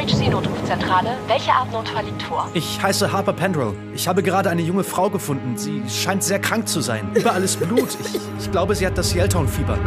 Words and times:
Emergency-Notrufzentrale. 0.00 1.10
Welche 1.26 1.52
Art 1.52 1.70
Notfall 1.72 2.06
liegt 2.06 2.22
vor? 2.22 2.48
Ich 2.54 2.82
heiße 2.82 3.12
Harper 3.12 3.34
Pendrell. 3.34 3.74
Ich 3.94 4.08
habe 4.08 4.22
gerade 4.22 4.48
eine 4.48 4.62
junge 4.62 4.82
Frau 4.82 5.10
gefunden. 5.10 5.58
Sie 5.58 5.82
scheint 5.88 6.22
sehr 6.22 6.38
krank 6.38 6.68
zu 6.68 6.80
sein. 6.80 7.10
Überall 7.14 7.42
ist 7.42 7.60
Blut. 7.60 7.98
Ich, 8.00 8.18
ich 8.38 8.50
glaube, 8.50 8.74
sie 8.74 8.86
hat 8.86 8.96
das 8.96 9.14
Yelltown-Fieber. 9.14 9.78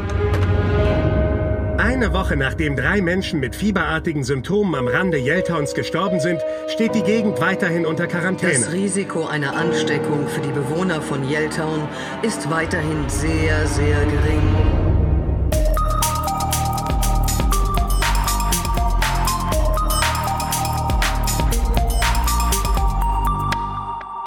Eine 1.80 2.14
Woche 2.14 2.38
nachdem 2.38 2.76
drei 2.76 3.02
Menschen 3.02 3.40
mit 3.40 3.56
fieberartigen 3.56 4.24
Symptomen 4.24 4.76
am 4.76 4.88
Rande 4.88 5.18
Yelltowns 5.18 5.74
gestorben 5.74 6.20
sind, 6.20 6.40
steht 6.68 6.94
die 6.94 7.02
Gegend 7.02 7.42
weiterhin 7.42 7.88
unter 7.88 8.06
Quarantäne. 8.06 8.54
Das 8.54 8.72
Risiko 8.72 9.26
einer 9.26 9.56
Ansteckung 9.56 10.28
für 10.28 10.42
die 10.42 10.52
Bewohner 10.52 11.02
von 11.02 11.28
Yelltown 11.28 11.88
ist 12.22 12.52
weiterhin 12.52 13.10
sehr, 13.10 13.66
sehr 13.66 14.06
gering. 14.06 14.73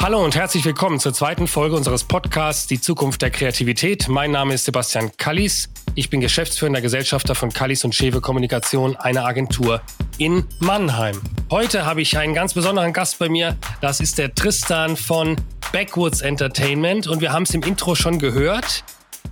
Hallo 0.07 0.25
und 0.25 0.37
herzlich 0.37 0.65
willkommen 0.65 1.01
zur 1.01 1.13
zweiten 1.13 1.49
Folge 1.49 1.75
unseres 1.75 2.05
Podcasts 2.05 2.69
Die 2.69 2.81
Zukunft 2.81 3.23
der 3.23 3.31
Kreativität. 3.31 4.07
Mein 4.07 4.31
Name 4.31 4.55
ist 4.55 4.65
Sebastian 4.65 5.11
Kallis. 5.17 5.69
Ich 5.97 6.11
bin 6.11 6.21
geschäftsführender 6.21 6.81
Gesellschafter 6.81 7.35
von 7.35 7.53
Kallis 7.53 7.85
und 7.85 7.93
Schewe 7.93 8.21
Kommunikation, 8.21 8.95
einer 8.95 9.25
Agentur 9.25 9.83
in 10.19 10.45
Mannheim. 10.61 11.21
Heute 11.51 11.87
habe 11.87 12.03
ich 12.03 12.17
einen 12.17 12.35
ganz 12.35 12.55
besonderen 12.55 12.93
Gast 12.93 13.19
bei 13.19 13.29
mir. 13.29 13.57
Das 13.81 13.99
ist 13.99 14.19
der 14.19 14.33
Tristan 14.33 14.97
von 14.97 15.35
Backwoods 15.73 16.21
Entertainment 16.21 17.09
und 17.09 17.21
wir 17.21 17.33
haben 17.33 17.43
es 17.43 17.53
im 17.53 17.65
Intro 17.65 17.97
schon 17.97 18.21
gehört. 18.21 18.85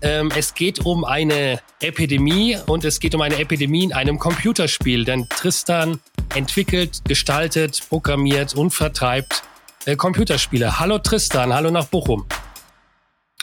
Ähm, 0.03 0.33
es 0.37 0.55
geht 0.55 0.81
um 0.85 1.05
eine 1.05 1.61
Epidemie 1.79 2.59
und 2.67 2.85
es 2.85 2.99
geht 2.99 3.15
um 3.15 3.21
eine 3.21 3.39
Epidemie 3.39 3.85
in 3.85 3.93
einem 3.93 4.19
Computerspiel, 4.19 5.05
denn 5.05 5.29
Tristan 5.29 6.01
entwickelt, 6.35 7.03
gestaltet, 7.05 7.81
programmiert 7.89 8.57
und 8.57 8.71
vertreibt 8.71 9.45
äh, 9.87 9.97
Computerspiele. 9.97 10.79
Hallo 10.79 10.99
Tristan, 10.99 11.53
hallo 11.53 11.71
nach 11.71 11.87
Bochum. 11.87 12.27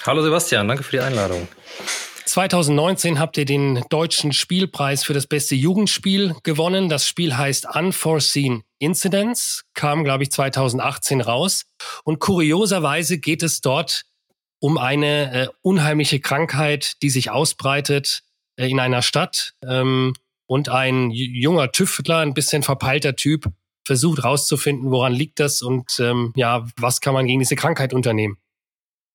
Hallo 0.03 0.21
Sebastian, 0.21 0.67
danke 0.67 0.83
für 0.83 0.91
die 0.91 0.99
Einladung. 0.99 1.47
2019 2.25 3.19
habt 3.19 3.37
ihr 3.37 3.45
den 3.45 3.83
deutschen 3.89 4.31
Spielpreis 4.31 5.03
für 5.03 5.13
das 5.13 5.27
beste 5.27 5.53
Jugendspiel 5.53 6.35
gewonnen. 6.43 6.87
Das 6.87 7.07
Spiel 7.07 7.35
heißt 7.35 7.67
Unforeseen 7.75 8.63
Incidents, 8.79 9.63
kam, 9.73 10.03
glaube 10.03 10.23
ich, 10.23 10.31
2018 10.31 11.21
raus. 11.21 11.65
Und 12.03 12.19
kurioserweise 12.19 13.19
geht 13.19 13.43
es 13.43 13.61
dort 13.61 14.05
um 14.59 14.77
eine 14.77 15.33
äh, 15.33 15.47
unheimliche 15.61 16.19
Krankheit, 16.19 17.01
die 17.01 17.09
sich 17.09 17.31
ausbreitet 17.31 18.23
äh, 18.55 18.69
in 18.69 18.79
einer 18.79 19.01
Stadt. 19.01 19.53
Ähm, 19.67 20.13
und 20.45 20.69
ein 20.69 21.11
junger 21.11 21.71
Tüftler, 21.71 22.17
ein 22.17 22.33
bisschen 22.33 22.61
verpeilter 22.61 23.15
Typ, 23.15 23.45
versucht 23.85 24.23
rauszufinden, 24.23 24.91
woran 24.91 25.13
liegt 25.13 25.39
das 25.39 25.61
und 25.61 25.99
ähm, 25.99 26.33
ja, 26.35 26.67
was 26.77 27.01
kann 27.01 27.13
man 27.13 27.25
gegen 27.25 27.39
diese 27.39 27.55
Krankheit 27.55 27.93
unternehmen. 27.93 28.37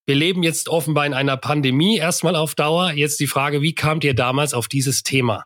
Wir 0.05 0.15
leben 0.15 0.41
jetzt 0.43 0.69
offenbar 0.69 1.05
in 1.05 1.13
einer 1.13 1.35
Pandemie, 1.35 1.97
erstmal 1.97 2.35
auf 2.35 2.55
Dauer. 2.55 2.91
Jetzt 2.91 3.19
die 3.19 3.27
Frage, 3.27 3.61
wie 3.61 3.75
kamt 3.75 4.05
ihr 4.05 4.13
damals 4.13 4.53
auf 4.53 4.69
dieses 4.69 5.03
Thema? 5.03 5.43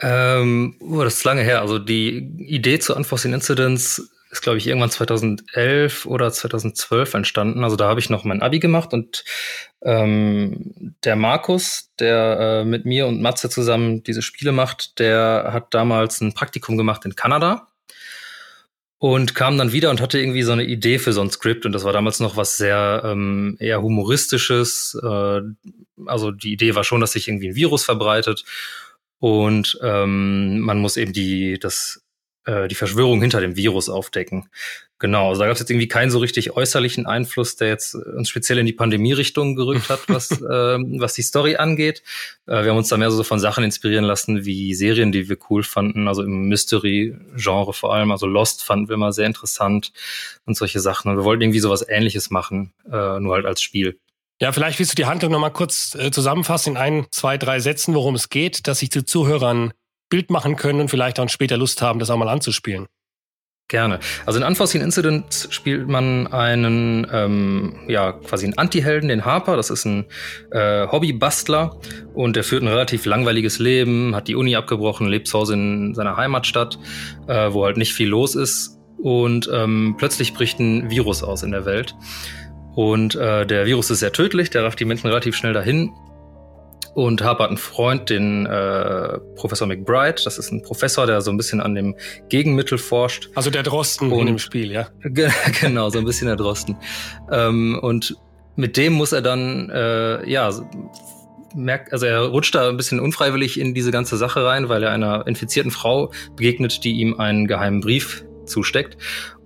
Ähm, 0.00 0.78
oh, 0.80 1.02
das 1.04 1.18
ist 1.18 1.24
lange 1.24 1.42
her. 1.42 1.60
Also 1.60 1.78
die 1.78 2.16
Idee 2.38 2.78
zu 2.78 2.96
Unforeseen 2.96 3.34
Incidents 3.34 4.10
ist, 4.34 4.42
glaube 4.42 4.58
ich, 4.58 4.66
irgendwann 4.66 4.90
2011 4.90 6.06
oder 6.06 6.30
2012 6.30 7.14
entstanden. 7.14 7.64
Also 7.64 7.76
da 7.76 7.88
habe 7.88 8.00
ich 8.00 8.10
noch 8.10 8.24
mein 8.24 8.42
Abi 8.42 8.58
gemacht 8.58 8.92
und 8.92 9.24
ähm, 9.82 10.94
der 11.04 11.16
Markus, 11.16 11.90
der 11.98 12.38
äh, 12.40 12.64
mit 12.64 12.84
mir 12.84 13.06
und 13.06 13.22
Matze 13.22 13.48
zusammen 13.48 14.02
diese 14.02 14.22
Spiele 14.22 14.52
macht, 14.52 14.98
der 14.98 15.50
hat 15.52 15.72
damals 15.72 16.20
ein 16.20 16.34
Praktikum 16.34 16.76
gemacht 16.76 17.04
in 17.04 17.16
Kanada 17.16 17.68
und 18.98 19.34
kam 19.34 19.58
dann 19.58 19.72
wieder 19.72 19.90
und 19.90 20.00
hatte 20.00 20.18
irgendwie 20.18 20.42
so 20.42 20.52
eine 20.52 20.64
Idee 20.64 20.98
für 20.98 21.12
so 21.12 21.20
ein 21.20 21.30
Skript 21.30 21.66
und 21.66 21.72
das 21.72 21.84
war 21.84 21.92
damals 21.92 22.20
noch 22.20 22.36
was 22.36 22.56
sehr 22.56 23.02
ähm, 23.04 23.56
eher 23.60 23.82
humoristisches. 23.82 24.98
Äh, 25.02 25.40
also 26.06 26.30
die 26.30 26.52
Idee 26.52 26.74
war 26.74 26.84
schon, 26.84 27.00
dass 27.00 27.12
sich 27.12 27.28
irgendwie 27.28 27.50
ein 27.50 27.54
Virus 27.54 27.84
verbreitet 27.84 28.44
und 29.18 29.78
ähm, 29.82 30.60
man 30.60 30.78
muss 30.78 30.96
eben 30.96 31.12
die 31.12 31.58
das 31.58 32.03
äh, 32.44 32.68
die 32.68 32.74
Verschwörung 32.74 33.20
hinter 33.20 33.40
dem 33.40 33.56
Virus 33.56 33.88
aufdecken. 33.88 34.48
Genau, 34.98 35.28
also 35.28 35.40
da 35.40 35.46
gab 35.46 35.54
es 35.54 35.60
jetzt 35.60 35.70
irgendwie 35.70 35.88
keinen 35.88 36.10
so 36.10 36.18
richtig 36.18 36.56
äußerlichen 36.56 37.04
Einfluss, 37.04 37.56
der 37.56 37.68
jetzt 37.68 37.94
uns 37.94 38.28
speziell 38.28 38.58
in 38.58 38.66
die 38.66 38.72
Pandemie-Richtung 38.72 39.54
gerückt 39.56 39.88
hat, 39.88 40.00
was, 40.06 40.30
ähm, 40.50 40.96
was 40.98 41.14
die 41.14 41.22
Story 41.22 41.56
angeht. 41.56 42.02
Äh, 42.46 42.62
wir 42.62 42.70
haben 42.70 42.78
uns 42.78 42.88
da 42.88 42.96
mehr 42.96 43.10
so 43.10 43.22
von 43.22 43.40
Sachen 43.40 43.64
inspirieren 43.64 44.04
lassen, 44.04 44.44
wie 44.44 44.74
Serien, 44.74 45.12
die 45.12 45.28
wir 45.28 45.36
cool 45.50 45.62
fanden, 45.62 46.08
also 46.08 46.22
im 46.22 46.48
Mystery-Genre 46.48 47.72
vor 47.72 47.94
allem. 47.94 48.12
Also 48.12 48.26
Lost 48.26 48.62
fanden 48.64 48.88
wir 48.88 48.96
mal 48.96 49.12
sehr 49.12 49.26
interessant 49.26 49.92
und 50.46 50.56
solche 50.56 50.80
Sachen. 50.80 51.10
Und 51.10 51.18
wir 51.18 51.24
wollten 51.24 51.42
irgendwie 51.42 51.60
sowas 51.60 51.84
ähnliches 51.86 52.30
machen, 52.30 52.72
äh, 52.90 53.20
nur 53.20 53.34
halt 53.34 53.46
als 53.46 53.62
Spiel. 53.62 53.98
Ja, 54.40 54.52
vielleicht 54.52 54.78
willst 54.78 54.92
du 54.92 54.96
die 54.96 55.06
Handlung 55.06 55.32
nochmal 55.32 55.52
kurz 55.52 55.94
äh, 55.94 56.10
zusammenfassen 56.10 56.72
in 56.72 56.76
ein, 56.76 57.06
zwei, 57.10 57.38
drei 57.38 57.60
Sätzen, 57.60 57.94
worum 57.94 58.14
es 58.14 58.30
geht, 58.30 58.66
dass 58.66 58.80
sich 58.80 58.90
die 58.90 59.04
Zuhörern 59.04 59.72
Bild 60.08 60.30
machen 60.30 60.56
können 60.56 60.80
und 60.80 60.88
vielleicht 60.88 61.18
dann 61.18 61.28
später 61.28 61.56
Lust 61.56 61.82
haben, 61.82 61.98
das 61.98 62.10
auch 62.10 62.16
mal 62.16 62.28
anzuspielen. 62.28 62.86
Gerne. 63.68 63.98
Also 64.26 64.38
in 64.38 64.44
Unforeseen 64.44 64.82
Incident 64.82 65.48
spielt 65.48 65.88
man 65.88 66.26
einen, 66.26 67.06
ähm, 67.10 67.76
ja, 67.88 68.12
quasi 68.12 68.44
einen 68.44 68.58
Anti-Helden, 68.58 69.08
den 69.08 69.24
Harper. 69.24 69.56
Das 69.56 69.70
ist 69.70 69.86
ein 69.86 70.04
äh, 70.50 70.86
Hobbybastler 70.86 71.80
und 72.12 72.36
der 72.36 72.44
führt 72.44 72.62
ein 72.62 72.68
relativ 72.68 73.06
langweiliges 73.06 73.58
Leben, 73.58 74.14
hat 74.14 74.28
die 74.28 74.36
Uni 74.36 74.54
abgebrochen, 74.54 75.06
lebt 75.06 75.28
zu 75.28 75.38
Hause 75.38 75.54
in 75.54 75.94
seiner 75.94 76.18
Heimatstadt, 76.18 76.78
äh, 77.26 77.52
wo 77.52 77.64
halt 77.64 77.78
nicht 77.78 77.94
viel 77.94 78.08
los 78.08 78.34
ist. 78.34 78.78
Und 78.98 79.48
ähm, 79.50 79.94
plötzlich 79.96 80.34
bricht 80.34 80.60
ein 80.60 80.90
Virus 80.90 81.22
aus 81.22 81.42
in 81.42 81.50
der 81.50 81.64
Welt. 81.64 81.94
Und 82.74 83.14
äh, 83.14 83.46
der 83.46 83.64
Virus 83.64 83.90
ist 83.90 84.00
sehr 84.00 84.12
tödlich, 84.12 84.50
der 84.50 84.64
rafft 84.64 84.78
die 84.78 84.84
Menschen 84.84 85.06
relativ 85.06 85.36
schnell 85.36 85.54
dahin 85.54 85.90
und 86.94 87.22
Harper 87.22 87.44
hat 87.44 87.50
einen 87.50 87.58
Freund, 87.58 88.08
den 88.08 88.46
äh, 88.46 89.18
Professor 89.34 89.66
McBride. 89.66 90.22
Das 90.24 90.38
ist 90.38 90.52
ein 90.52 90.62
Professor, 90.62 91.06
der 91.06 91.20
so 91.20 91.30
ein 91.30 91.36
bisschen 91.36 91.60
an 91.60 91.74
dem 91.74 91.96
Gegenmittel 92.28 92.78
forscht. 92.78 93.28
Also 93.34 93.50
der 93.50 93.64
Drosten 93.64 94.12
und, 94.12 94.20
in 94.20 94.26
dem 94.26 94.38
Spiel, 94.38 94.70
ja? 94.70 94.88
genau, 95.60 95.90
so 95.90 95.98
ein 95.98 96.04
bisschen 96.04 96.28
der 96.28 96.36
Drosten. 96.36 96.76
Ähm, 97.30 97.78
und 97.82 98.16
mit 98.56 98.76
dem 98.76 98.92
muss 98.92 99.12
er 99.12 99.22
dann, 99.22 99.70
äh, 99.70 100.28
ja, 100.30 100.50
merkt, 101.54 101.92
also 101.92 102.06
er 102.06 102.20
rutscht 102.26 102.54
da 102.54 102.68
ein 102.68 102.76
bisschen 102.76 103.00
unfreiwillig 103.00 103.58
in 103.58 103.74
diese 103.74 103.90
ganze 103.90 104.16
Sache 104.16 104.44
rein, 104.44 104.68
weil 104.68 104.82
er 104.82 104.90
einer 104.90 105.26
infizierten 105.26 105.70
Frau 105.70 106.12
begegnet, 106.36 106.84
die 106.84 106.92
ihm 106.92 107.18
einen 107.18 107.46
geheimen 107.46 107.80
Brief 107.80 108.24
zusteckt. 108.46 108.96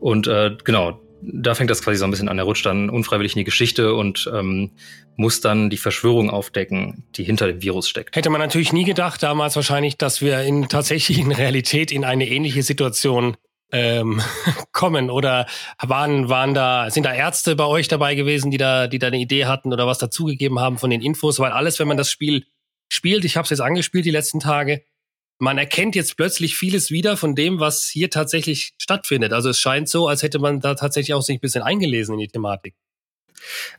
Und 0.01 0.27
äh, 0.27 0.57
genau, 0.65 1.01
da 1.23 1.55
fängt 1.55 1.71
das 1.71 1.83
quasi 1.83 1.99
so 1.99 2.05
ein 2.05 2.11
bisschen 2.11 2.29
an. 2.29 2.39
Er 2.39 2.45
rutscht 2.45 2.67
dann 2.67 2.91
unfreiwillig 2.91 3.35
in 3.35 3.41
die 3.41 3.45
Geschichte 3.45 3.95
und 3.95 4.31
ähm, 4.33 4.73
muss 5.17 5.41
dann 5.41 5.71
die 5.71 5.77
Verschwörung 5.77 6.31
aufdecken, 6.31 7.05
die 7.17 7.25
hinter 7.25 7.47
dem 7.47 7.63
Virus 7.63 7.89
steckt. 7.89 8.17
Hätte 8.17 8.31
man 8.31 8.41
natürlich 8.41 8.73
nie 8.73 8.85
gedacht, 8.85 9.23
damals 9.23 9.57
wahrscheinlich, 9.57 9.97
dass 9.97 10.21
wir 10.21 10.43
in 10.43 10.69
tatsächlich 10.69 11.19
in 11.19 11.33
Realität 11.33 11.91
in 11.93 12.05
eine 12.05 12.29
ähnliche 12.29 12.63
Situation 12.63 13.37
ähm, 13.73 14.23
kommen 14.73 15.11
oder 15.11 15.47
waren 15.83 16.29
waren 16.29 16.55
da 16.55 16.91
sind 16.91 17.05
da 17.05 17.13
Ärzte 17.13 17.55
bei 17.55 17.67
euch 17.67 17.89
dabei 17.89 18.15
gewesen, 18.15 18.51
die 18.51 18.57
da 18.57 18.87
die 18.87 18.99
da 18.99 19.09
eine 19.09 19.19
Idee 19.19 19.45
hatten 19.45 19.73
oder 19.73 19.87
was 19.87 19.99
dazugegeben 19.99 20.59
haben 20.59 20.79
von 20.79 20.91
den 20.91 21.03
Infos, 21.03 21.39
weil 21.39 21.53
alles, 21.53 21.79
wenn 21.79 21.89
man 21.89 21.99
das 21.99 22.11
Spiel 22.11 22.47
spielt, 22.89 23.25
ich 23.25 23.37
habe 23.37 23.45
es 23.45 23.51
jetzt 23.51 23.61
angespielt 23.61 24.07
die 24.07 24.11
letzten 24.11 24.41
Tage, 24.41 24.83
man 25.39 25.59
erkennt 25.59 25.95
jetzt 25.95 26.17
plötzlich 26.17 26.57
vieles 26.57 26.91
wieder 26.91 27.17
von 27.17 27.35
dem, 27.35 27.61
was 27.61 27.85
hier 27.85 28.11
tatsächlich 28.11 28.75
stattfindet. 28.79 29.33
Also 29.33 29.51
es 29.51 29.61
scheint 29.61 29.89
so, 29.89 30.09
als 30.09 30.23
hätte 30.23 30.39
man 30.39 30.61
da 30.61 30.75
tatsächlich 30.75 31.15
auch 31.15 31.23
sich 31.23 31.39
ein 31.39 31.41
bisschen 31.41 31.63
eingelesen 31.63 32.15
in 32.15 32.21
die 32.21 32.29
Thematik. 32.29 32.75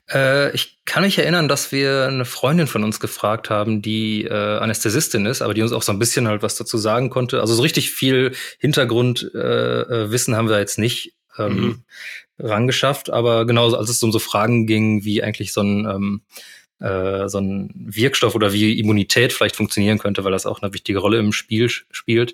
Äh, 0.10 0.54
ich 0.56 0.80
kann 0.86 1.04
mich 1.04 1.18
erinnern, 1.18 1.48
dass 1.48 1.72
wir 1.72 2.08
eine 2.08 2.26
Freundin 2.26 2.68
von 2.68 2.84
uns 2.84 3.00
gefragt 3.00 3.50
haben, 3.50 3.82
die 3.82 4.24
äh, 4.24 4.34
Anästhesistin 4.34 5.26
ist, 5.26 5.42
aber 5.42 5.54
die 5.54 5.62
uns 5.62 5.74
auch 5.74 5.84
so 5.84 5.92
ein 5.92 6.00
bisschen 6.00 6.28
halt 6.28 6.42
was 6.42 6.56
dazu 6.56 6.78
sagen 6.78 7.10
konnte. 7.10 7.42
Also 7.42 7.54
so 7.54 7.62
richtig 7.62 7.92
viel 7.92 8.34
Hintergrundwissen 8.60 10.34
äh, 10.34 10.36
äh 10.36 10.38
haben 10.38 10.50
wir 10.50 10.60
jetzt 10.60 10.80
nicht 10.80 11.14
ähm, 11.38 11.54
mhm. 11.56 11.84
rangeschafft, 12.40 13.10
aber 13.10 13.46
genauso 13.46 13.78
als 13.78 13.90
es 13.90 14.02
um 14.02 14.12
so 14.12 14.20
Fragen 14.20 14.66
ging, 14.66 15.04
wie 15.04 15.24
eigentlich 15.24 15.54
so 15.54 15.62
ein 15.62 15.86
ähm, 15.86 16.22
äh, 16.80 17.28
so 17.28 17.40
ein 17.40 17.72
Wirkstoff 17.76 18.36
oder 18.36 18.54
wie 18.54 18.80
Immunität 18.80 19.34
vielleicht 19.34 19.56
funktionieren 19.56 19.98
könnte, 19.98 20.24
weil 20.24 20.32
das 20.32 20.46
auch 20.46 20.62
eine 20.62 20.74
wichtige 20.74 21.00
Rolle 21.00 21.20
im 21.20 21.34
Spiel 21.34 21.70
spielt, 21.70 22.34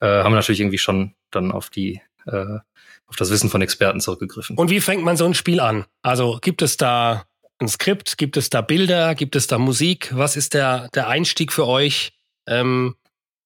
äh, 0.00 0.06
haben 0.06 0.32
wir 0.32 0.36
natürlich 0.36 0.60
irgendwie 0.60 0.78
schon 0.78 1.14
dann 1.30 1.52
auf 1.52 1.70
die 1.70 2.00
äh, 2.26 2.58
auf 3.06 3.16
das 3.16 3.30
Wissen 3.30 3.50
von 3.50 3.62
Experten 3.62 4.00
zurückgegriffen. 4.00 4.56
Und 4.56 4.70
wie 4.70 4.80
fängt 4.80 5.04
man 5.04 5.16
so 5.16 5.24
ein 5.24 5.34
Spiel 5.34 5.60
an? 5.60 5.84
Also 6.02 6.38
gibt 6.40 6.62
es 6.62 6.76
da 6.76 7.26
ein 7.58 7.68
Skript, 7.68 8.18
gibt 8.18 8.36
es 8.36 8.50
da 8.50 8.60
Bilder, 8.60 9.14
gibt 9.14 9.36
es 9.36 9.46
da 9.46 9.58
Musik? 9.58 10.10
Was 10.14 10.36
ist 10.36 10.54
der, 10.54 10.88
der 10.94 11.08
Einstieg 11.08 11.52
für 11.52 11.66
euch, 11.66 12.12
ähm, 12.46 12.96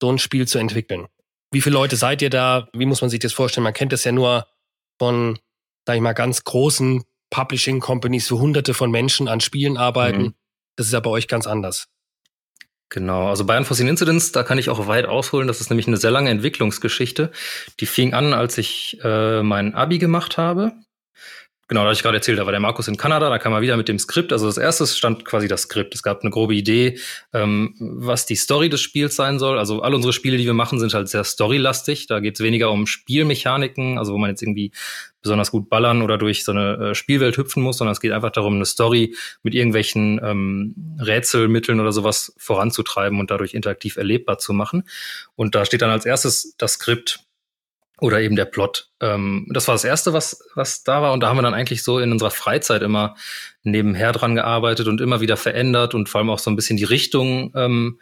so 0.00 0.10
ein 0.10 0.18
Spiel 0.18 0.46
zu 0.46 0.58
entwickeln? 0.58 1.06
Wie 1.50 1.60
viele 1.60 1.74
Leute 1.74 1.96
seid 1.96 2.22
ihr 2.22 2.30
da? 2.30 2.68
Wie 2.72 2.86
muss 2.86 3.00
man 3.00 3.10
sich 3.10 3.20
das 3.20 3.32
vorstellen? 3.32 3.64
Man 3.64 3.74
kennt 3.74 3.92
das 3.92 4.04
ja 4.04 4.12
nur 4.12 4.46
von, 4.98 5.38
sag 5.86 5.96
ich 5.96 6.02
mal, 6.02 6.12
ganz 6.12 6.44
großen 6.44 7.04
Publishing 7.30 7.80
Companies, 7.80 8.30
wo 8.30 8.38
hunderte 8.38 8.74
von 8.74 8.90
Menschen 8.90 9.28
an 9.28 9.40
Spielen 9.40 9.76
arbeiten. 9.76 10.22
Mhm. 10.22 10.34
Das 10.78 10.86
ist 10.86 10.92
ja 10.92 11.00
bei 11.00 11.10
euch 11.10 11.26
ganz 11.26 11.48
anders. 11.48 11.88
Genau, 12.88 13.28
also 13.28 13.44
bei 13.44 13.58
Unforeseen 13.58 13.88
Incidents, 13.88 14.30
da 14.30 14.44
kann 14.44 14.58
ich 14.58 14.70
auch 14.70 14.86
weit 14.86 15.06
ausholen. 15.06 15.48
Das 15.48 15.60
ist 15.60 15.70
nämlich 15.70 15.88
eine 15.88 15.96
sehr 15.96 16.12
lange 16.12 16.30
Entwicklungsgeschichte. 16.30 17.32
Die 17.80 17.86
fing 17.86 18.14
an, 18.14 18.32
als 18.32 18.58
ich 18.58 18.96
äh, 19.02 19.42
mein 19.42 19.74
Abi 19.74 19.98
gemacht 19.98 20.38
habe. 20.38 20.72
Genau, 21.68 21.84
da 21.84 21.92
ich 21.92 22.02
gerade 22.02 22.16
erzählt, 22.16 22.38
da 22.38 22.46
war 22.46 22.52
der 22.52 22.60
Markus 22.60 22.88
in 22.88 22.96
Kanada, 22.96 23.28
da 23.28 23.38
kam 23.38 23.52
er 23.52 23.60
wieder 23.60 23.76
mit 23.76 23.88
dem 23.88 23.98
Skript. 23.98 24.32
Also 24.32 24.46
das 24.46 24.56
erste 24.56 24.86
stand 24.86 25.26
quasi 25.26 25.48
das 25.48 25.62
Skript. 25.62 25.94
Es 25.94 26.02
gab 26.02 26.22
eine 26.22 26.30
grobe 26.30 26.54
Idee, 26.54 26.98
ähm, 27.34 27.74
was 27.78 28.24
die 28.24 28.36
Story 28.36 28.70
des 28.70 28.80
Spiels 28.80 29.14
sein 29.14 29.38
soll. 29.38 29.58
Also 29.58 29.82
all 29.82 29.94
unsere 29.94 30.14
Spiele, 30.14 30.38
die 30.38 30.46
wir 30.46 30.54
machen, 30.54 30.80
sind 30.80 30.94
halt 30.94 31.10
sehr 31.10 31.24
storylastig. 31.24 32.06
Da 32.06 32.20
geht 32.20 32.36
es 32.36 32.40
weniger 32.40 32.70
um 32.70 32.86
Spielmechaniken, 32.86 33.98
also 33.98 34.14
wo 34.14 34.18
man 34.18 34.30
jetzt 34.30 34.40
irgendwie 34.40 34.72
besonders 35.20 35.50
gut 35.50 35.68
ballern 35.68 36.00
oder 36.00 36.16
durch 36.16 36.42
so 36.42 36.52
eine 36.52 36.90
äh, 36.90 36.94
Spielwelt 36.94 37.36
hüpfen 37.36 37.62
muss, 37.62 37.76
sondern 37.76 37.92
es 37.92 38.00
geht 38.00 38.12
einfach 38.12 38.32
darum, 38.32 38.54
eine 38.54 38.64
Story 38.64 39.14
mit 39.42 39.54
irgendwelchen 39.54 40.18
ähm, 40.24 40.74
Rätselmitteln 40.98 41.80
oder 41.80 41.92
sowas 41.92 42.32
voranzutreiben 42.38 43.20
und 43.20 43.30
dadurch 43.30 43.52
interaktiv 43.52 43.98
erlebbar 43.98 44.38
zu 44.38 44.54
machen. 44.54 44.84
Und 45.36 45.54
da 45.54 45.66
steht 45.66 45.82
dann 45.82 45.90
als 45.90 46.06
erstes 46.06 46.54
das 46.56 46.74
Skript 46.74 47.27
oder 48.00 48.20
eben 48.20 48.36
der 48.36 48.44
Plot. 48.44 48.88
Ähm, 49.00 49.46
das 49.52 49.66
war 49.68 49.74
das 49.74 49.84
Erste, 49.84 50.12
was, 50.12 50.44
was 50.54 50.84
da 50.84 51.02
war. 51.02 51.12
Und 51.12 51.20
da 51.20 51.28
haben 51.28 51.38
wir 51.38 51.42
dann 51.42 51.54
eigentlich 51.54 51.82
so 51.82 51.98
in 51.98 52.12
unserer 52.12 52.30
Freizeit 52.30 52.82
immer 52.82 53.16
nebenher 53.62 54.12
dran 54.12 54.34
gearbeitet 54.34 54.86
und 54.88 55.00
immer 55.00 55.20
wieder 55.20 55.36
verändert 55.36 55.94
und 55.94 56.08
vor 56.08 56.20
allem 56.20 56.30
auch 56.30 56.38
so 56.38 56.50
ein 56.50 56.56
bisschen 56.56 56.76
die 56.76 56.84
Richtung 56.84 57.52
ähm, 57.56 57.98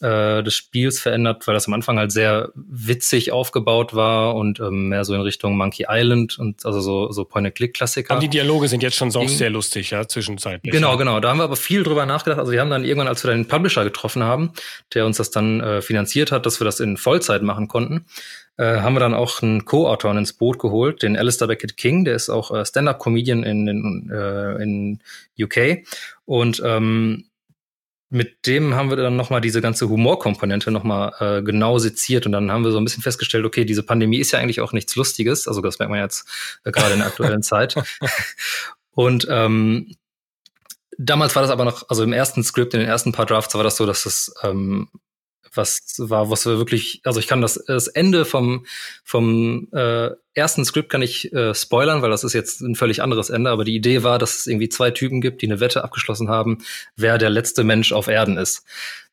äh, 0.00 0.42
des 0.42 0.54
Spiels 0.54 1.00
verändert, 1.00 1.46
weil 1.46 1.54
das 1.54 1.66
am 1.66 1.74
Anfang 1.74 1.98
halt 1.98 2.12
sehr 2.12 2.50
witzig 2.54 3.32
aufgebaut 3.32 3.94
war 3.94 4.34
und 4.34 4.60
ähm, 4.60 4.88
mehr 4.88 5.04
so 5.04 5.14
in 5.14 5.22
Richtung 5.22 5.56
Monkey 5.56 5.86
Island 5.88 6.38
und 6.38 6.66
also 6.66 6.80
so, 6.80 7.12
so 7.12 7.24
Point-and-Click-Klassiker. 7.24 8.12
Aber 8.12 8.20
die 8.20 8.28
Dialoge 8.28 8.68
sind 8.68 8.82
jetzt 8.82 8.96
schon 8.96 9.10
so 9.10 9.26
sehr 9.26 9.50
lustig, 9.50 9.90
ja, 9.90 10.06
zwischenzeitlich. 10.06 10.70
Genau, 10.70 10.96
genau. 10.96 11.20
Da 11.20 11.30
haben 11.30 11.38
wir 11.38 11.44
aber 11.44 11.56
viel 11.56 11.82
drüber 11.82 12.04
nachgedacht. 12.04 12.38
Also 12.38 12.52
wir 12.52 12.60
haben 12.60 12.70
dann 12.70 12.84
irgendwann, 12.84 13.08
als 13.08 13.24
wir 13.24 13.30
dann 13.30 13.44
den 13.44 13.48
Publisher 13.48 13.84
getroffen 13.84 14.22
haben, 14.22 14.52
der 14.92 15.06
uns 15.06 15.16
das 15.16 15.30
dann 15.30 15.60
äh, 15.60 15.80
finanziert 15.80 16.30
hat, 16.30 16.44
dass 16.44 16.60
wir 16.60 16.66
das 16.66 16.80
in 16.80 16.98
Vollzeit 16.98 17.42
machen 17.42 17.66
konnten, 17.66 18.04
äh, 18.58 18.80
haben 18.80 18.94
wir 18.94 19.00
dann 19.00 19.14
auch 19.14 19.42
einen 19.42 19.64
Co-Autor 19.64 20.16
ins 20.16 20.32
Boot 20.32 20.58
geholt, 20.58 21.02
den 21.02 21.16
Alistair 21.16 21.48
Beckett 21.48 21.76
King, 21.76 22.04
der 22.04 22.16
ist 22.16 22.30
auch 22.30 22.50
äh, 22.50 22.64
Stand-Up-Comedian 22.64 23.42
in, 23.42 23.68
in, 23.68 24.10
äh, 24.10 24.62
in 24.62 25.00
UK. 25.38 25.86
Und 26.24 26.62
ähm, 26.64 27.24
mit 28.08 28.46
dem 28.46 28.74
haben 28.74 28.88
wir 28.90 28.96
dann 28.96 29.16
nochmal 29.16 29.40
diese 29.40 29.60
ganze 29.60 29.88
Humorkomponente 29.88 30.70
nochmal 30.70 31.12
äh, 31.18 31.42
genau 31.42 31.78
seziert 31.78 32.24
und 32.26 32.32
dann 32.32 32.52
haben 32.52 32.64
wir 32.64 32.70
so 32.70 32.78
ein 32.78 32.84
bisschen 32.84 33.02
festgestellt, 33.02 33.44
okay, 33.44 33.64
diese 33.64 33.82
Pandemie 33.82 34.18
ist 34.18 34.30
ja 34.30 34.38
eigentlich 34.38 34.60
auch 34.60 34.72
nichts 34.72 34.94
Lustiges, 34.94 35.48
also 35.48 35.60
das 35.60 35.78
merkt 35.78 35.90
man 35.90 36.00
jetzt 36.00 36.26
äh, 36.64 36.70
gerade 36.70 36.92
in 36.92 37.00
der 37.00 37.08
aktuellen 37.08 37.42
Zeit. 37.42 37.74
Und 38.92 39.26
ähm, 39.28 39.94
damals 40.98 41.34
war 41.34 41.42
das 41.42 41.50
aber 41.50 41.64
noch, 41.64 41.88
also 41.88 42.04
im 42.04 42.12
ersten 42.12 42.42
Skript, 42.44 42.74
in 42.74 42.80
den 42.80 42.88
ersten 42.88 43.12
paar 43.12 43.26
Drafts 43.26 43.54
war 43.54 43.64
das 43.64 43.76
so, 43.76 43.86
dass 43.86 44.06
es 44.06 44.32
ähm, 44.42 44.88
was 45.56 45.94
war, 45.98 46.30
was 46.30 46.46
wir 46.46 46.58
wirklich, 46.58 47.00
also 47.04 47.20
ich 47.20 47.26
kann 47.26 47.40
das, 47.40 47.62
das 47.66 47.88
Ende 47.88 48.24
vom, 48.24 48.66
vom 49.04 49.68
äh, 49.72 50.10
ersten 50.34 50.64
Skript 50.64 50.90
kann 50.90 51.02
ich 51.02 51.32
äh, 51.32 51.54
spoilern, 51.54 52.02
weil 52.02 52.10
das 52.10 52.24
ist 52.24 52.32
jetzt 52.32 52.60
ein 52.60 52.74
völlig 52.74 53.02
anderes 53.02 53.30
Ende, 53.30 53.50
aber 53.50 53.64
die 53.64 53.74
Idee 53.74 54.02
war, 54.02 54.18
dass 54.18 54.36
es 54.36 54.46
irgendwie 54.46 54.68
zwei 54.68 54.90
Typen 54.90 55.20
gibt, 55.20 55.42
die 55.42 55.46
eine 55.46 55.60
Wette 55.60 55.84
abgeschlossen 55.84 56.28
haben, 56.28 56.58
wer 56.96 57.18
der 57.18 57.30
letzte 57.30 57.64
Mensch 57.64 57.92
auf 57.92 58.08
Erden 58.08 58.36
ist. 58.36 58.64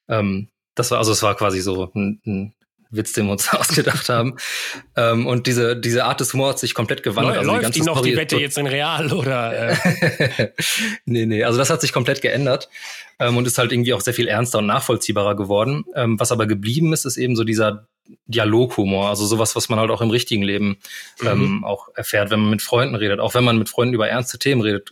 Ähm, 0.07 0.49
das 0.75 0.91
war, 0.91 0.97
also 0.97 1.11
es 1.11 1.23
war 1.23 1.35
quasi 1.35 1.61
so 1.61 1.91
ein, 1.93 2.21
ein 2.25 2.53
Witz, 2.95 3.13
den 3.13 3.25
wir 3.25 3.33
uns 3.33 3.49
ausgedacht 3.53 4.09
haben. 4.09 4.35
ähm, 4.95 5.27
und 5.27 5.47
diese, 5.47 5.75
diese 5.75 6.05
Art 6.05 6.19
des 6.19 6.33
Humors 6.33 6.51
hat 6.51 6.59
sich 6.59 6.73
komplett 6.73 7.03
gewandelt. 7.03 7.37
Also 7.37 7.51
Läuft 7.51 7.75
die, 7.75 7.79
die 7.79 7.85
noch 7.85 7.97
Story 7.97 8.11
die 8.11 8.17
Wette 8.17 8.37
jetzt 8.37 8.57
in 8.57 8.67
real 8.67 9.11
oder? 9.11 9.71
Äh? 9.71 10.49
nee, 11.05 11.25
nee, 11.25 11.43
also 11.43 11.57
das 11.57 11.69
hat 11.69 11.81
sich 11.81 11.93
komplett 11.93 12.21
geändert 12.21 12.69
ähm, 13.19 13.37
und 13.37 13.47
ist 13.47 13.57
halt 13.57 13.71
irgendwie 13.71 13.93
auch 13.93 14.01
sehr 14.01 14.13
viel 14.13 14.27
ernster 14.27 14.59
und 14.59 14.67
nachvollziehbarer 14.67 15.35
geworden. 15.35 15.85
Ähm, 15.95 16.19
was 16.19 16.31
aber 16.31 16.47
geblieben 16.47 16.93
ist, 16.93 17.05
ist 17.05 17.17
eben 17.17 17.35
so 17.35 17.43
dieser 17.43 17.87
Dialoghumor, 18.27 19.09
also 19.09 19.25
sowas, 19.25 19.55
was 19.55 19.69
man 19.69 19.79
halt 19.79 19.89
auch 19.89 20.01
im 20.01 20.09
richtigen 20.09 20.43
Leben 20.43 20.77
ähm, 21.25 21.57
mhm. 21.57 21.63
auch 21.63 21.87
erfährt, 21.95 22.31
wenn 22.31 22.41
man 22.41 22.49
mit 22.49 22.61
Freunden 22.61 22.95
redet. 22.95 23.19
Auch 23.19 23.33
wenn 23.33 23.43
man 23.43 23.57
mit 23.57 23.69
Freunden 23.69 23.93
über 23.93 24.09
ernste 24.09 24.39
Themen 24.39 24.61
redet, 24.61 24.91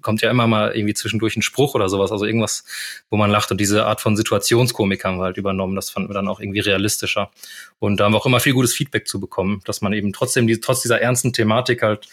kommt 0.00 0.22
ja 0.22 0.30
immer 0.30 0.46
mal 0.46 0.74
irgendwie 0.74 0.94
zwischendurch 0.94 1.36
ein 1.36 1.42
Spruch 1.42 1.74
oder 1.74 1.88
sowas, 1.88 2.10
also 2.10 2.24
irgendwas, 2.24 2.64
wo 3.08 3.16
man 3.16 3.30
lacht. 3.30 3.50
Und 3.50 3.60
diese 3.60 3.86
Art 3.86 4.00
von 4.00 4.16
Situationskomik 4.16 5.04
haben 5.04 5.18
wir 5.18 5.24
halt 5.24 5.36
übernommen. 5.36 5.76
Das 5.76 5.90
fanden 5.90 6.08
wir 6.08 6.14
dann 6.14 6.28
auch 6.28 6.40
irgendwie 6.40 6.60
realistischer. 6.60 7.30
Und 7.78 7.98
da 7.98 8.04
haben 8.04 8.12
wir 8.12 8.18
auch 8.18 8.26
immer 8.26 8.40
viel 8.40 8.52
gutes 8.52 8.74
Feedback 8.74 9.06
zu 9.06 9.20
bekommen, 9.20 9.62
dass 9.64 9.80
man 9.80 9.92
eben 9.92 10.12
trotzdem, 10.12 10.46
die, 10.46 10.60
trotz 10.60 10.82
dieser 10.82 11.00
ernsten 11.00 11.32
Thematik 11.32 11.82
halt 11.82 12.08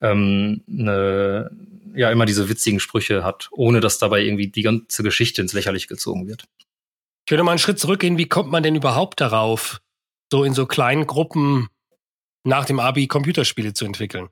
ähm, 0.00 0.62
eine, 0.68 1.50
ja 1.94 2.10
immer 2.10 2.26
diese 2.26 2.48
witzigen 2.48 2.80
Sprüche 2.80 3.24
hat, 3.24 3.48
ohne 3.50 3.80
dass 3.80 3.98
dabei 3.98 4.22
irgendwie 4.22 4.46
die 4.46 4.62
ganze 4.62 5.02
Geschichte 5.02 5.42
ins 5.42 5.52
Lächerliche 5.52 5.88
gezogen 5.88 6.28
wird. 6.28 6.44
Ich 7.26 7.30
würde 7.32 7.42
mal 7.42 7.52
einen 7.52 7.58
Schritt 7.58 7.78
zurückgehen. 7.78 8.18
Wie 8.18 8.28
kommt 8.28 8.50
man 8.50 8.62
denn 8.62 8.76
überhaupt 8.76 9.20
darauf, 9.20 9.80
so 10.32 10.44
in 10.44 10.54
so 10.54 10.66
kleinen 10.66 11.06
Gruppen 11.06 11.68
nach 12.44 12.64
dem 12.64 12.80
Abi 12.80 13.08
Computerspiele 13.08 13.74
zu 13.74 13.84
entwickeln? 13.84 14.28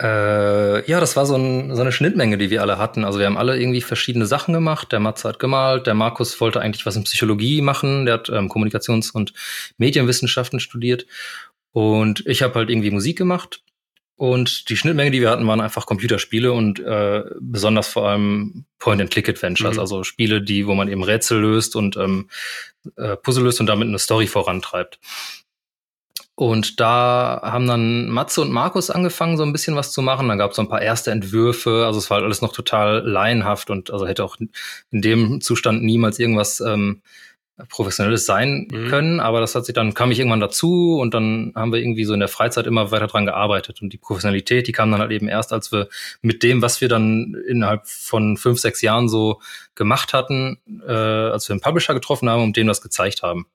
Äh, 0.00 0.88
ja, 0.88 1.00
das 1.00 1.16
war 1.16 1.26
so, 1.26 1.34
ein, 1.34 1.74
so, 1.74 1.80
eine 1.80 1.90
Schnittmenge, 1.90 2.38
die 2.38 2.50
wir 2.50 2.62
alle 2.62 2.78
hatten. 2.78 3.04
Also 3.04 3.18
wir 3.18 3.26
haben 3.26 3.36
alle 3.36 3.58
irgendwie 3.58 3.80
verschiedene 3.80 4.26
Sachen 4.26 4.54
gemacht. 4.54 4.92
Der 4.92 5.00
Matze 5.00 5.28
hat 5.28 5.40
gemalt, 5.40 5.86
der 5.86 5.94
Markus 5.94 6.40
wollte 6.40 6.60
eigentlich 6.60 6.86
was 6.86 6.94
in 6.94 7.04
Psychologie 7.04 7.62
machen, 7.62 8.04
der 8.04 8.14
hat 8.14 8.28
ähm, 8.28 8.48
Kommunikations- 8.48 9.10
und 9.12 9.32
Medienwissenschaften 9.76 10.60
studiert. 10.60 11.06
Und 11.72 12.24
ich 12.26 12.42
habe 12.42 12.54
halt 12.54 12.70
irgendwie 12.70 12.92
Musik 12.92 13.18
gemacht. 13.18 13.62
Und 14.14 14.68
die 14.68 14.76
Schnittmenge, 14.76 15.12
die 15.12 15.20
wir 15.20 15.30
hatten, 15.30 15.46
waren 15.46 15.60
einfach 15.60 15.86
Computerspiele 15.86 16.52
und 16.52 16.80
äh, 16.80 17.22
besonders 17.40 17.86
vor 17.86 18.08
allem 18.08 18.64
Point-and-Click-Adventures, 18.80 19.76
mhm. 19.76 19.80
also 19.80 20.02
Spiele, 20.02 20.42
die, 20.42 20.66
wo 20.66 20.74
man 20.74 20.88
eben 20.88 21.04
Rätsel 21.04 21.40
löst 21.40 21.76
und 21.76 21.96
ähm, 21.96 22.28
äh, 22.96 23.16
Puzzle 23.16 23.44
löst 23.44 23.60
und 23.60 23.66
damit 23.66 23.86
eine 23.86 23.98
Story 24.00 24.26
vorantreibt. 24.26 24.98
Und 26.38 26.78
da 26.78 27.40
haben 27.42 27.66
dann 27.66 28.08
Matze 28.10 28.40
und 28.42 28.52
Markus 28.52 28.90
angefangen, 28.90 29.36
so 29.36 29.42
ein 29.42 29.50
bisschen 29.50 29.74
was 29.74 29.90
zu 29.90 30.02
machen. 30.02 30.28
Dann 30.28 30.38
gab 30.38 30.52
es 30.52 30.56
so 30.56 30.62
ein 30.62 30.68
paar 30.68 30.80
erste 30.80 31.10
Entwürfe. 31.10 31.84
Also 31.84 31.98
es 31.98 32.10
war 32.10 32.18
halt 32.18 32.24
alles 32.26 32.42
noch 32.42 32.52
total 32.52 33.04
laienhaft 33.04 33.70
und 33.70 33.90
also 33.90 34.06
hätte 34.06 34.22
auch 34.22 34.36
in 34.38 34.50
dem 34.92 35.40
Zustand 35.40 35.82
niemals 35.82 36.20
irgendwas 36.20 36.60
ähm, 36.60 37.02
Professionelles 37.68 38.24
sein 38.24 38.68
mhm. 38.70 38.86
können. 38.86 39.18
Aber 39.18 39.40
das 39.40 39.56
hat 39.56 39.66
sich 39.66 39.74
dann, 39.74 39.94
kam 39.94 40.12
ich 40.12 40.20
irgendwann 40.20 40.38
dazu 40.38 41.00
und 41.00 41.12
dann 41.12 41.50
haben 41.56 41.72
wir 41.72 41.80
irgendwie 41.80 42.04
so 42.04 42.14
in 42.14 42.20
der 42.20 42.28
Freizeit 42.28 42.68
immer 42.68 42.92
weiter 42.92 43.08
dran 43.08 43.26
gearbeitet. 43.26 43.82
Und 43.82 43.92
die 43.92 43.98
Professionalität, 43.98 44.68
die 44.68 44.72
kam 44.72 44.92
dann 44.92 45.00
halt 45.00 45.10
eben 45.10 45.26
erst, 45.26 45.52
als 45.52 45.72
wir 45.72 45.88
mit 46.22 46.44
dem, 46.44 46.62
was 46.62 46.80
wir 46.80 46.88
dann 46.88 47.34
innerhalb 47.48 47.84
von 47.88 48.36
fünf, 48.36 48.60
sechs 48.60 48.80
Jahren 48.80 49.08
so 49.08 49.40
gemacht 49.74 50.12
hatten, 50.12 50.58
äh, 50.86 50.92
als 50.92 51.48
wir 51.48 51.54
einen 51.54 51.62
Publisher 51.62 51.94
getroffen 51.94 52.30
haben 52.30 52.44
und 52.44 52.56
dem 52.56 52.68
das 52.68 52.80
gezeigt 52.80 53.24
haben. 53.24 53.48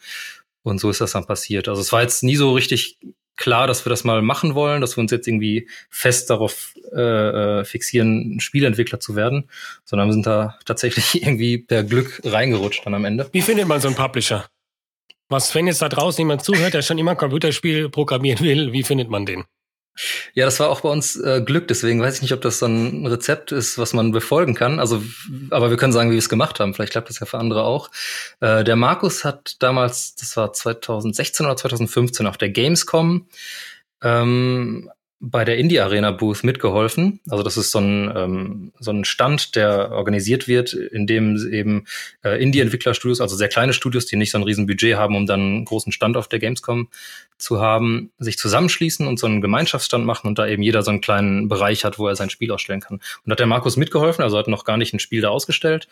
Und 0.64 0.80
so 0.80 0.90
ist 0.90 1.02
das 1.02 1.12
dann 1.12 1.26
passiert. 1.26 1.68
Also 1.68 1.82
es 1.82 1.92
war 1.92 2.02
jetzt 2.02 2.24
nie 2.24 2.36
so 2.36 2.54
richtig 2.54 2.98
klar, 3.36 3.68
dass 3.68 3.86
wir 3.86 3.90
das 3.90 4.04
mal 4.04 4.22
machen 4.22 4.56
wollen, 4.56 4.82
dass 4.82 4.98
wir 4.98 5.02
uns 5.02 5.12
jetzt 5.12 5.28
irgendwie 5.28 5.68
fest 5.90 6.30
darauf 6.30 6.74
äh, 6.94 7.02
äh 7.60 7.66
fixieren, 7.66 8.40
Spielentwickler 8.40 9.00
zu 9.00 9.16
werden, 9.16 9.50
sondern 9.84 10.08
wir 10.08 10.14
sind 10.14 10.26
da 10.26 10.58
tatsächlich 10.66 11.22
irgendwie 11.22 11.58
per 11.58 11.84
Glück 11.84 12.22
reingerutscht 12.24 12.86
dann 12.86 12.94
am 12.94 13.06
Ende. 13.06 13.30
Wie 13.32 13.42
findet 13.42 13.68
man 13.68 13.82
so 13.82 13.88
einen 13.88 13.98
Publisher? 13.98 14.46
Was, 15.30 15.54
wenn 15.56 15.68
jetzt 15.68 15.82
da 15.82 15.90
draußen 15.90 16.22
jemand 16.22 16.44
zuhört, 16.44 16.74
der 16.74 16.82
schon 16.82 16.98
immer 16.98 17.12
ein 17.12 17.18
Computerspiel 17.18 17.90
programmieren 17.90 18.40
will, 18.42 18.72
wie 18.72 18.84
findet 18.84 19.10
man 19.10 19.26
den? 19.26 19.46
Ja, 20.34 20.46
das 20.46 20.60
war 20.60 20.70
auch 20.70 20.82
bei 20.82 20.90
uns 20.90 21.16
äh, 21.16 21.42
Glück, 21.46 21.68
deswegen 21.68 22.02
weiß 22.02 22.16
ich 22.16 22.22
nicht, 22.24 22.34
ob 22.34 22.42
das 22.42 22.60
so 22.60 22.66
ein 22.66 23.06
Rezept 23.06 23.52
ist, 23.52 23.78
was 23.78 23.94
man 23.94 24.12
befolgen 24.12 24.56
kann. 24.56 24.80
Also, 24.80 25.04
aber 25.52 25.70
wir 25.70 25.78
können 25.78 25.94
sagen, 25.94 26.10
wie 26.10 26.16
wir 26.16 26.20
es 26.20 26.30
gemacht 26.30 26.60
haben. 26.60 26.74
Vielleicht 26.74 26.94
klappt 26.94 27.10
das 27.10 27.20
ja 27.20 27.26
für 27.26 27.38
andere 27.38 27.64
auch. 27.64 27.92
Äh, 28.40 28.64
der 28.64 28.76
Markus 28.76 29.24
hat 29.24 29.56
damals, 29.60 30.16
das 30.16 30.36
war 30.36 30.52
2016 30.52 31.46
oder 31.46 31.56
2015 31.56 32.26
auf 32.26 32.38
der 32.38 32.50
Gamescom, 32.50 33.28
ähm, 34.02 34.90
bei 35.26 35.46
der 35.46 35.58
Indie 35.58 35.80
Arena 35.80 36.12
Booth 36.12 36.44
mitgeholfen. 36.44 37.22
Also 37.30 37.44
das 37.44 37.56
ist 37.56 37.72
so 37.72 37.80
ein, 37.80 38.12
ähm, 38.14 38.74
so 38.78 38.92
ein 38.92 39.06
Stand, 39.06 39.56
der 39.56 39.92
organisiert 39.92 40.50
wird, 40.50 40.74
in 40.74 41.08
dem 41.08 41.38
eben 41.50 41.86
äh, 42.26 42.44
Indie-Entwicklerstudios, 42.44 43.22
also 43.22 43.38
sehr 43.38 43.48
kleine 43.48 43.72
Studios, 43.72 44.06
die 44.06 44.18
nicht 44.18 44.32
so 44.32 44.38
ein 44.38 44.44
riesen 44.44 44.68
Budget 44.68 44.98
haben, 44.98 45.16
um 45.16 45.26
dann 45.26 45.40
einen 45.40 45.66
großen 45.66 45.94
Stand 45.94 46.18
auf 46.18 46.28
der 46.28 46.40
Gamescom 46.40 46.90
zu 47.38 47.62
haben, 47.62 48.12
sich 48.20 48.38
zusammenschließen 48.38 49.08
und 49.08 49.18
so 49.18 49.26
einen 49.26 49.40
Gemeinschaftsstand 49.40 50.06
machen 50.06 50.28
und 50.28 50.40
da 50.40 50.46
eben 50.46 50.62
jeder 50.62 50.84
so 50.84 50.92
einen 50.92 51.00
kleinen 51.00 51.48
Bereich 51.48 51.86
hat, 51.86 52.00
wo 52.00 52.08
er 52.10 52.18
sein 52.18 52.30
Spiel 52.30 52.52
ausstellen 52.52 52.82
kann. 52.82 53.00
Und 53.26 53.32
hat 53.32 53.40
der 53.40 53.48
Markus 53.48 53.78
mitgeholfen, 53.78 54.24
also 54.24 54.38
hat 54.38 54.50
noch 54.50 54.66
gar 54.66 54.76
nicht 54.76 54.94
ein 54.94 55.00
Spiel 55.00 55.22
da 55.22 55.30
ausgestellt, 55.30 55.88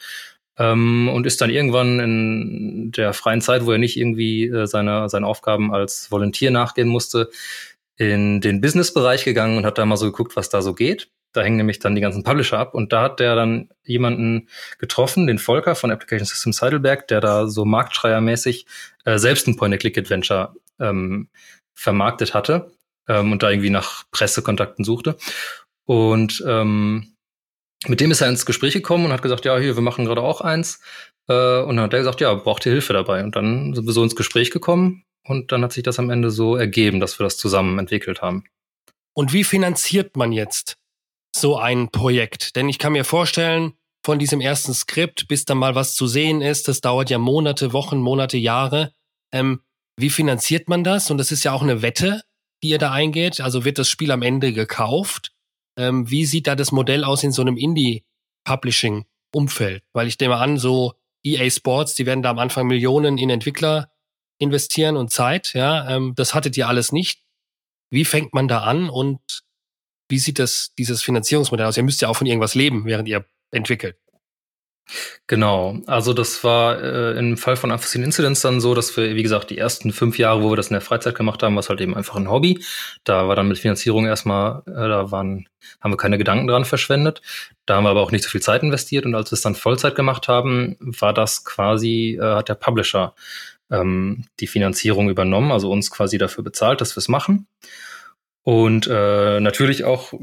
ähm, 0.57 1.09
und 1.09 1.25
ist 1.25 1.39
dann 1.41 1.49
irgendwann 1.49 1.99
in 1.99 2.91
der 2.91 3.13
freien 3.13 3.41
Zeit, 3.41 3.65
wo 3.65 3.71
er 3.71 3.77
nicht 3.77 3.97
irgendwie 3.97 4.45
äh, 4.45 4.67
seine, 4.67 5.07
seine 5.07 5.25
Aufgaben 5.25 5.73
als 5.73 6.11
Volontier 6.11 6.51
nachgehen 6.51 6.89
musste, 6.89 7.29
in 8.01 8.41
den 8.41 8.61
Business-Bereich 8.61 9.25
gegangen 9.25 9.57
und 9.57 9.65
hat 9.65 9.77
da 9.77 9.85
mal 9.85 9.95
so 9.95 10.07
geguckt, 10.07 10.35
was 10.35 10.49
da 10.49 10.63
so 10.63 10.73
geht. 10.73 11.11
Da 11.33 11.43
hängen 11.43 11.57
nämlich 11.57 11.77
dann 11.77 11.93
die 11.93 12.01
ganzen 12.01 12.23
Publisher 12.23 12.57
ab 12.57 12.73
und 12.73 12.91
da 12.91 13.03
hat 13.03 13.19
der 13.19 13.35
dann 13.35 13.69
jemanden 13.83 14.49
getroffen, 14.79 15.27
den 15.27 15.37
Volker 15.37 15.75
von 15.75 15.91
Application 15.91 16.25
Systems 16.25 16.63
Heidelberg, 16.63 17.07
der 17.09 17.21
da 17.21 17.45
so 17.45 17.63
marktschreiermäßig 17.63 18.65
äh, 19.05 19.19
selbst 19.19 19.47
ein 19.47 19.55
Point-and-Click-Adventure 19.55 20.55
ähm, 20.79 21.29
vermarktet 21.75 22.33
hatte 22.33 22.71
ähm, 23.07 23.33
und 23.33 23.43
da 23.43 23.51
irgendwie 23.51 23.69
nach 23.69 24.05
Pressekontakten 24.09 24.83
suchte. 24.83 25.15
Und 25.85 26.43
ähm, 26.47 27.13
mit 27.85 28.01
dem 28.01 28.09
ist 28.09 28.21
er 28.21 28.29
ins 28.29 28.47
Gespräch 28.47 28.73
gekommen 28.73 29.05
und 29.05 29.13
hat 29.13 29.21
gesagt, 29.21 29.45
ja, 29.45 29.59
hier, 29.59 29.75
wir 29.75 29.83
machen 29.83 30.05
gerade 30.05 30.23
auch 30.23 30.41
eins. 30.41 30.81
Äh, 31.27 31.59
und 31.61 31.75
dann 31.75 31.81
hat 31.81 31.93
er 31.93 31.99
gesagt, 31.99 32.19
ja, 32.19 32.33
braucht 32.33 32.65
ihr 32.65 32.71
Hilfe 32.71 32.93
dabei? 32.93 33.23
Und 33.23 33.35
dann 33.35 33.75
sind 33.75 33.85
wir 33.85 33.93
so 33.93 34.03
ins 34.03 34.15
Gespräch 34.15 34.49
gekommen 34.49 35.05
und 35.23 35.51
dann 35.51 35.63
hat 35.63 35.73
sich 35.73 35.83
das 35.83 35.99
am 35.99 36.09
Ende 36.09 36.31
so 36.31 36.55
ergeben, 36.55 36.99
dass 36.99 37.19
wir 37.19 37.23
das 37.23 37.37
zusammen 37.37 37.77
entwickelt 37.79 38.21
haben. 38.21 38.43
Und 39.13 39.33
wie 39.33 39.43
finanziert 39.43 40.15
man 40.15 40.31
jetzt 40.31 40.77
so 41.35 41.57
ein 41.57 41.89
Projekt? 41.89 42.55
Denn 42.55 42.69
ich 42.69 42.79
kann 42.79 42.93
mir 42.93 43.03
vorstellen, 43.03 43.73
von 44.03 44.19
diesem 44.19 44.41
ersten 44.41 44.73
Skript, 44.73 45.27
bis 45.27 45.45
dann 45.45 45.59
mal 45.59 45.75
was 45.75 45.93
zu 45.95 46.07
sehen 46.07 46.41
ist, 46.41 46.67
das 46.67 46.81
dauert 46.81 47.11
ja 47.11 47.19
Monate, 47.19 47.71
Wochen, 47.73 47.99
Monate, 47.99 48.37
Jahre. 48.37 48.93
Ähm, 49.31 49.61
wie 49.97 50.09
finanziert 50.09 50.67
man 50.69 50.83
das? 50.83 51.11
Und 51.11 51.19
das 51.19 51.31
ist 51.31 51.43
ja 51.43 51.53
auch 51.53 51.61
eine 51.61 51.83
Wette, 51.83 52.23
die 52.63 52.69
ihr 52.69 52.79
da 52.79 52.91
eingeht. 52.91 53.41
Also 53.41 53.65
wird 53.65 53.77
das 53.77 53.89
Spiel 53.89 54.11
am 54.11 54.23
Ende 54.23 54.53
gekauft? 54.53 55.33
Ähm, 55.77 56.09
wie 56.09 56.25
sieht 56.25 56.47
da 56.47 56.55
das 56.55 56.71
Modell 56.71 57.03
aus 57.03 57.23
in 57.23 57.31
so 57.31 57.43
einem 57.43 57.57
Indie-Publishing-Umfeld? 57.57 59.83
Weil 59.93 60.07
ich 60.07 60.19
nehme 60.19 60.37
an, 60.37 60.57
so 60.57 60.93
EA 61.23 61.51
Sports, 61.51 61.93
die 61.95 62.07
werden 62.07 62.23
da 62.23 62.31
am 62.31 62.39
Anfang 62.39 62.65
Millionen 62.67 63.19
in 63.19 63.29
Entwickler 63.29 63.91
investieren 64.41 64.97
und 64.97 65.11
Zeit. 65.11 65.53
Ja, 65.53 65.89
ähm, 65.89 66.13
das 66.15 66.33
hattet 66.33 66.57
ihr 66.57 66.67
alles 66.67 66.91
nicht. 66.91 67.21
Wie 67.89 68.05
fängt 68.05 68.33
man 68.33 68.47
da 68.47 68.61
an 68.61 68.89
und 68.89 69.19
wie 70.09 70.19
sieht 70.19 70.39
das 70.39 70.73
dieses 70.77 71.01
Finanzierungsmodell 71.03 71.67
aus? 71.67 71.77
Ihr 71.77 71.83
müsst 71.83 72.01
ja 72.01 72.09
auch 72.09 72.17
von 72.17 72.27
irgendwas 72.27 72.55
leben, 72.55 72.85
während 72.85 73.07
ihr 73.07 73.25
entwickelt. 73.51 73.97
Genau, 75.27 75.79
also 75.85 76.13
das 76.13 76.43
war 76.43 76.81
äh, 76.81 77.17
im 77.17 77.37
Fall 77.37 77.55
von 77.55 77.71
Unforeseen 77.71 78.03
Incidents 78.03 78.41
dann 78.41 78.59
so, 78.59 78.73
dass 78.73 78.97
wir, 78.97 79.15
wie 79.15 79.23
gesagt, 79.23 79.49
die 79.49 79.57
ersten 79.57 79.93
fünf 79.93 80.17
Jahre, 80.17 80.43
wo 80.43 80.49
wir 80.49 80.57
das 80.57 80.67
in 80.67 80.73
der 80.73 80.81
Freizeit 80.81 81.15
gemacht 81.15 81.43
haben, 81.43 81.55
war 81.55 81.61
es 81.61 81.69
halt 81.69 81.79
eben 81.79 81.95
einfach 81.95 82.15
ein 82.15 82.29
Hobby. 82.29 82.61
Da 83.05 83.27
war 83.27 83.35
dann 83.35 83.47
mit 83.47 83.59
Finanzierung 83.59 84.05
erstmal, 84.05 84.63
äh, 84.65 84.71
da 84.71 85.11
waren, 85.11 85.47
haben 85.79 85.93
wir 85.93 85.97
keine 85.97 86.17
Gedanken 86.17 86.47
dran 86.47 86.65
verschwendet. 86.65 87.21
Da 87.65 87.75
haben 87.75 87.85
wir 87.85 87.89
aber 87.89 88.01
auch 88.01 88.11
nicht 88.11 88.23
so 88.23 88.29
viel 88.29 88.41
Zeit 88.41 88.63
investiert 88.63 89.05
und 89.05 89.15
als 89.15 89.31
wir 89.31 89.35
es 89.35 89.41
dann 89.41 89.55
Vollzeit 89.55 89.95
gemacht 89.95 90.27
haben, 90.27 90.75
war 90.79 91.13
das 91.13 91.45
quasi, 91.45 92.19
äh, 92.21 92.35
hat 92.35 92.49
der 92.49 92.55
Publisher 92.55 93.13
ähm, 93.71 94.25
die 94.39 94.47
Finanzierung 94.47 95.09
übernommen, 95.09 95.51
also 95.51 95.71
uns 95.71 95.89
quasi 95.89 96.17
dafür 96.17 96.43
bezahlt, 96.43 96.81
dass 96.81 96.95
wir 96.95 96.99
es 96.99 97.07
machen. 97.07 97.47
Und 98.43 98.87
äh, 98.87 99.39
natürlich 99.39 99.83
auch 99.83 100.13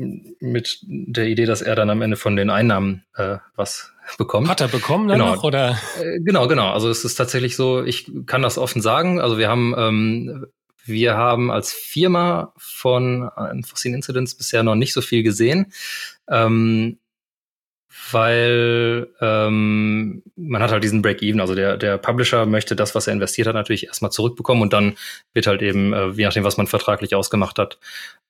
mit 0.41 0.81
der 0.83 1.27
Idee, 1.27 1.47
dass 1.47 1.63
er 1.63 1.77
dann 1.77 1.89
am 1.89 2.03
Ende 2.03 2.17
von 2.17 2.35
den 2.35 2.51
Einnahmen 2.51 3.05
äh, 3.15 3.37
was 3.55 3.93
bekommt. 4.17 4.49
Hat 4.49 4.61
er 4.61 4.69
bekommen 4.69 5.07
dann 5.07 5.19
genau. 5.19 5.35
noch, 5.37 5.45
oder? 5.45 5.79
Äh, 6.03 6.19
genau, 6.21 6.49
genau. 6.49 6.73
Also 6.73 6.91
es 6.91 7.05
ist 7.05 7.15
tatsächlich 7.15 7.55
so, 7.55 7.85
ich 7.85 8.11
kann 8.27 8.43
das 8.43 8.59
offen 8.59 8.83
sagen. 8.83 9.21
Also 9.21 9.39
wir 9.39 9.49
haben, 9.49 9.73
ähm, 9.79 10.47
wir 10.85 11.17
haben 11.17 11.53
als 11.53 11.73
Firma 11.73 12.53
von 12.57 13.29
Unforeseen 13.29 13.95
Incidents 13.95 14.35
bisher 14.35 14.65
noch 14.65 14.75
nicht 14.75 14.95
so 14.95 15.01
viel 15.01 15.23
gesehen. 15.23 15.73
Ähm, 16.29 16.99
weil 18.11 19.09
ähm, 19.21 20.23
man 20.37 20.63
hat 20.63 20.71
halt 20.71 20.85
diesen 20.85 21.03
Break-Even. 21.03 21.41
Also 21.41 21.55
der, 21.55 21.77
der 21.77 21.99
Publisher 21.99 22.47
möchte 22.47 22.77
das, 22.77 22.95
was 22.95 23.07
er 23.07 23.13
investiert 23.13 23.47
hat, 23.49 23.55
natürlich 23.55 23.87
erstmal 23.87 24.13
zurückbekommen 24.13 24.63
und 24.63 24.73
dann 24.73 24.97
wird 25.35 25.47
halt 25.47 25.63
eben, 25.63 25.93
äh, 25.93 26.09
je 26.11 26.25
nachdem, 26.25 26.45
was 26.45 26.57
man 26.57 26.67
vertraglich 26.67 27.15
ausgemacht 27.15 27.59
hat, 27.59 27.79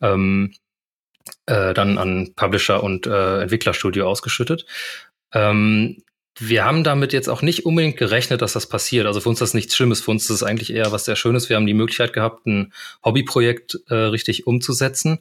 ähm, 0.01 0.55
äh, 1.47 1.75
dann 1.75 1.99
an 1.99 2.33
Publisher 2.35 2.83
und 2.83 3.07
äh, 3.07 3.43
Entwicklerstudio 3.43 4.09
ausgeschüttet. 4.09 4.67
Ähm, 5.33 6.03
wir 6.41 6.65
haben 6.65 6.85
damit 6.85 7.13
jetzt 7.13 7.29
auch 7.29 7.43
nicht 7.43 7.67
unbedingt 7.67 7.97
gerechnet, 7.97 8.43
dass 8.43 8.53
das 8.53 8.69
passiert. 8.69 9.07
Also 9.07 9.21
für 9.21 9.29
uns 9.29 9.39
ist 9.39 9.49
das 9.49 9.55
nichts 9.55 9.75
Schlimmes. 9.75 10.01
Für 10.01 10.13
uns 10.13 10.25
ist 10.25 10.31
es 10.31 10.43
eigentlich 10.43 10.73
eher 10.73 10.93
was 10.93 11.05
sehr 11.05 11.17
Schönes. 11.17 11.49
Wir 11.49 11.57
haben 11.57 11.67
die 11.67 11.75
Möglichkeit 11.75 12.13
gehabt, 12.13 12.47
ein 12.47 12.73
Hobbyprojekt 13.05 13.81
äh, 13.89 13.95
richtig 13.95 14.47
umzusetzen. 14.47 15.19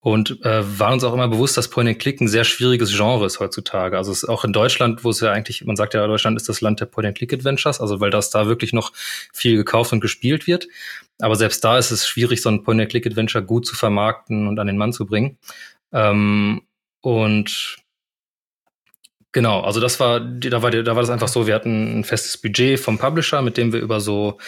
Und 0.00 0.44
äh, 0.44 0.78
war 0.78 0.92
uns 0.92 1.02
auch 1.02 1.12
immer 1.12 1.26
bewusst, 1.26 1.56
dass 1.56 1.68
Point-and-Click 1.68 2.20
ein 2.20 2.28
sehr 2.28 2.44
schwieriges 2.44 2.94
Genre 2.96 3.26
ist 3.26 3.40
heutzutage. 3.40 3.96
Also 3.96 4.12
es 4.12 4.22
ist 4.22 4.28
auch 4.28 4.44
in 4.44 4.52
Deutschland, 4.52 5.02
wo 5.02 5.10
es 5.10 5.20
ja 5.20 5.32
eigentlich, 5.32 5.64
man 5.64 5.74
sagt 5.74 5.94
ja, 5.94 6.06
Deutschland 6.06 6.36
ist 6.36 6.48
das 6.48 6.60
Land 6.60 6.80
der 6.80 6.86
Point-and-Click-Adventures, 6.86 7.80
also 7.80 8.00
weil 8.00 8.10
das 8.10 8.30
da 8.30 8.46
wirklich 8.46 8.72
noch 8.72 8.92
viel 9.32 9.56
gekauft 9.56 9.92
und 9.92 10.00
gespielt 10.00 10.46
wird. 10.46 10.68
Aber 11.18 11.34
selbst 11.34 11.64
da 11.64 11.78
ist 11.78 11.90
es 11.90 12.06
schwierig, 12.06 12.42
so 12.42 12.48
ein 12.48 12.62
Point-and-Click-Adventure 12.62 13.44
gut 13.44 13.66
zu 13.66 13.74
vermarkten 13.74 14.46
und 14.46 14.60
an 14.60 14.68
den 14.68 14.76
Mann 14.76 14.92
zu 14.92 15.04
bringen. 15.04 15.36
Ähm, 15.92 16.62
und 17.00 17.78
genau, 19.32 19.62
also 19.62 19.80
das 19.80 19.98
war, 19.98 20.20
da 20.20 20.62
war, 20.62 20.70
da 20.70 20.94
war 20.94 21.02
das 21.02 21.10
einfach 21.10 21.28
so, 21.28 21.48
wir 21.48 21.54
hatten 21.56 21.98
ein 21.98 22.04
festes 22.04 22.38
Budget 22.38 22.78
vom 22.78 22.98
Publisher, 22.98 23.42
mit 23.42 23.56
dem 23.56 23.72
wir 23.72 23.80
über 23.80 24.00
so 24.00 24.38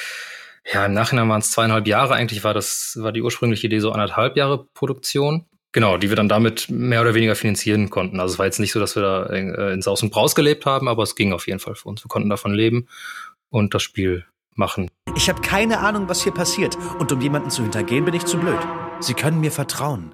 ja, 0.73 0.87
im 0.87 0.93
Nachhinein 0.93 1.29
waren 1.29 1.41
es 1.41 1.51
zweieinhalb 1.51 1.87
Jahre. 1.87 2.15
Eigentlich 2.15 2.45
war 2.45 2.55
das, 2.55 2.99
war 3.01 3.13
die 3.13 3.23
ursprüngliche 3.23 3.67
Idee 3.67 3.81
so 3.81 3.93
anderthalb 3.93 4.37
Jahre 4.37 4.67
Produktion. 4.75 5.47
Genau, 5.73 5.97
die 5.97 6.09
wir 6.09 6.17
dann 6.17 6.29
damit 6.29 6.69
mehr 6.69 7.01
oder 7.01 7.15
weniger 7.15 7.37
finanzieren 7.37 7.91
konnten. 7.91 8.19
Also 8.19 8.35
es 8.35 8.39
war 8.39 8.47
jetzt 8.47 8.59
nicht 8.59 8.73
so, 8.73 8.81
dass 8.81 8.97
wir 8.97 9.03
da 9.03 9.27
äh, 9.27 9.73
ins 9.73 9.87
Aus 9.87 10.03
und 10.03 10.11
Braus 10.11 10.35
gelebt 10.35 10.67
haben, 10.67 10.89
aber 10.89 11.05
es 11.05 11.15
ging 11.15 11.33
auf 11.33 11.47
jeden 11.47 11.61
Fall 11.61 11.77
für 11.77 11.89
uns. 11.89 12.05
Wir 12.05 12.09
konnten 12.09 12.29
davon 12.29 12.53
leben 12.53 12.89
und 13.51 13.73
das 13.73 13.83
Spiel 13.83 14.25
machen. 14.57 14.91
Ich 15.17 15.29
habe 15.29 15.41
keine 15.41 15.79
Ahnung, 15.79 16.09
was 16.09 16.23
hier 16.23 16.33
passiert. 16.33 16.77
Und 16.99 17.13
um 17.13 17.21
jemanden 17.21 17.51
zu 17.51 17.63
hintergehen, 17.63 18.05
bin 18.05 18.15
ich 18.15 18.25
zu 18.25 18.39
blöd. 18.39 18.59
Sie 18.99 19.15
können 19.15 19.41
mir 19.41 19.53
vertrauen. 19.53 20.13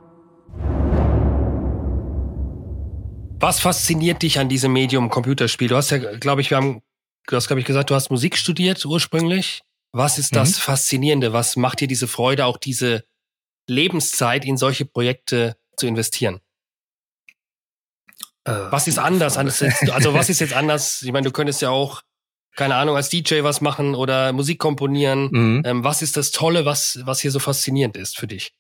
Was 3.41 3.61
fasziniert 3.61 4.23
dich 4.23 4.39
an 4.39 4.49
diesem 4.49 4.73
Medium 4.73 5.09
Computerspiel? 5.09 5.69
Du 5.69 5.77
hast 5.77 5.91
ja, 5.91 5.99
glaube 5.99 6.41
ich, 6.43 6.51
wir 6.51 6.59
haben, 6.59 6.83
du 7.27 7.37
hast, 7.37 7.49
glaube 7.49 7.61
ich, 7.61 7.67
gesagt, 7.67 7.91
du 7.91 7.95
hast 7.95 8.11
Musik 8.11 8.37
studiert 8.37 8.85
ursprünglich. 8.85 9.63
Was 9.97 10.19
ist 10.19 10.37
das 10.37 10.51
mhm. 10.51 10.61
Faszinierende? 10.61 11.33
Was 11.33 11.57
macht 11.57 11.81
dir 11.81 11.89
diese 11.89 12.07
Freude, 12.07 12.45
auch 12.45 12.59
diese 12.59 13.07
Lebenszeit 13.67 14.45
in 14.45 14.59
solche 14.59 14.85
Projekte 14.85 15.57
zu 15.79 15.87
investieren? 15.87 16.43
Äh, 18.45 18.53
was 18.53 18.89
ist 18.89 18.99
anders? 18.99 19.39
also 19.39 20.13
was 20.13 20.29
ist 20.29 20.41
jetzt 20.41 20.53
anders? 20.55 21.01
Ich 21.01 21.11
meine, 21.13 21.25
du 21.25 21.33
könntest 21.33 21.63
ja 21.63 21.71
auch, 21.71 22.03
keine 22.57 22.75
Ahnung, 22.75 22.95
als 22.95 23.09
DJ 23.09 23.43
was 23.43 23.63
machen 23.63 23.95
oder 23.95 24.35
Musik 24.35 24.59
komponieren. 24.59 25.31
Mhm. 25.33 25.63
Ähm, 25.65 25.83
was 25.83 26.03
ist 26.03 26.19
das 26.19 26.31
Tolle, 26.31 26.67
was, 26.67 26.99
was 27.05 27.23
hier 27.23 27.31
so 27.31 27.39
faszinierend 27.39 27.97
ist 27.97 28.19
für 28.19 28.27
dich? 28.27 28.53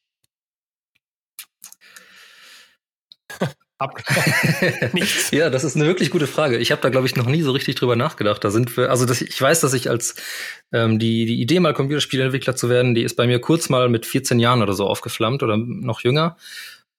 Nichts. 4.92 5.30
Ja, 5.32 5.50
das 5.50 5.64
ist 5.64 5.76
eine 5.76 5.86
wirklich 5.86 6.10
gute 6.10 6.26
Frage. 6.26 6.56
Ich 6.56 6.72
habe 6.72 6.80
da, 6.80 6.88
glaube 6.88 7.06
ich, 7.06 7.16
noch 7.16 7.26
nie 7.26 7.42
so 7.42 7.52
richtig 7.52 7.74
drüber 7.74 7.94
nachgedacht. 7.94 8.42
Da 8.42 8.50
sind 8.50 8.74
wir, 8.76 8.90
also 8.90 9.04
das, 9.04 9.20
ich 9.20 9.40
weiß, 9.40 9.60
dass 9.60 9.74
ich 9.74 9.90
als 9.90 10.14
ähm, 10.72 10.98
die, 10.98 11.26
die 11.26 11.40
Idee, 11.40 11.60
mal 11.60 11.74
Computerspielentwickler 11.74 12.56
zu 12.56 12.70
werden, 12.70 12.94
die 12.94 13.02
ist 13.02 13.16
bei 13.16 13.26
mir 13.26 13.38
kurz 13.38 13.68
mal 13.68 13.88
mit 13.88 14.06
14 14.06 14.38
Jahren 14.38 14.62
oder 14.62 14.72
so 14.72 14.86
aufgeflammt 14.86 15.42
oder 15.42 15.58
noch 15.58 16.00
jünger. 16.00 16.36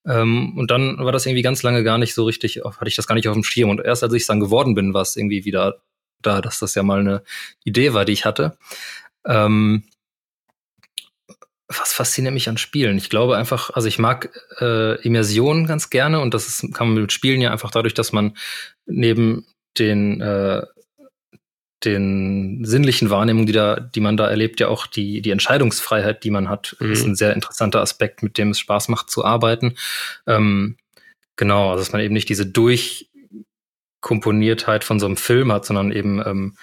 Ähm, 0.05 0.55
und 0.55 0.69
dann 0.69 0.97
war 0.99 1.11
das 1.11 1.25
irgendwie 1.25 1.41
ganz 1.41 1.63
lange 1.63 1.83
gar 1.83 1.97
nicht 1.97 2.13
so 2.13 2.25
richtig, 2.25 2.61
hatte 2.63 2.87
ich 2.87 2.95
das 2.95 3.07
gar 3.07 3.15
nicht 3.15 3.27
auf 3.27 3.33
dem 3.33 3.43
Schirm. 3.43 3.69
Und 3.71 3.81
erst 3.81 4.03
als 4.03 4.13
ich 4.13 4.27
dann 4.27 4.39
geworden 4.39 4.75
bin, 4.75 4.93
war 4.93 5.01
es 5.01 5.15
irgendwie 5.15 5.45
wieder 5.45 5.81
da, 6.21 6.41
dass 6.41 6.59
das 6.59 6.75
ja 6.75 6.83
mal 6.83 6.99
eine 6.99 7.23
Idee 7.63 7.93
war, 7.93 8.05
die 8.05 8.13
ich 8.13 8.25
hatte. 8.25 8.57
Ähm, 9.25 9.83
was 11.67 11.93
fasziniert 11.93 12.33
mich 12.33 12.47
an 12.47 12.57
Spielen? 12.57 12.97
Ich 12.97 13.09
glaube 13.09 13.37
einfach, 13.37 13.71
also 13.71 13.87
ich 13.87 13.99
mag 13.99 14.29
äh, 14.59 15.01
Immersion 15.01 15.67
ganz 15.67 15.89
gerne 15.89 16.21
und 16.21 16.33
das 16.33 16.47
ist, 16.47 16.73
kann 16.73 16.93
man 16.93 17.01
mit 17.01 17.11
Spielen 17.11 17.41
ja 17.41 17.51
einfach 17.51 17.71
dadurch, 17.71 17.93
dass 17.93 18.13
man 18.13 18.37
neben 18.85 19.45
den 19.77 20.21
äh, 20.21 20.65
den 21.83 22.65
sinnlichen 22.65 23.11
Wahrnehmungen, 23.11 23.45
die 23.45 23.53
da, 23.53 23.79
die 23.79 23.99
man 23.99 24.17
da 24.17 24.27
erlebt, 24.27 24.59
ja 24.59 24.67
auch 24.67 24.87
die 24.87 25.21
die 25.21 25.29
Entscheidungsfreiheit, 25.31 26.23
die 26.23 26.31
man 26.31 26.49
hat, 26.49 26.75
mhm. 26.79 26.91
ist 26.91 27.05
ein 27.05 27.15
sehr 27.15 27.33
interessanter 27.33 27.81
Aspekt, 27.81 28.23
mit 28.23 28.37
dem 28.37 28.51
es 28.51 28.59
Spaß 28.59 28.87
macht 28.87 29.11
zu 29.11 29.25
arbeiten. 29.25 29.75
Ähm, 30.25 30.77
genau, 31.35 31.71
also 31.71 31.83
dass 31.83 31.91
man 31.91 32.01
eben 32.01 32.13
nicht 32.13 32.29
diese 32.29 32.45
Durchkomponiertheit 32.47 34.85
von 34.85 34.99
so 34.99 35.05
einem 35.05 35.17
Film 35.17 35.51
hat, 35.51 35.65
sondern 35.65 35.91
eben 35.91 36.21
ähm, 36.25 36.55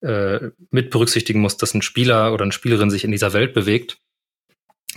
äh, 0.00 0.50
mit 0.70 0.90
berücksichtigen 0.90 1.40
muss, 1.40 1.56
dass 1.56 1.74
ein 1.74 1.82
Spieler 1.82 2.32
oder 2.34 2.42
eine 2.42 2.52
Spielerin 2.52 2.90
sich 2.90 3.04
in 3.04 3.12
dieser 3.12 3.32
Welt 3.32 3.54
bewegt 3.54 3.98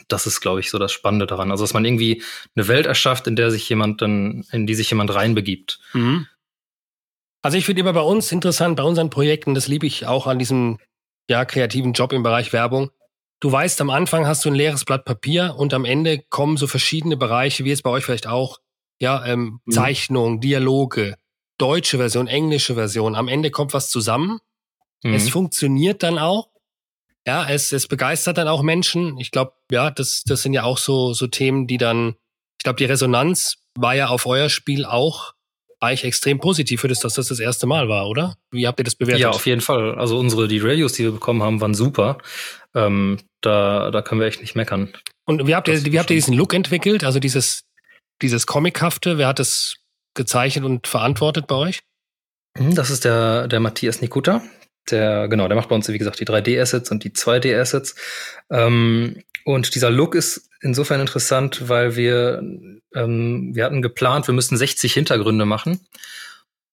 das 0.07 0.25
ist, 0.25 0.41
glaube 0.41 0.59
ich, 0.59 0.69
so 0.69 0.79
das 0.79 0.91
Spannende 0.91 1.27
daran. 1.27 1.51
Also, 1.51 1.63
dass 1.63 1.73
man 1.73 1.85
irgendwie 1.85 2.23
eine 2.55 2.67
Welt 2.67 2.85
erschafft, 2.85 3.27
in 3.27 3.35
der 3.35 3.51
sich 3.51 3.67
jemand 3.69 4.01
dann, 4.01 4.45
in 4.51 4.67
die 4.67 4.75
sich 4.75 4.89
jemand 4.89 5.13
reinbegibt. 5.13 5.79
Mhm. 5.93 6.27
Also 7.41 7.57
ich 7.57 7.65
finde 7.65 7.81
immer 7.81 7.93
bei 7.93 8.01
uns 8.01 8.31
interessant, 8.31 8.75
bei 8.75 8.83
unseren 8.83 9.09
Projekten, 9.09 9.55
das 9.55 9.67
liebe 9.67 9.87
ich 9.87 10.05
auch 10.05 10.27
an 10.27 10.37
diesem 10.37 10.77
ja, 11.29 11.43
kreativen 11.45 11.93
Job 11.93 12.13
im 12.13 12.23
Bereich 12.23 12.53
Werbung. 12.53 12.91
Du 13.39 13.51
weißt, 13.51 13.81
am 13.81 13.89
Anfang 13.89 14.27
hast 14.27 14.45
du 14.45 14.49
ein 14.49 14.55
leeres 14.55 14.85
Blatt 14.85 15.05
Papier 15.05 15.55
und 15.57 15.73
am 15.73 15.85
Ende 15.85 16.19
kommen 16.29 16.57
so 16.57 16.67
verschiedene 16.67 17.17
Bereiche, 17.17 17.65
wie 17.65 17.69
jetzt 17.69 17.81
bei 17.81 17.89
euch 17.89 18.05
vielleicht 18.05 18.27
auch, 18.27 18.59
ja, 18.99 19.25
ähm, 19.25 19.59
mhm. 19.65 19.71
Zeichnung, 19.71 20.39
Dialoge, 20.39 21.15
deutsche 21.57 21.97
Version, 21.97 22.27
englische 22.27 22.75
Version. 22.75 23.15
Am 23.15 23.27
Ende 23.27 23.49
kommt 23.49 23.73
was 23.73 23.89
zusammen. 23.89 24.37
Mhm. 25.03 25.15
Es 25.15 25.29
funktioniert 25.29 26.03
dann 26.03 26.19
auch 26.19 26.50
ja, 27.27 27.47
es, 27.47 27.71
es 27.71 27.87
begeistert 27.87 28.37
dann 28.37 28.47
auch 28.47 28.63
Menschen. 28.63 29.17
Ich 29.17 29.31
glaube, 29.31 29.53
ja, 29.71 29.91
das, 29.91 30.23
das 30.25 30.41
sind 30.41 30.53
ja 30.53 30.63
auch 30.63 30.77
so, 30.77 31.13
so 31.13 31.27
Themen, 31.27 31.67
die 31.67 31.77
dann, 31.77 32.15
ich 32.59 32.63
glaube, 32.63 32.77
die 32.77 32.85
Resonanz 32.85 33.57
war 33.77 33.95
ja 33.95 34.07
auf 34.07 34.25
euer 34.25 34.49
Spiel 34.49 34.85
auch 34.85 35.33
eigentlich 35.79 36.03
extrem 36.03 36.39
positiv 36.39 36.81
für 36.81 36.87
das, 36.87 36.99
dass 36.99 37.15
das 37.15 37.27
das 37.27 37.39
erste 37.39 37.65
Mal 37.65 37.89
war, 37.89 38.07
oder? 38.07 38.37
Wie 38.51 38.67
habt 38.67 38.79
ihr 38.79 38.83
das 38.83 38.95
bewertet? 38.95 39.21
Ja, 39.21 39.29
auf 39.31 39.47
jeden 39.47 39.61
Fall. 39.61 39.95
Also 39.95 40.17
unsere, 40.19 40.47
die 40.47 40.59
Reviews, 40.59 40.93
die 40.93 41.03
wir 41.03 41.11
bekommen 41.11 41.41
haben, 41.41 41.59
waren 41.59 41.73
super. 41.73 42.19
Ähm, 42.75 43.17
da, 43.41 43.89
da 43.89 44.01
können 44.01 44.21
wir 44.21 44.27
echt 44.27 44.41
nicht 44.41 44.55
meckern. 44.55 44.93
Und 45.25 45.47
wie 45.47 45.55
habt 45.55 45.67
ihr, 45.67 45.83
wie 45.85 45.99
habt 45.99 46.09
ihr 46.11 46.15
diesen 46.15 46.35
Look 46.35 46.53
entwickelt? 46.53 47.03
Also 47.03 47.19
dieses, 47.19 47.63
dieses 48.21 48.45
Comichafte, 48.45 49.17
wer 49.17 49.27
hat 49.27 49.39
das 49.39 49.75
gezeichnet 50.13 50.65
und 50.65 50.85
verantwortet 50.87 51.47
bei 51.47 51.55
euch? 51.55 51.79
Hm, 52.57 52.75
das 52.75 52.91
ist 52.91 53.05
der, 53.05 53.47
der 53.47 53.59
Matthias 53.59 54.01
Nikuta. 54.01 54.43
Der, 54.89 55.27
genau, 55.27 55.47
der 55.47 55.55
macht 55.55 55.69
bei 55.69 55.75
uns, 55.75 55.87
wie 55.87 55.97
gesagt, 55.97 56.19
die 56.19 56.25
3D-Assets 56.25 56.91
und 56.91 57.03
die 57.03 57.11
2D-Assets. 57.11 57.95
Ähm, 58.49 59.21
und 59.45 59.75
dieser 59.75 59.89
Look 59.89 60.15
ist 60.15 60.49
insofern 60.61 61.01
interessant, 61.01 61.69
weil 61.69 61.95
wir, 61.95 62.41
ähm, 62.95 63.51
wir 63.53 63.65
hatten 63.65 63.81
geplant, 63.81 64.27
wir 64.27 64.33
müssten 64.33 64.57
60 64.57 64.93
Hintergründe 64.93 65.45
machen. 65.45 65.81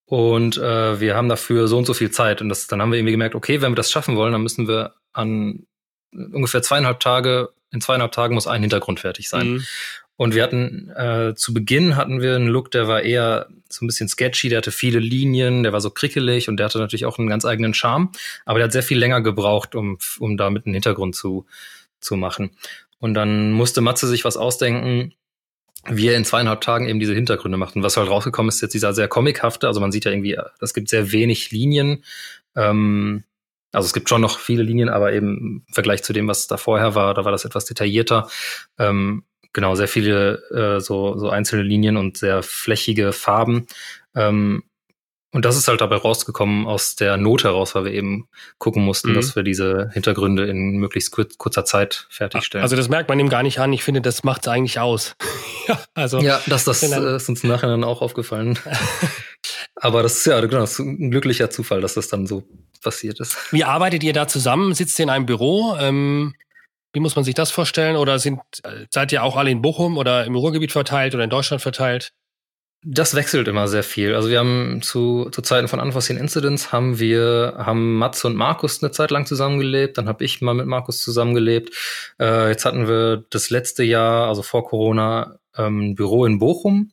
Und 0.04 0.56
äh, 0.56 1.00
wir 1.00 1.14
haben 1.14 1.28
dafür 1.28 1.68
so 1.68 1.76
und 1.76 1.84
so 1.84 1.92
viel 1.92 2.10
Zeit. 2.10 2.40
Und 2.40 2.48
das, 2.48 2.66
dann 2.66 2.80
haben 2.80 2.90
wir 2.90 2.98
irgendwie 2.98 3.12
gemerkt, 3.12 3.34
okay, 3.34 3.60
wenn 3.60 3.72
wir 3.72 3.76
das 3.76 3.90
schaffen 3.90 4.16
wollen, 4.16 4.32
dann 4.32 4.42
müssen 4.42 4.66
wir 4.66 4.94
an 5.12 5.66
ungefähr 6.12 6.62
zweieinhalb 6.62 7.00
Tage, 7.00 7.50
in 7.70 7.82
zweieinhalb 7.82 8.12
Tagen 8.12 8.34
muss 8.34 8.46
ein 8.46 8.62
Hintergrund 8.62 9.00
fertig 9.00 9.28
sein. 9.28 9.48
Mhm. 9.48 9.64
Und 10.18 10.34
wir 10.34 10.42
hatten, 10.42 10.90
äh, 10.96 11.36
zu 11.36 11.54
Beginn 11.54 11.94
hatten 11.94 12.20
wir 12.20 12.34
einen 12.34 12.48
Look, 12.48 12.72
der 12.72 12.88
war 12.88 13.02
eher 13.02 13.46
so 13.68 13.84
ein 13.84 13.86
bisschen 13.86 14.08
sketchy, 14.08 14.48
der 14.48 14.58
hatte 14.58 14.72
viele 14.72 14.98
Linien, 14.98 15.62
der 15.62 15.72
war 15.72 15.80
so 15.80 15.90
krickelig 15.90 16.48
und 16.48 16.56
der 16.56 16.66
hatte 16.66 16.80
natürlich 16.80 17.06
auch 17.06 17.20
einen 17.20 17.28
ganz 17.28 17.44
eigenen 17.44 17.72
Charme. 17.72 18.10
Aber 18.44 18.58
der 18.58 18.64
hat 18.64 18.72
sehr 18.72 18.82
viel 18.82 18.98
länger 18.98 19.20
gebraucht, 19.20 19.76
um, 19.76 19.96
um 20.18 20.36
damit 20.36 20.66
einen 20.66 20.74
Hintergrund 20.74 21.14
zu, 21.14 21.46
zu 22.00 22.16
machen. 22.16 22.50
Und 22.98 23.14
dann 23.14 23.52
musste 23.52 23.80
Matze 23.80 24.08
sich 24.08 24.24
was 24.24 24.36
ausdenken, 24.36 25.14
wie 25.86 26.08
er 26.08 26.16
in 26.16 26.24
zweieinhalb 26.24 26.62
Tagen 26.62 26.88
eben 26.88 26.98
diese 26.98 27.14
Hintergründe 27.14 27.56
macht. 27.56 27.76
Und 27.76 27.84
was 27.84 27.96
halt 27.96 28.10
rausgekommen 28.10 28.48
ist, 28.48 28.60
jetzt 28.60 28.74
dieser 28.74 28.94
sehr 28.94 29.06
comichafte, 29.06 29.68
also 29.68 29.78
man 29.80 29.92
sieht 29.92 30.04
ja 30.04 30.10
irgendwie, 30.10 30.36
es 30.60 30.74
gibt 30.74 30.88
sehr 30.88 31.12
wenig 31.12 31.52
Linien. 31.52 32.02
Ähm, 32.56 33.22
also 33.70 33.86
es 33.86 33.92
gibt 33.92 34.08
schon 34.08 34.20
noch 34.20 34.40
viele 34.40 34.64
Linien, 34.64 34.88
aber 34.88 35.12
eben 35.12 35.62
im 35.68 35.72
Vergleich 35.72 36.02
zu 36.02 36.12
dem, 36.12 36.26
was 36.26 36.48
da 36.48 36.56
vorher 36.56 36.96
war, 36.96 37.14
da 37.14 37.24
war 37.24 37.30
das 37.30 37.44
etwas 37.44 37.66
detaillierter. 37.66 38.28
Ähm, 38.78 39.22
genau, 39.52 39.74
sehr 39.74 39.88
viele 39.88 40.42
äh, 40.50 40.80
so, 40.80 41.18
so 41.18 41.30
einzelne 41.30 41.62
Linien 41.62 41.96
und 41.96 42.16
sehr 42.16 42.42
flächige 42.42 43.12
Farben. 43.12 43.66
Ähm, 44.14 44.62
und 45.30 45.44
das 45.44 45.58
ist 45.58 45.68
halt 45.68 45.82
dabei 45.82 45.96
rausgekommen 45.96 46.66
aus 46.66 46.96
der 46.96 47.18
Not 47.18 47.44
heraus, 47.44 47.74
weil 47.74 47.84
wir 47.84 47.92
eben 47.92 48.28
gucken 48.56 48.82
mussten, 48.82 49.10
mhm. 49.10 49.14
dass 49.14 49.36
wir 49.36 49.42
diese 49.42 49.90
Hintergründe 49.92 50.46
in 50.46 50.78
möglichst 50.78 51.10
kur 51.10 51.26
kurzer 51.36 51.66
Zeit 51.66 52.06
fertigstellen. 52.08 52.62
Also 52.62 52.76
das 52.76 52.88
merkt 52.88 53.10
man 53.10 53.20
ihm 53.20 53.28
gar 53.28 53.42
nicht 53.42 53.58
an. 53.58 53.72
Ich 53.74 53.84
finde, 53.84 54.00
das 54.00 54.24
macht 54.24 54.42
es 54.42 54.48
eigentlich 54.48 54.80
aus. 54.80 55.16
ja, 55.68 55.78
also 55.92 56.20
ja, 56.20 56.40
das, 56.46 56.64
das 56.64 56.82
äh, 56.82 57.16
ist 57.16 57.28
uns 57.28 57.44
nachher 57.44 57.68
dann 57.68 57.84
auch 57.84 58.00
aufgefallen. 58.00 58.58
Aber 59.76 60.02
das 60.02 60.16
ist 60.16 60.26
ja 60.26 60.40
genau, 60.40 60.60
das 60.60 60.72
ist 60.72 60.78
ein 60.78 61.10
glücklicher 61.10 61.50
Zufall, 61.50 61.82
dass 61.82 61.94
das 61.94 62.08
dann 62.08 62.26
so 62.26 62.44
passiert 62.82 63.20
ist. 63.20 63.36
Wie 63.52 63.64
arbeitet 63.64 64.02
ihr 64.02 64.14
da 64.14 64.28
zusammen? 64.28 64.72
Sitzt 64.72 64.98
ihr 64.98 65.04
in 65.04 65.10
einem 65.10 65.26
Büro? 65.26 65.76
Ähm, 65.78 66.34
wie 66.98 67.00
muss 67.00 67.14
man 67.14 67.24
sich 67.24 67.36
das 67.36 67.52
vorstellen? 67.52 67.94
Oder 67.94 68.18
sind, 68.18 68.40
äh, 68.64 68.86
seid 68.90 69.12
ihr 69.12 69.22
auch 69.22 69.36
alle 69.36 69.52
in 69.52 69.62
Bochum 69.62 69.96
oder 69.96 70.24
im 70.24 70.34
Ruhrgebiet 70.34 70.72
verteilt 70.72 71.14
oder 71.14 71.22
in 71.22 71.30
Deutschland 71.30 71.62
verteilt? 71.62 72.12
Das 72.82 73.14
wechselt 73.14 73.46
immer 73.46 73.68
sehr 73.68 73.84
viel. 73.84 74.16
Also 74.16 74.30
wir 74.30 74.40
haben 74.40 74.82
zu, 74.82 75.30
zu 75.30 75.40
Zeiten 75.42 75.68
von 75.68 75.78
Unforeseen 75.78 76.16
Incidents 76.16 76.72
haben 76.72 76.98
wir, 76.98 77.54
haben 77.56 77.98
Mats 77.98 78.24
und 78.24 78.34
Markus 78.34 78.82
eine 78.82 78.90
Zeit 78.90 79.12
lang 79.12 79.26
zusammengelebt, 79.26 79.96
dann 79.96 80.08
habe 80.08 80.24
ich 80.24 80.40
mal 80.40 80.54
mit 80.54 80.66
Markus 80.66 81.00
zusammengelebt. 81.00 81.72
Äh, 82.20 82.48
jetzt 82.48 82.64
hatten 82.64 82.88
wir 82.88 83.24
das 83.30 83.50
letzte 83.50 83.84
Jahr, 83.84 84.28
also 84.28 84.42
vor 84.42 84.64
Corona, 84.64 85.38
ähm, 85.56 85.90
ein 85.90 85.94
Büro 85.94 86.24
in 86.24 86.40
Bochum. 86.40 86.90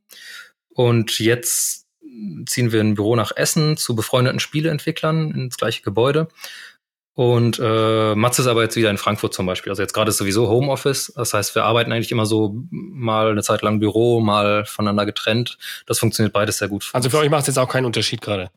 Und 0.69 1.17
jetzt 1.17 1.87
ziehen 2.45 2.71
wir 2.71 2.79
ein 2.81 2.93
Büro 2.93 3.15
nach 3.15 3.31
Essen 3.35 3.75
zu 3.75 3.95
befreundeten 3.95 4.39
Spieleentwicklern 4.39 5.31
ins 5.31 5.57
gleiche 5.57 5.81
Gebäude. 5.81 6.27
Und 7.15 7.59
äh, 7.63 8.13
Mats 8.13 8.39
ist 8.39 8.47
aber 8.47 8.63
jetzt 8.63 8.75
wieder 8.75 8.89
in 8.89 8.97
Frankfurt 8.97 9.33
zum 9.33 9.45
Beispiel. 9.45 9.71
Also 9.71 9.81
jetzt 9.81 9.93
gerade 9.93 10.09
ist 10.09 10.17
sowieso 10.17 10.49
Homeoffice. 10.49 11.13
Das 11.15 11.33
heißt, 11.33 11.55
wir 11.55 11.63
arbeiten 11.63 11.93
eigentlich 11.93 12.11
immer 12.11 12.25
so 12.25 12.55
mal 12.69 13.31
eine 13.31 13.41
Zeit 13.41 13.61
lang 13.61 13.79
Büro, 13.79 14.19
mal 14.19 14.65
voneinander 14.65 15.05
getrennt. 15.05 15.57
Das 15.85 15.97
funktioniert 15.97 16.33
beides 16.33 16.57
sehr 16.57 16.67
gut. 16.67 16.83
Für 16.83 16.95
also 16.95 17.09
für 17.09 17.19
euch 17.19 17.29
macht 17.29 17.41
es 17.41 17.47
jetzt 17.47 17.57
auch 17.57 17.69
keinen 17.69 17.85
Unterschied 17.85 18.21
gerade? 18.21 18.51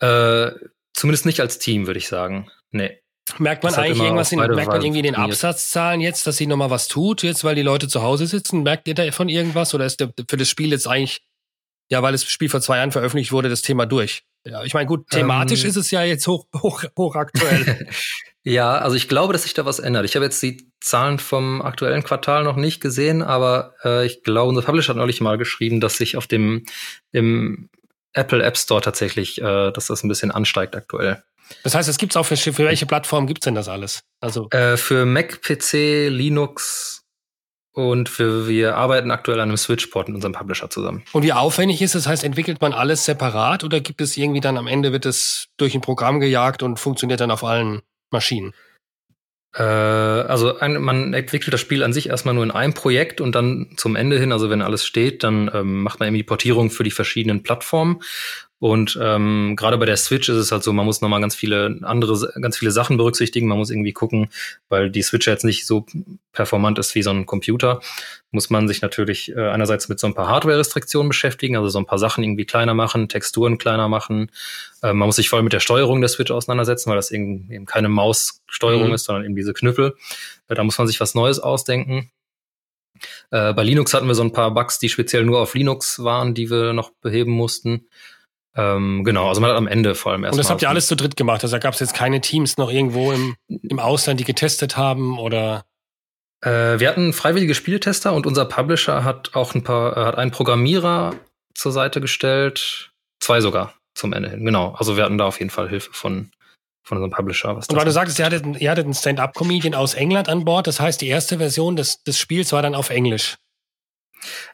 Äh, 0.00 0.52
zumindest 0.94 1.26
nicht 1.26 1.40
als 1.40 1.58
Team, 1.58 1.86
würde 1.86 1.98
ich 1.98 2.08
sagen. 2.08 2.50
Nee. 2.70 2.98
Merkt 3.38 3.64
man 3.64 3.74
eigentlich 3.74 4.00
irgendwas 4.00 4.32
in, 4.32 4.38
merkt 4.38 4.68
man 4.68 4.82
irgendwie 4.82 5.02
den 5.02 5.14
Absatzzahlen 5.14 6.00
jetzt, 6.00 6.26
dass 6.26 6.38
sie 6.38 6.46
nochmal 6.46 6.70
was 6.70 6.88
tut, 6.88 7.22
jetzt 7.22 7.44
weil 7.44 7.54
die 7.54 7.62
Leute 7.62 7.86
zu 7.86 8.02
Hause 8.02 8.26
sitzen? 8.26 8.62
Merkt 8.62 8.88
ihr 8.88 8.94
davon 8.94 9.28
irgendwas? 9.28 9.74
Oder 9.74 9.84
ist 9.84 10.00
der, 10.00 10.10
für 10.28 10.38
das 10.38 10.48
Spiel 10.48 10.70
jetzt 10.70 10.88
eigentlich, 10.88 11.22
ja, 11.90 12.02
weil 12.02 12.12
das 12.12 12.24
Spiel 12.24 12.48
vor 12.48 12.62
zwei 12.62 12.78
Jahren 12.78 12.92
veröffentlicht 12.92 13.30
wurde, 13.30 13.50
das 13.50 13.60
Thema 13.60 13.84
durch? 13.84 14.24
Ja, 14.44 14.64
ich 14.64 14.74
meine, 14.74 14.86
gut, 14.86 15.08
thematisch 15.10 15.62
ähm, 15.62 15.70
ist 15.70 15.76
es 15.76 15.90
ja 15.90 16.02
jetzt 16.02 16.26
hoch, 16.26 16.46
hoch, 16.62 16.84
hoch 16.96 17.14
aktuell. 17.14 17.88
ja, 18.42 18.76
also 18.78 18.96
ich 18.96 19.08
glaube, 19.08 19.32
dass 19.32 19.44
sich 19.44 19.54
da 19.54 19.64
was 19.64 19.78
ändert. 19.78 20.04
Ich 20.04 20.16
habe 20.16 20.24
jetzt 20.24 20.42
die 20.42 20.68
Zahlen 20.80 21.18
vom 21.18 21.62
aktuellen 21.62 22.02
Quartal 22.02 22.42
noch 22.44 22.56
nicht 22.56 22.80
gesehen, 22.80 23.22
aber 23.22 23.74
äh, 23.84 24.04
ich 24.04 24.22
glaube, 24.22 24.48
unser 24.48 24.62
Publisher 24.62 24.90
hat 24.90 24.96
neulich 24.96 25.20
mal 25.20 25.38
geschrieben, 25.38 25.80
dass 25.80 25.96
sich 25.96 26.16
auf 26.16 26.26
dem 26.26 26.64
im 27.12 27.68
Apple 28.14 28.42
App 28.42 28.58
Store 28.58 28.80
tatsächlich, 28.80 29.40
äh, 29.40 29.70
dass 29.70 29.86
das 29.86 30.02
ein 30.02 30.08
bisschen 30.08 30.30
ansteigt 30.30 30.74
aktuell. 30.76 31.22
Das 31.62 31.74
heißt, 31.74 31.88
es 31.88 31.98
gibt's 31.98 32.16
auch 32.16 32.24
für, 32.24 32.36
für 32.36 32.56
welche 32.58 32.86
Plattform 32.86 33.26
gibt's 33.26 33.44
denn 33.44 33.54
das 33.54 33.68
alles? 33.68 34.02
Also 34.20 34.48
äh, 34.50 34.76
für 34.76 35.06
Mac, 35.06 35.42
PC, 35.42 36.08
Linux, 36.08 37.01
und 37.72 38.18
wir, 38.18 38.48
wir 38.48 38.76
arbeiten 38.76 39.10
aktuell 39.10 39.40
an 39.40 39.48
einem 39.48 39.56
Switchport 39.56 40.08
mit 40.08 40.16
unserem 40.16 40.32
Publisher 40.32 40.68
zusammen. 40.70 41.02
Und 41.12 41.22
wie 41.22 41.32
aufwendig 41.32 41.80
ist 41.80 41.94
es? 41.94 42.04
Das 42.04 42.10
heißt, 42.10 42.24
entwickelt 42.24 42.60
man 42.60 42.72
alles 42.72 43.04
separat 43.04 43.64
oder 43.64 43.80
gibt 43.80 44.00
es 44.00 44.16
irgendwie 44.16 44.40
dann 44.40 44.58
am 44.58 44.66
Ende 44.66 44.92
wird 44.92 45.06
es 45.06 45.48
durch 45.56 45.74
ein 45.74 45.80
Programm 45.80 46.20
gejagt 46.20 46.62
und 46.62 46.78
funktioniert 46.78 47.20
dann 47.20 47.30
auf 47.30 47.44
allen 47.44 47.80
Maschinen? 48.10 48.52
Äh, 49.54 49.62
also 49.62 50.58
ein, 50.58 50.80
man 50.80 51.14
entwickelt 51.14 51.52
das 51.52 51.60
Spiel 51.60 51.82
an 51.82 51.92
sich 51.92 52.08
erstmal 52.08 52.34
nur 52.34 52.44
in 52.44 52.50
einem 52.50 52.74
Projekt 52.74 53.20
und 53.20 53.34
dann 53.34 53.72
zum 53.76 53.96
Ende 53.96 54.18
hin, 54.18 54.32
also 54.32 54.50
wenn 54.50 54.62
alles 54.62 54.84
steht, 54.84 55.22
dann 55.22 55.50
ähm, 55.52 55.82
macht 55.82 56.00
man 56.00 56.08
eben 56.08 56.16
die 56.16 56.22
Portierung 56.22 56.70
für 56.70 56.84
die 56.84 56.90
verschiedenen 56.90 57.42
Plattformen. 57.42 58.00
Und 58.62 58.96
ähm, 59.02 59.56
gerade 59.56 59.76
bei 59.76 59.86
der 59.86 59.96
Switch 59.96 60.28
ist 60.28 60.36
es 60.36 60.52
halt 60.52 60.62
so, 60.62 60.72
man 60.72 60.86
muss 60.86 61.00
nochmal 61.00 61.20
ganz 61.20 61.34
viele 61.34 61.80
andere, 61.82 62.32
ganz 62.40 62.56
viele 62.56 62.70
Sachen 62.70 62.96
berücksichtigen. 62.96 63.48
Man 63.48 63.58
muss 63.58 63.70
irgendwie 63.70 63.92
gucken, 63.92 64.28
weil 64.68 64.88
die 64.88 65.02
Switch 65.02 65.26
jetzt 65.26 65.44
nicht 65.44 65.66
so 65.66 65.84
performant 66.30 66.78
ist 66.78 66.94
wie 66.94 67.02
so 67.02 67.10
ein 67.10 67.26
Computer, 67.26 67.80
muss 68.30 68.50
man 68.50 68.68
sich 68.68 68.80
natürlich 68.80 69.34
äh, 69.34 69.48
einerseits 69.48 69.88
mit 69.88 69.98
so 69.98 70.06
ein 70.06 70.14
paar 70.14 70.28
Hardware-Restriktionen 70.28 71.08
beschäftigen, 71.08 71.56
also 71.56 71.70
so 71.70 71.80
ein 71.80 71.86
paar 71.86 71.98
Sachen 71.98 72.22
irgendwie 72.22 72.44
kleiner 72.44 72.72
machen, 72.72 73.08
Texturen 73.08 73.58
kleiner 73.58 73.88
machen. 73.88 74.30
Äh, 74.80 74.92
man 74.92 75.06
muss 75.06 75.16
sich 75.16 75.28
voll 75.28 75.42
mit 75.42 75.52
der 75.52 75.58
Steuerung 75.58 76.00
der 76.00 76.08
Switch 76.08 76.30
auseinandersetzen, 76.30 76.88
weil 76.88 76.96
das 76.96 77.10
eben, 77.10 77.50
eben 77.50 77.66
keine 77.66 77.88
Maussteuerung 77.88 78.90
mhm. 78.90 78.94
ist, 78.94 79.06
sondern 79.06 79.24
eben 79.24 79.34
diese 79.34 79.54
Knüppel. 79.54 79.96
Äh, 80.46 80.54
da 80.54 80.62
muss 80.62 80.78
man 80.78 80.86
sich 80.86 81.00
was 81.00 81.16
Neues 81.16 81.40
ausdenken. 81.40 82.12
Äh, 83.32 83.54
bei 83.54 83.64
Linux 83.64 83.92
hatten 83.92 84.06
wir 84.06 84.14
so 84.14 84.22
ein 84.22 84.32
paar 84.32 84.54
Bugs, 84.54 84.78
die 84.78 84.88
speziell 84.88 85.24
nur 85.24 85.40
auf 85.40 85.54
Linux 85.54 86.04
waren, 86.04 86.34
die 86.34 86.48
wir 86.48 86.72
noch 86.72 86.90
beheben 87.00 87.32
mussten. 87.32 87.88
Ähm, 88.54 89.02
genau, 89.04 89.28
also 89.28 89.40
man 89.40 89.50
hat 89.50 89.56
am 89.56 89.66
Ende 89.66 89.94
vor 89.94 90.12
allem 90.12 90.24
erst. 90.24 90.34
Und 90.34 90.38
das 90.38 90.50
habt 90.50 90.62
ihr 90.62 90.68
alles 90.68 90.86
zu 90.86 90.96
dritt 90.96 91.16
gemacht. 91.16 91.42
Also 91.42 91.56
da 91.56 91.58
gab 91.58 91.74
es 91.74 91.80
jetzt 91.80 91.94
keine 91.94 92.20
Teams 92.20 92.58
noch 92.58 92.70
irgendwo 92.70 93.12
im, 93.12 93.36
im 93.48 93.78
Ausland, 93.78 94.20
die 94.20 94.24
getestet 94.24 94.76
haben 94.76 95.18
oder? 95.18 95.64
Äh, 96.42 96.78
wir 96.78 96.88
hatten 96.88 97.12
freiwillige 97.12 97.54
Spieltester 97.54 98.12
und 98.12 98.26
unser 98.26 98.44
Publisher 98.44 99.04
hat 99.04 99.34
auch 99.34 99.54
ein 99.54 99.64
paar, 99.64 99.96
äh, 99.96 100.04
hat 100.04 100.16
einen 100.16 100.32
Programmierer 100.32 101.14
zur 101.54 101.72
Seite 101.72 102.00
gestellt. 102.00 102.92
Zwei 103.20 103.40
sogar 103.40 103.74
zum 103.94 104.12
Ende 104.12 104.30
hin. 104.30 104.44
Genau. 104.44 104.74
Also 104.76 104.96
wir 104.96 105.04
hatten 105.04 105.18
da 105.18 105.24
auf 105.26 105.38
jeden 105.38 105.50
Fall 105.50 105.68
Hilfe 105.68 105.90
von, 105.92 106.30
von 106.82 106.98
unserem 106.98 107.12
Publisher. 107.12 107.56
Und 107.56 107.74
weil 107.74 107.84
du 107.84 107.92
sagst, 107.92 108.18
ihr 108.18 108.24
hattet, 108.24 108.60
ihr 108.60 108.70
hattet 108.70 108.84
einen 108.84 108.94
Stand-up-Comedian 108.94 109.74
aus 109.74 109.94
England 109.94 110.28
an 110.28 110.44
Bord. 110.44 110.66
Das 110.66 110.80
heißt, 110.80 111.00
die 111.00 111.08
erste 111.08 111.38
Version 111.38 111.76
des, 111.76 112.02
des 112.02 112.18
Spiels 112.18 112.52
war 112.52 112.60
dann 112.60 112.74
auf 112.74 112.90
Englisch. 112.90 113.36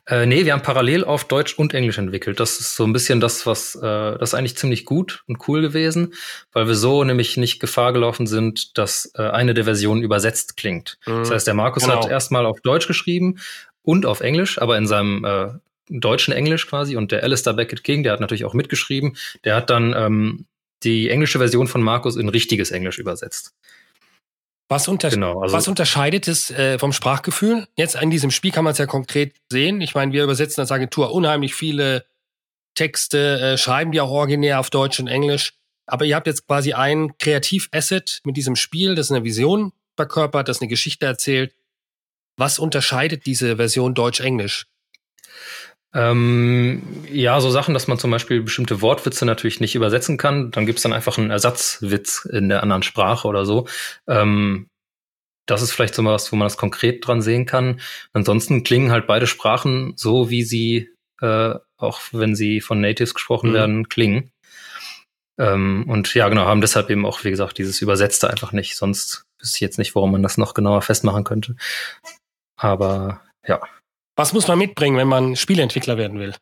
Äh, 0.06 0.26
nee, 0.26 0.44
wir 0.44 0.52
haben 0.52 0.62
parallel 0.62 1.04
auf 1.04 1.24
Deutsch 1.24 1.54
und 1.58 1.74
Englisch 1.74 1.98
entwickelt. 1.98 2.40
Das 2.40 2.60
ist 2.60 2.76
so 2.76 2.84
ein 2.84 2.92
bisschen 2.92 3.20
das, 3.20 3.46
was 3.46 3.74
äh, 3.74 3.80
das 3.80 4.30
ist 4.30 4.34
eigentlich 4.34 4.56
ziemlich 4.56 4.84
gut 4.84 5.22
und 5.26 5.48
cool 5.48 5.60
gewesen, 5.60 6.14
weil 6.52 6.66
wir 6.66 6.74
so 6.74 7.04
nämlich 7.04 7.36
nicht 7.36 7.60
Gefahr 7.60 7.92
gelaufen 7.92 8.26
sind, 8.26 8.78
dass 8.78 9.12
äh, 9.14 9.22
eine 9.22 9.54
der 9.54 9.64
Versionen 9.64 10.02
übersetzt 10.02 10.56
klingt. 10.56 10.98
Mhm. 11.06 11.18
Das 11.20 11.30
heißt, 11.30 11.46
der 11.46 11.54
Markus 11.54 11.84
genau. 11.84 12.02
hat 12.02 12.10
erstmal 12.10 12.46
auf 12.46 12.60
Deutsch 12.60 12.86
geschrieben 12.86 13.38
und 13.82 14.06
auf 14.06 14.20
Englisch, 14.20 14.60
aber 14.60 14.76
in 14.78 14.86
seinem 14.86 15.24
äh, 15.24 15.48
deutschen 15.88 16.32
Englisch 16.32 16.66
quasi. 16.66 16.96
Und 16.96 17.12
der 17.12 17.22
Alistair 17.22 17.54
Beckett 17.54 17.84
King, 17.84 18.02
der 18.02 18.12
hat 18.12 18.20
natürlich 18.20 18.44
auch 18.44 18.54
mitgeschrieben, 18.54 19.16
der 19.44 19.56
hat 19.56 19.70
dann 19.70 19.94
ähm, 19.96 20.46
die 20.82 21.10
englische 21.10 21.38
Version 21.38 21.66
von 21.66 21.82
Markus 21.82 22.16
in 22.16 22.28
richtiges 22.28 22.70
Englisch 22.70 22.98
übersetzt. 22.98 23.54
Was, 24.68 24.86
unter 24.86 25.08
genau, 25.08 25.40
also 25.40 25.56
was 25.56 25.66
unterscheidet 25.66 26.28
es 26.28 26.50
äh, 26.50 26.78
vom 26.78 26.92
Sprachgefühl? 26.92 27.66
Jetzt 27.76 27.94
in 27.94 28.10
diesem 28.10 28.30
Spiel 28.30 28.52
kann 28.52 28.64
man 28.64 28.72
es 28.72 28.78
ja 28.78 28.86
konkret 28.86 29.34
sehen. 29.50 29.80
Ich 29.80 29.94
meine, 29.94 30.12
wir 30.12 30.24
übersetzen 30.24 30.60
als 30.60 30.70
Agentur 30.70 31.12
unheimlich 31.12 31.54
viele 31.54 32.04
Texte, 32.74 33.40
äh, 33.40 33.58
schreiben 33.58 33.92
die 33.92 34.00
auch 34.00 34.10
originär 34.10 34.60
auf 34.60 34.68
Deutsch 34.68 35.00
und 35.00 35.08
Englisch. 35.08 35.54
Aber 35.86 36.04
ihr 36.04 36.14
habt 36.14 36.26
jetzt 36.26 36.46
quasi 36.46 36.74
ein 36.74 37.16
Kreativ-Asset 37.18 38.20
mit 38.24 38.36
diesem 38.36 38.56
Spiel, 38.56 38.94
das 38.94 39.10
eine 39.10 39.24
Vision 39.24 39.72
verkörpert, 39.96 40.48
das 40.48 40.60
eine 40.60 40.68
Geschichte 40.68 41.06
erzählt. 41.06 41.54
Was 42.36 42.58
unterscheidet 42.58 43.24
diese 43.24 43.56
Version 43.56 43.94
Deutsch-Englisch? 43.94 44.66
Ähm, 45.98 46.80
ja, 47.10 47.40
so 47.40 47.50
Sachen, 47.50 47.74
dass 47.74 47.88
man 47.88 47.98
zum 47.98 48.12
Beispiel 48.12 48.40
bestimmte 48.40 48.82
Wortwitze 48.82 49.26
natürlich 49.26 49.58
nicht 49.58 49.74
übersetzen 49.74 50.16
kann. 50.16 50.52
Dann 50.52 50.64
gibt's 50.64 50.82
dann 50.82 50.92
einfach 50.92 51.18
einen 51.18 51.32
Ersatzwitz 51.32 52.24
in 52.24 52.48
der 52.48 52.62
anderen 52.62 52.84
Sprache 52.84 53.26
oder 53.26 53.44
so. 53.44 53.66
Ähm, 54.06 54.68
das 55.46 55.60
ist 55.60 55.72
vielleicht 55.72 55.96
so 55.96 56.04
was, 56.04 56.30
wo 56.30 56.36
man 56.36 56.46
das 56.46 56.56
konkret 56.56 57.04
dran 57.04 57.20
sehen 57.20 57.46
kann. 57.46 57.80
Ansonsten 58.12 58.62
klingen 58.62 58.92
halt 58.92 59.08
beide 59.08 59.26
Sprachen 59.26 59.94
so, 59.96 60.30
wie 60.30 60.44
sie, 60.44 60.90
äh, 61.20 61.54
auch 61.78 62.00
wenn 62.12 62.36
sie 62.36 62.60
von 62.60 62.80
Natives 62.80 63.12
gesprochen 63.12 63.50
mhm. 63.50 63.54
werden, 63.54 63.88
klingen. 63.88 64.30
Ähm, 65.36 65.84
und 65.88 66.14
ja, 66.14 66.28
genau, 66.28 66.44
haben 66.44 66.60
deshalb 66.60 66.90
eben 66.90 67.06
auch, 67.06 67.24
wie 67.24 67.30
gesagt, 67.30 67.58
dieses 67.58 67.82
Übersetzte 67.82 68.30
einfach 68.30 68.52
nicht. 68.52 68.76
Sonst 68.76 69.24
wüsste 69.40 69.56
ich 69.56 69.60
jetzt 69.62 69.78
nicht, 69.78 69.96
warum 69.96 70.12
man 70.12 70.22
das 70.22 70.38
noch 70.38 70.54
genauer 70.54 70.82
festmachen 70.82 71.24
könnte. 71.24 71.56
Aber 72.56 73.22
ja. 73.44 73.60
Was 74.18 74.32
muss 74.32 74.48
man 74.48 74.58
mitbringen, 74.58 74.96
wenn 74.96 75.06
man 75.06 75.36
Spieleentwickler 75.36 75.96
werden 75.96 76.18
will? 76.18 76.34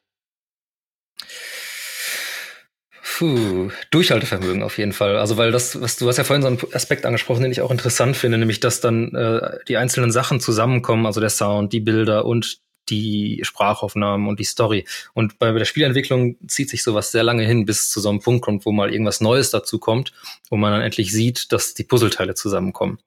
Puh, 3.02 3.70
Durchhaltevermögen 3.90 4.62
auf 4.62 4.78
jeden 4.78 4.94
Fall. 4.94 5.18
Also 5.18 5.36
weil 5.36 5.52
das, 5.52 5.78
was 5.78 5.96
du 5.96 6.08
hast 6.08 6.16
ja 6.16 6.24
vorhin 6.24 6.40
so 6.40 6.48
einen 6.48 6.74
Aspekt 6.74 7.04
angesprochen, 7.04 7.42
den 7.42 7.52
ich 7.52 7.60
auch 7.60 7.70
interessant 7.70 8.16
finde, 8.16 8.38
nämlich 8.38 8.60
dass 8.60 8.80
dann 8.80 9.14
äh, 9.14 9.58
die 9.68 9.76
einzelnen 9.76 10.10
Sachen 10.10 10.40
zusammenkommen, 10.40 11.04
also 11.04 11.20
der 11.20 11.28
Sound, 11.28 11.74
die 11.74 11.80
Bilder 11.80 12.24
und 12.24 12.60
die 12.88 13.40
Sprachaufnahmen 13.42 14.26
und 14.26 14.40
die 14.40 14.44
Story. 14.44 14.86
Und 15.12 15.38
bei 15.38 15.52
der 15.52 15.66
Spielentwicklung 15.66 16.36
zieht 16.48 16.70
sich 16.70 16.82
sowas 16.82 17.12
sehr 17.12 17.24
lange 17.24 17.44
hin, 17.44 17.66
bis 17.66 17.90
zu 17.90 18.00
so 18.00 18.08
einem 18.08 18.20
Punkt 18.20 18.42
kommt, 18.42 18.64
wo 18.64 18.72
mal 18.72 18.90
irgendwas 18.90 19.20
Neues 19.20 19.50
dazu 19.50 19.78
kommt, 19.78 20.12
wo 20.48 20.56
man 20.56 20.72
dann 20.72 20.80
endlich 20.80 21.12
sieht, 21.12 21.52
dass 21.52 21.74
die 21.74 21.84
Puzzleteile 21.84 22.34
zusammenkommen. 22.34 23.00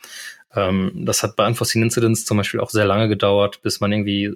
Ähm, 0.54 0.92
das 0.94 1.24
hat 1.24 1.36
bei 1.36 1.48
Unforeseen 1.48 1.82
Incidents 1.82 2.26
zum 2.26 2.38
Beispiel 2.38 2.60
auch 2.60 2.70
sehr 2.70 2.86
lange 2.86 3.08
gedauert, 3.08 3.64
bis 3.64 3.80
man 3.80 3.92
irgendwie 3.92 4.36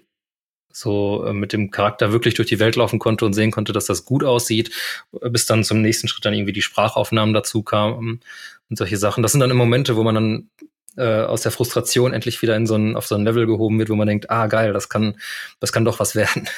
so 0.73 1.23
äh, 1.25 1.33
mit 1.33 1.53
dem 1.53 1.71
Charakter 1.71 2.11
wirklich 2.11 2.33
durch 2.33 2.49
die 2.49 2.59
Welt 2.59 2.75
laufen 2.75 2.99
konnte 2.99 3.25
und 3.25 3.33
sehen 3.33 3.51
konnte, 3.51 3.71
dass 3.71 3.85
das 3.85 4.03
gut 4.03 4.23
aussieht, 4.23 4.71
bis 5.11 5.45
dann 5.45 5.63
zum 5.63 5.81
nächsten 5.81 6.07
Schritt 6.07 6.25
dann 6.25 6.33
irgendwie 6.33 6.51
die 6.51 6.61
Sprachaufnahmen 6.61 7.33
dazu 7.33 7.63
kamen 7.63 8.19
und 8.69 8.77
solche 8.77 8.97
Sachen. 8.97 9.23
Das 9.23 9.31
sind 9.31 9.39
dann 9.39 9.51
im 9.51 9.57
Momente, 9.57 9.95
wo 9.95 10.03
man 10.03 10.15
dann 10.15 10.49
äh, 10.97 11.21
aus 11.23 11.41
der 11.41 11.51
Frustration 11.51 12.11
endlich 12.11 12.41
wieder 12.41 12.55
in 12.55 12.65
so 12.65 12.75
ein, 12.75 12.95
auf 12.95 13.05
so 13.05 13.15
ein 13.15 13.23
Level 13.23 13.45
gehoben 13.45 13.79
wird, 13.79 13.89
wo 13.89 13.95
man 13.95 14.07
denkt, 14.07 14.29
ah 14.29 14.47
geil, 14.47 14.73
das 14.73 14.89
kann, 14.89 15.15
das 15.59 15.71
kann 15.71 15.85
doch 15.85 15.99
was 15.99 16.15
werden. 16.15 16.49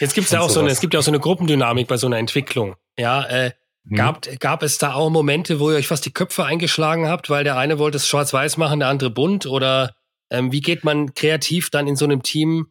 Jetzt 0.00 0.14
gibt's 0.14 0.30
ja 0.32 0.40
auch 0.40 0.50
so 0.50 0.60
eine, 0.60 0.70
es 0.70 0.80
gibt 0.80 0.94
ja 0.94 1.00
auch 1.00 1.04
so 1.04 1.10
eine 1.10 1.20
Gruppendynamik 1.20 1.88
bei 1.88 1.98
so 1.98 2.06
einer 2.06 2.18
Entwicklung. 2.18 2.76
Ja, 2.98 3.24
äh, 3.24 3.52
hm. 3.86 3.96
gab, 3.96 4.40
gab 4.40 4.62
es 4.62 4.78
da 4.78 4.94
auch 4.94 5.10
Momente, 5.10 5.60
wo 5.60 5.70
ihr 5.70 5.76
euch 5.76 5.88
fast 5.88 6.06
die 6.06 6.12
Köpfe 6.12 6.44
eingeschlagen 6.44 7.06
habt, 7.06 7.28
weil 7.28 7.44
der 7.44 7.56
eine 7.58 7.78
wollte 7.78 7.96
es 7.96 8.08
schwarz-weiß 8.08 8.56
machen, 8.56 8.80
der 8.80 8.88
andere 8.88 9.10
bunt? 9.10 9.46
Oder 9.46 9.94
ähm, 10.30 10.52
wie 10.52 10.60
geht 10.60 10.84
man 10.84 11.14
kreativ 11.14 11.70
dann 11.70 11.86
in 11.86 11.96
so 11.96 12.04
einem 12.04 12.22
Team 12.22 12.68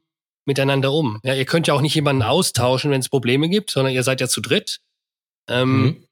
miteinander 0.47 0.91
um? 0.91 1.19
Ja, 1.23 1.33
ihr 1.33 1.45
könnt 1.45 1.67
ja 1.67 1.73
auch 1.73 1.81
nicht 1.81 1.95
jemanden 1.95 2.23
austauschen, 2.23 2.91
wenn 2.91 3.01
es 3.01 3.09
Probleme 3.09 3.49
gibt, 3.49 3.71
sondern 3.71 3.93
ihr 3.93 4.03
seid 4.03 4.21
ja 4.21 4.27
zu 4.27 4.41
dritt. 4.41 4.79
Ähm, 5.49 5.81
mhm. 5.81 6.07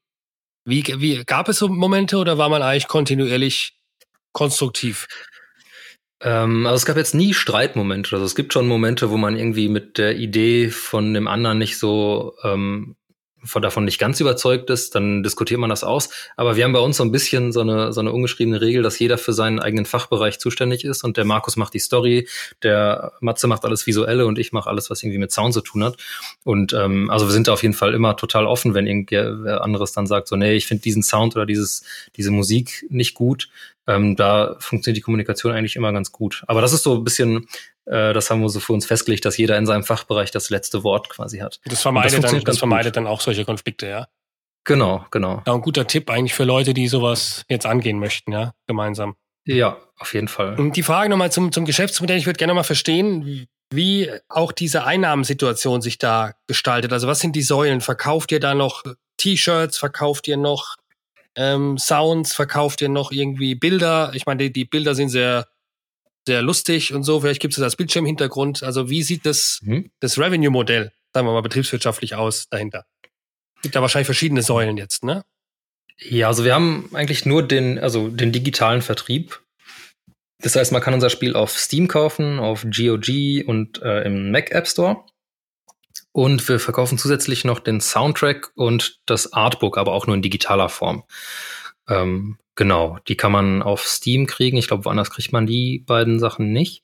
wie, 0.64 0.84
wie 0.98 1.24
gab 1.24 1.48
es 1.48 1.58
so 1.58 1.68
Momente 1.68 2.16
oder 2.16 2.38
war 2.38 2.48
man 2.48 2.62
eigentlich 2.62 2.88
kontinuierlich 2.88 3.74
konstruktiv? 4.32 5.08
Ähm, 6.20 6.66
also 6.66 6.76
es 6.76 6.86
gab 6.86 6.96
jetzt 6.96 7.14
nie 7.14 7.34
Streitmomente. 7.34 8.12
Also 8.14 8.24
es 8.24 8.34
gibt 8.34 8.52
schon 8.52 8.68
Momente, 8.68 9.10
wo 9.10 9.16
man 9.16 9.36
irgendwie 9.36 9.68
mit 9.68 9.98
der 9.98 10.16
Idee 10.16 10.70
von 10.70 11.12
dem 11.12 11.28
anderen 11.28 11.58
nicht 11.58 11.78
so 11.78 12.34
ähm, 12.44 12.96
von 13.46 13.62
davon 13.62 13.84
nicht 13.84 13.98
ganz 13.98 14.20
überzeugt 14.20 14.70
ist, 14.70 14.94
dann 14.94 15.22
diskutiert 15.22 15.60
man 15.60 15.70
das 15.70 15.84
aus. 15.84 16.10
Aber 16.36 16.56
wir 16.56 16.64
haben 16.64 16.72
bei 16.72 16.80
uns 16.80 16.96
so 16.96 17.04
ein 17.04 17.12
bisschen 17.12 17.52
so 17.52 17.60
eine, 17.60 17.92
so 17.92 18.00
eine 18.00 18.12
ungeschriebene 18.12 18.60
Regel, 18.60 18.82
dass 18.82 18.98
jeder 18.98 19.18
für 19.18 19.32
seinen 19.32 19.60
eigenen 19.60 19.86
Fachbereich 19.86 20.38
zuständig 20.38 20.84
ist 20.84 21.04
und 21.04 21.16
der 21.16 21.24
Markus 21.24 21.56
macht 21.56 21.74
die 21.74 21.78
Story, 21.78 22.28
der 22.62 23.12
Matze 23.20 23.46
macht 23.46 23.64
alles 23.64 23.86
Visuelle 23.86 24.26
und 24.26 24.38
ich 24.38 24.52
mache 24.52 24.68
alles, 24.68 24.90
was 24.90 25.02
irgendwie 25.02 25.18
mit 25.18 25.32
Sound 25.32 25.54
zu 25.54 25.60
tun 25.60 25.84
hat. 25.84 25.96
Und 26.44 26.72
ähm, 26.72 27.10
also 27.10 27.26
wir 27.26 27.32
sind 27.32 27.48
da 27.48 27.52
auf 27.52 27.62
jeden 27.62 27.74
Fall 27.74 27.94
immer 27.94 28.16
total 28.16 28.46
offen, 28.46 28.74
wenn 28.74 28.86
irgendwer 28.86 29.62
anderes 29.62 29.92
dann 29.92 30.06
sagt, 30.06 30.28
so, 30.28 30.36
nee, 30.36 30.54
ich 30.54 30.66
finde 30.66 30.82
diesen 30.82 31.02
Sound 31.02 31.36
oder 31.36 31.46
dieses, 31.46 31.84
diese 32.16 32.30
Musik 32.30 32.84
nicht 32.90 33.14
gut. 33.14 33.48
Ähm, 33.86 34.16
da 34.16 34.56
funktioniert 34.58 34.96
die 34.96 35.02
Kommunikation 35.02 35.52
eigentlich 35.52 35.76
immer 35.76 35.92
ganz 35.92 36.10
gut. 36.10 36.42
Aber 36.48 36.60
das 36.60 36.72
ist 36.72 36.82
so 36.82 36.94
ein 36.94 37.04
bisschen 37.04 37.46
das 37.86 38.30
haben 38.30 38.40
wir 38.40 38.48
so 38.48 38.60
für 38.60 38.72
uns 38.72 38.84
festgelegt, 38.84 39.24
dass 39.24 39.36
jeder 39.36 39.56
in 39.56 39.66
seinem 39.66 39.84
Fachbereich 39.84 40.30
das 40.30 40.50
letzte 40.50 40.82
Wort 40.82 41.08
quasi 41.08 41.38
hat. 41.38 41.60
Das 41.64 41.82
vermeidet, 41.82 42.22
das 42.22 42.32
dann, 42.32 42.42
das 42.42 42.58
vermeidet 42.58 42.96
dann 42.96 43.06
auch 43.06 43.20
solche 43.20 43.44
Konflikte, 43.44 43.86
ja. 43.86 44.08
Genau, 44.64 45.06
genau. 45.12 45.42
Ja, 45.46 45.54
ein 45.54 45.60
guter 45.60 45.86
Tipp 45.86 46.10
eigentlich 46.10 46.34
für 46.34 46.42
Leute, 46.42 46.74
die 46.74 46.88
sowas 46.88 47.44
jetzt 47.48 47.66
angehen 47.66 48.00
möchten, 48.00 48.32
ja, 48.32 48.52
gemeinsam. 48.66 49.14
Ja, 49.44 49.78
auf 49.98 50.12
jeden 50.12 50.26
Fall. 50.26 50.58
Und 50.58 50.76
die 50.76 50.82
Frage 50.82 51.08
nochmal 51.08 51.30
zum, 51.30 51.52
zum 51.52 51.64
Geschäftsmodell. 51.64 52.18
Ich 52.18 52.26
würde 52.26 52.38
gerne 52.38 52.52
mal 52.52 52.64
verstehen, 52.64 53.46
wie 53.72 54.10
auch 54.28 54.50
diese 54.50 54.84
Einnahmensituation 54.84 55.82
sich 55.82 55.98
da 55.98 56.32
gestaltet. 56.48 56.92
Also 56.92 57.06
was 57.06 57.20
sind 57.20 57.36
die 57.36 57.42
Säulen? 57.42 57.80
Verkauft 57.80 58.32
ihr 58.32 58.40
da 58.40 58.54
noch 58.54 58.82
T-Shirts? 59.18 59.78
Verkauft 59.78 60.26
ihr 60.26 60.36
noch 60.36 60.76
ähm, 61.36 61.78
Sounds? 61.78 62.34
Verkauft 62.34 62.82
ihr 62.82 62.88
noch 62.88 63.12
irgendwie 63.12 63.54
Bilder? 63.54 64.10
Ich 64.14 64.26
meine, 64.26 64.44
die, 64.44 64.52
die 64.52 64.64
Bilder 64.64 64.96
sind 64.96 65.10
sehr 65.10 65.46
sehr 66.26 66.42
lustig 66.42 66.92
und 66.92 67.04
so. 67.04 67.20
Vielleicht 67.20 67.40
gibt 67.40 67.54
es 67.54 67.56
das 67.56 67.64
als 67.64 67.76
Bildschirmhintergrund. 67.76 68.62
Also 68.62 68.90
wie 68.90 69.02
sieht 69.02 69.24
das, 69.26 69.60
mhm. 69.62 69.90
das 70.00 70.18
Revenue-Modell, 70.18 70.92
sagen 71.12 71.26
wir 71.26 71.32
mal, 71.32 71.42
betriebswirtschaftlich 71.42 72.14
aus 72.14 72.48
dahinter? 72.48 72.84
Gibt 73.62 73.74
da 73.74 73.80
wahrscheinlich 73.80 74.06
verschiedene 74.06 74.42
Säulen 74.42 74.76
jetzt, 74.76 75.04
ne? 75.04 75.24
Ja, 75.98 76.28
also 76.28 76.44
wir 76.44 76.54
haben 76.54 76.90
eigentlich 76.92 77.24
nur 77.24 77.42
den, 77.42 77.78
also 77.78 78.08
den 78.08 78.32
digitalen 78.32 78.82
Vertrieb. 78.82 79.40
Das 80.42 80.54
heißt, 80.54 80.72
man 80.72 80.82
kann 80.82 80.92
unser 80.92 81.08
Spiel 81.08 81.34
auf 81.34 81.58
Steam 81.58 81.88
kaufen, 81.88 82.38
auf 82.38 82.66
GOG 82.68 83.46
und 83.46 83.80
äh, 83.82 84.02
im 84.02 84.30
Mac 84.30 84.50
App 84.50 84.68
Store. 84.68 85.04
Und 86.12 86.46
wir 86.48 86.60
verkaufen 86.60 86.98
zusätzlich 86.98 87.44
noch 87.44 87.60
den 87.60 87.80
Soundtrack 87.80 88.52
und 88.54 89.00
das 89.06 89.32
Artbook, 89.32 89.78
aber 89.78 89.92
auch 89.92 90.06
nur 90.06 90.16
in 90.16 90.22
digitaler 90.22 90.68
Form. 90.68 91.04
Ähm, 91.88 92.38
Genau, 92.56 92.98
die 93.06 93.16
kann 93.16 93.32
man 93.32 93.62
auf 93.62 93.86
Steam 93.86 94.26
kriegen. 94.26 94.56
Ich 94.56 94.66
glaube, 94.66 94.86
woanders 94.86 95.10
kriegt 95.10 95.30
man 95.32 95.46
die 95.46 95.84
beiden 95.86 96.18
Sachen 96.18 96.52
nicht. 96.52 96.82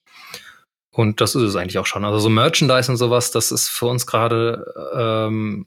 Und 0.90 1.22
das 1.22 1.34
ist 1.34 1.42
es 1.42 1.56
eigentlich 1.56 1.78
auch 1.78 1.86
schon. 1.86 2.04
Also 2.04 2.18
so 2.18 2.28
Merchandise 2.28 2.92
und 2.92 2.98
sowas, 2.98 3.30
das 3.30 3.50
ist 3.50 3.70
für 3.70 3.86
uns 3.86 4.06
gerade 4.06 4.66
ähm, 4.94 5.66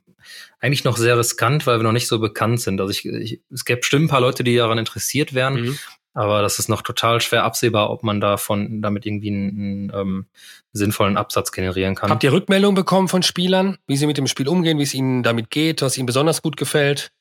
eigentlich 0.59 0.83
noch 0.83 0.97
sehr 0.97 1.17
riskant, 1.17 1.65
weil 1.65 1.79
wir 1.79 1.83
noch 1.83 1.91
nicht 1.91 2.07
so 2.07 2.19
bekannt 2.19 2.61
sind. 2.61 2.79
Also 2.79 2.91
ich, 2.91 3.03
ich, 3.07 3.41
es 3.51 3.65
gäbe 3.65 3.79
bestimmt 3.79 4.05
ein 4.05 4.09
paar 4.09 4.21
Leute, 4.21 4.43
die 4.43 4.55
daran 4.55 4.77
interessiert 4.77 5.33
wären, 5.33 5.55
mhm. 5.55 5.79
aber 6.13 6.43
das 6.43 6.59
ist 6.59 6.69
noch 6.69 6.83
total 6.83 7.19
schwer 7.21 7.43
absehbar, 7.43 7.89
ob 7.89 8.03
man 8.03 8.21
davon 8.21 8.83
damit 8.83 9.07
irgendwie 9.07 9.29
einen, 9.29 9.89
einen 9.89 9.91
ähm, 9.95 10.25
sinnvollen 10.73 11.17
Absatz 11.17 11.51
generieren 11.51 11.95
kann. 11.95 12.11
Habt 12.11 12.23
ihr 12.23 12.31
Rückmeldungen 12.31 12.75
bekommen 12.75 13.07
von 13.07 13.23
Spielern, 13.23 13.79
wie 13.87 13.97
sie 13.97 14.05
mit 14.05 14.17
dem 14.17 14.27
Spiel 14.27 14.47
umgehen, 14.47 14.77
wie 14.77 14.83
es 14.83 14.93
ihnen 14.93 15.23
damit 15.23 15.49
geht, 15.49 15.81
was 15.81 15.97
ihnen 15.97 16.05
besonders 16.05 16.43
gut 16.43 16.57
gefällt? 16.57 17.11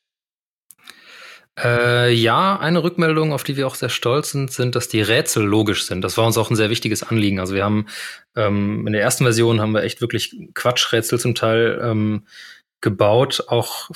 Äh, 1.56 2.12
ja, 2.12 2.58
eine 2.58 2.82
Rückmeldung, 2.82 3.32
auf 3.32 3.44
die 3.44 3.56
wir 3.56 3.66
auch 3.66 3.76
sehr 3.76 3.88
stolz 3.88 4.32
sind, 4.32 4.50
sind, 4.50 4.74
dass 4.74 4.88
die 4.88 5.02
Rätsel 5.02 5.44
logisch 5.44 5.84
sind. 5.86 6.02
Das 6.02 6.16
war 6.16 6.26
uns 6.26 6.36
auch 6.36 6.50
ein 6.50 6.56
sehr 6.56 6.70
wichtiges 6.70 7.04
Anliegen. 7.04 7.38
Also 7.38 7.54
wir 7.54 7.64
haben 7.64 7.86
ähm, 8.34 8.86
in 8.86 8.92
der 8.92 9.02
ersten 9.02 9.24
Version 9.24 9.60
haben 9.60 9.72
wir 9.72 9.84
echt 9.84 10.00
wirklich 10.00 10.36
Quatschrätsel 10.54 11.20
zum 11.20 11.36
Teil 11.36 11.80
ähm, 11.82 12.26
gebaut, 12.80 13.44
auch 13.46 13.90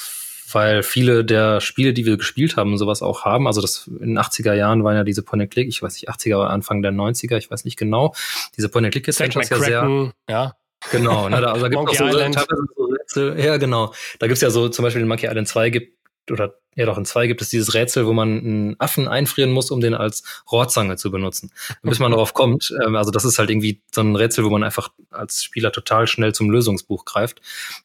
weil 0.52 0.82
viele 0.82 1.24
der 1.24 1.60
Spiele, 1.60 1.92
die 1.92 2.06
wir 2.06 2.16
gespielt 2.16 2.56
haben, 2.56 2.78
sowas 2.78 3.02
auch 3.02 3.24
haben. 3.24 3.46
Also 3.46 3.60
das 3.60 3.88
in 3.88 4.14
den 4.14 4.18
80er 4.18 4.54
Jahren 4.54 4.84
waren 4.84 4.94
ja 4.94 5.04
diese 5.04 5.22
Point-and-Click, 5.22 5.68
ich 5.68 5.82
weiß 5.82 5.94
nicht, 5.94 6.08
80er 6.08 6.36
oder 6.36 6.50
Anfang 6.50 6.80
der 6.80 6.92
90er, 6.92 7.36
ich 7.36 7.50
weiß 7.50 7.64
nicht 7.64 7.76
genau. 7.76 8.14
Diese 8.56 8.68
Point-and-Click 8.68 9.08
ist 9.08 9.18
ja 9.18 9.30
sehr. 9.30 10.12
Ja. 10.28 10.54
Genau, 10.92 11.28
ne, 11.28 11.40
da, 11.40 11.52
also 11.52 11.68
da 11.68 11.68
gibt 11.68 11.92
es 11.92 12.00
auch 12.00 12.08
so, 12.08 12.72
so 12.76 12.84
Rätsel. 12.84 13.44
Ja, 13.44 13.56
genau. 13.56 13.92
Da 14.20 14.28
gibt's 14.28 14.42
ja 14.42 14.50
so 14.50 14.68
zum 14.68 14.84
Beispiel 14.84 15.02
in 15.02 15.08
Monkey 15.08 15.26
Island 15.26 15.48
2 15.48 15.70
gibt 15.70 15.97
oder 16.30 16.54
ja 16.78 16.86
doch 16.86 16.96
in 16.96 17.04
zwei 17.04 17.26
gibt 17.26 17.42
es 17.42 17.50
dieses 17.50 17.74
Rätsel, 17.74 18.06
wo 18.06 18.12
man 18.12 18.38
einen 18.38 18.76
Affen 18.78 19.08
einfrieren 19.08 19.50
muss, 19.50 19.70
um 19.70 19.80
den 19.80 19.94
als 19.94 20.22
Rohrzange 20.50 20.96
zu 20.96 21.10
benutzen. 21.10 21.50
Bis 21.82 21.98
man 21.98 22.10
darauf 22.12 22.34
kommt, 22.34 22.72
ähm, 22.84 22.94
also 22.94 23.10
das 23.10 23.24
ist 23.24 23.38
halt 23.38 23.50
irgendwie 23.50 23.82
so 23.92 24.00
ein 24.00 24.14
Rätsel, 24.14 24.44
wo 24.44 24.50
man 24.50 24.62
einfach 24.62 24.90
als 25.10 25.42
Spieler 25.42 25.72
total 25.72 26.06
schnell 26.06 26.34
zum 26.34 26.50
Lösungsbuch 26.50 27.04
greift, 27.04 27.40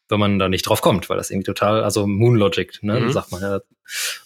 wenn 0.09 0.19
man 0.19 0.37
da 0.37 0.47
nicht 0.47 0.63
drauf 0.63 0.81
kommt, 0.81 1.09
weil 1.09 1.17
das 1.17 1.31
irgendwie 1.31 1.45
total, 1.45 1.83
also 1.83 2.05
Moon 2.05 2.35
Logic, 2.35 2.71
ne, 2.83 2.99
mhm. 2.99 3.11
sagt 3.11 3.31
man 3.31 3.41
ja. 3.41 3.59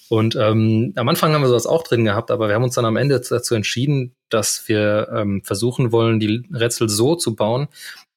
Und 0.10 0.36
ähm, 0.36 0.94
am 0.96 1.10
Anfang 1.10 1.34
haben 1.34 1.42
wir 1.42 1.48
sowas 1.48 1.66
auch 1.66 1.84
drin 1.84 2.06
gehabt, 2.06 2.30
aber 2.30 2.48
wir 2.48 2.56
haben 2.56 2.64
uns 2.64 2.76
dann 2.76 2.86
am 2.86 2.98
Ende 2.98 3.20
dazu 3.20 3.56
entschieden, 3.56 4.16
dass 4.30 4.68
wir 4.68 5.10
ähm, 5.14 5.42
versuchen 5.44 5.92
wollen, 5.92 6.20
die 6.20 6.44
Rätsel 6.54 6.90
so 6.90 7.16
zu 7.16 7.36
bauen, 7.36 7.68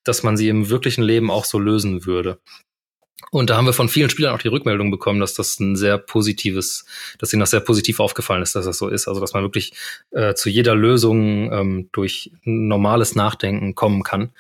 dass 0.04 0.22
man 0.22 0.36
sie 0.36 0.48
im 0.48 0.68
wirklichen 0.68 1.02
Leben 1.02 1.30
auch 1.30 1.44
so 1.44 1.58
lösen 1.58 2.06
würde. 2.06 2.38
Und 3.30 3.50
da 3.50 3.56
haben 3.56 3.66
wir 3.66 3.72
von 3.72 3.88
vielen 3.88 4.10
Spielern 4.10 4.34
auch 4.34 4.40
die 4.40 4.48
Rückmeldung 4.48 4.90
bekommen, 4.90 5.20
dass 5.20 5.34
das 5.34 5.60
ein 5.60 5.76
sehr 5.76 5.98
positives, 5.98 6.84
dass 7.18 7.32
ihnen 7.32 7.40
das 7.40 7.50
sehr 7.50 7.60
positiv 7.60 8.00
aufgefallen 8.00 8.42
ist, 8.42 8.54
dass 8.54 8.64
das 8.64 8.78
so 8.78 8.88
ist. 8.88 9.08
Also 9.08 9.20
dass 9.20 9.34
man 9.34 9.42
wirklich 9.42 9.72
äh, 10.10 10.34
zu 10.34 10.48
jeder 10.48 10.74
Lösung 10.74 11.52
ähm, 11.52 11.88
durch 11.92 12.32
normales 12.44 13.14
Nachdenken 13.14 13.74
kommen 13.74 14.02
kann. 14.02 14.30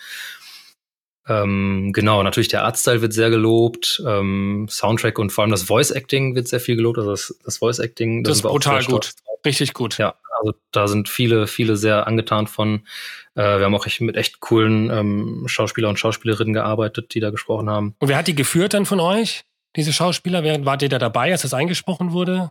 Ähm, 1.28 1.92
genau, 1.92 2.22
natürlich 2.22 2.48
der 2.48 2.64
Artstyle 2.64 3.02
wird 3.02 3.12
sehr 3.12 3.30
gelobt, 3.30 4.02
ähm, 4.04 4.66
Soundtrack 4.68 5.18
und 5.18 5.30
vor 5.30 5.42
allem 5.42 5.52
das 5.52 5.62
Voice 5.62 5.92
Acting 5.92 6.34
wird 6.34 6.48
sehr 6.48 6.58
viel 6.58 6.74
gelobt. 6.74 6.98
Also 6.98 7.10
das, 7.10 7.38
das 7.44 7.58
Voice 7.58 7.78
Acting, 7.78 8.24
das, 8.24 8.30
das 8.30 8.38
ist 8.38 8.42
brutal 8.50 8.84
gut, 8.84 9.12
richtig 9.44 9.72
gut. 9.74 9.98
Ja, 9.98 10.16
also 10.40 10.54
da 10.72 10.88
sind 10.88 11.08
viele, 11.08 11.46
viele 11.46 11.76
sehr 11.76 12.06
angetan 12.06 12.46
von. 12.46 12.86
Äh, 13.34 13.58
wir 13.58 13.64
haben 13.64 13.74
auch 13.74 13.86
echt 13.86 14.00
mit 14.00 14.16
echt 14.16 14.40
coolen 14.40 14.90
ähm, 14.90 15.44
Schauspieler 15.46 15.88
und 15.88 15.98
Schauspielerinnen 15.98 16.54
gearbeitet, 16.54 17.14
die 17.14 17.20
da 17.20 17.30
gesprochen 17.30 17.68
haben. 17.68 17.94
Und 17.98 18.08
wer 18.08 18.16
hat 18.16 18.26
die 18.26 18.34
geführt 18.34 18.74
dann 18.74 18.86
von 18.86 19.00
euch? 19.00 19.44
Diese 19.76 19.92
Schauspieler, 19.92 20.42
wer, 20.42 20.64
wart 20.64 20.82
ihr 20.82 20.88
da 20.88 20.98
dabei, 20.98 21.30
als 21.30 21.42
das 21.42 21.54
eingesprochen 21.54 22.12
wurde? 22.12 22.50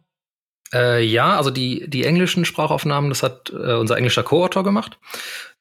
Äh, 0.73 1.03
ja, 1.03 1.35
also 1.35 1.49
die, 1.49 1.89
die 1.89 2.05
englischen 2.05 2.45
Sprachaufnahmen, 2.45 3.09
das 3.09 3.23
hat 3.23 3.49
äh, 3.49 3.73
unser 3.73 3.97
englischer 3.97 4.23
Co-Autor 4.23 4.63
gemacht. 4.63 4.99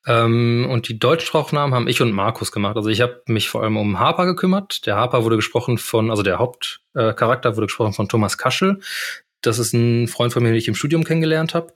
Ähm, 0.06 0.66
und 0.70 0.88
die 0.88 0.98
deutschen 0.98 1.26
Sprachaufnahmen 1.26 1.74
haben 1.74 1.88
ich 1.88 2.00
und 2.00 2.12
Markus 2.12 2.52
gemacht. 2.52 2.76
Also 2.76 2.88
ich 2.90 3.00
habe 3.00 3.22
mich 3.26 3.48
vor 3.48 3.62
allem 3.62 3.76
um 3.76 3.98
Harper 3.98 4.26
gekümmert. 4.26 4.86
Der 4.86 4.96
Harper 4.96 5.24
wurde 5.24 5.36
gesprochen 5.36 5.78
von, 5.78 6.10
also 6.10 6.22
der 6.22 6.38
Hauptcharakter 6.38 7.50
äh, 7.50 7.56
wurde 7.56 7.66
gesprochen 7.66 7.94
von 7.94 8.08
Thomas 8.08 8.38
Kaschel. 8.38 8.80
Das 9.40 9.58
ist 9.58 9.72
ein 9.72 10.08
Freund 10.08 10.32
von 10.32 10.42
mir, 10.42 10.50
den 10.50 10.58
ich 10.58 10.68
im 10.68 10.74
Studium 10.74 11.04
kennengelernt 11.04 11.54
habe. 11.54 11.72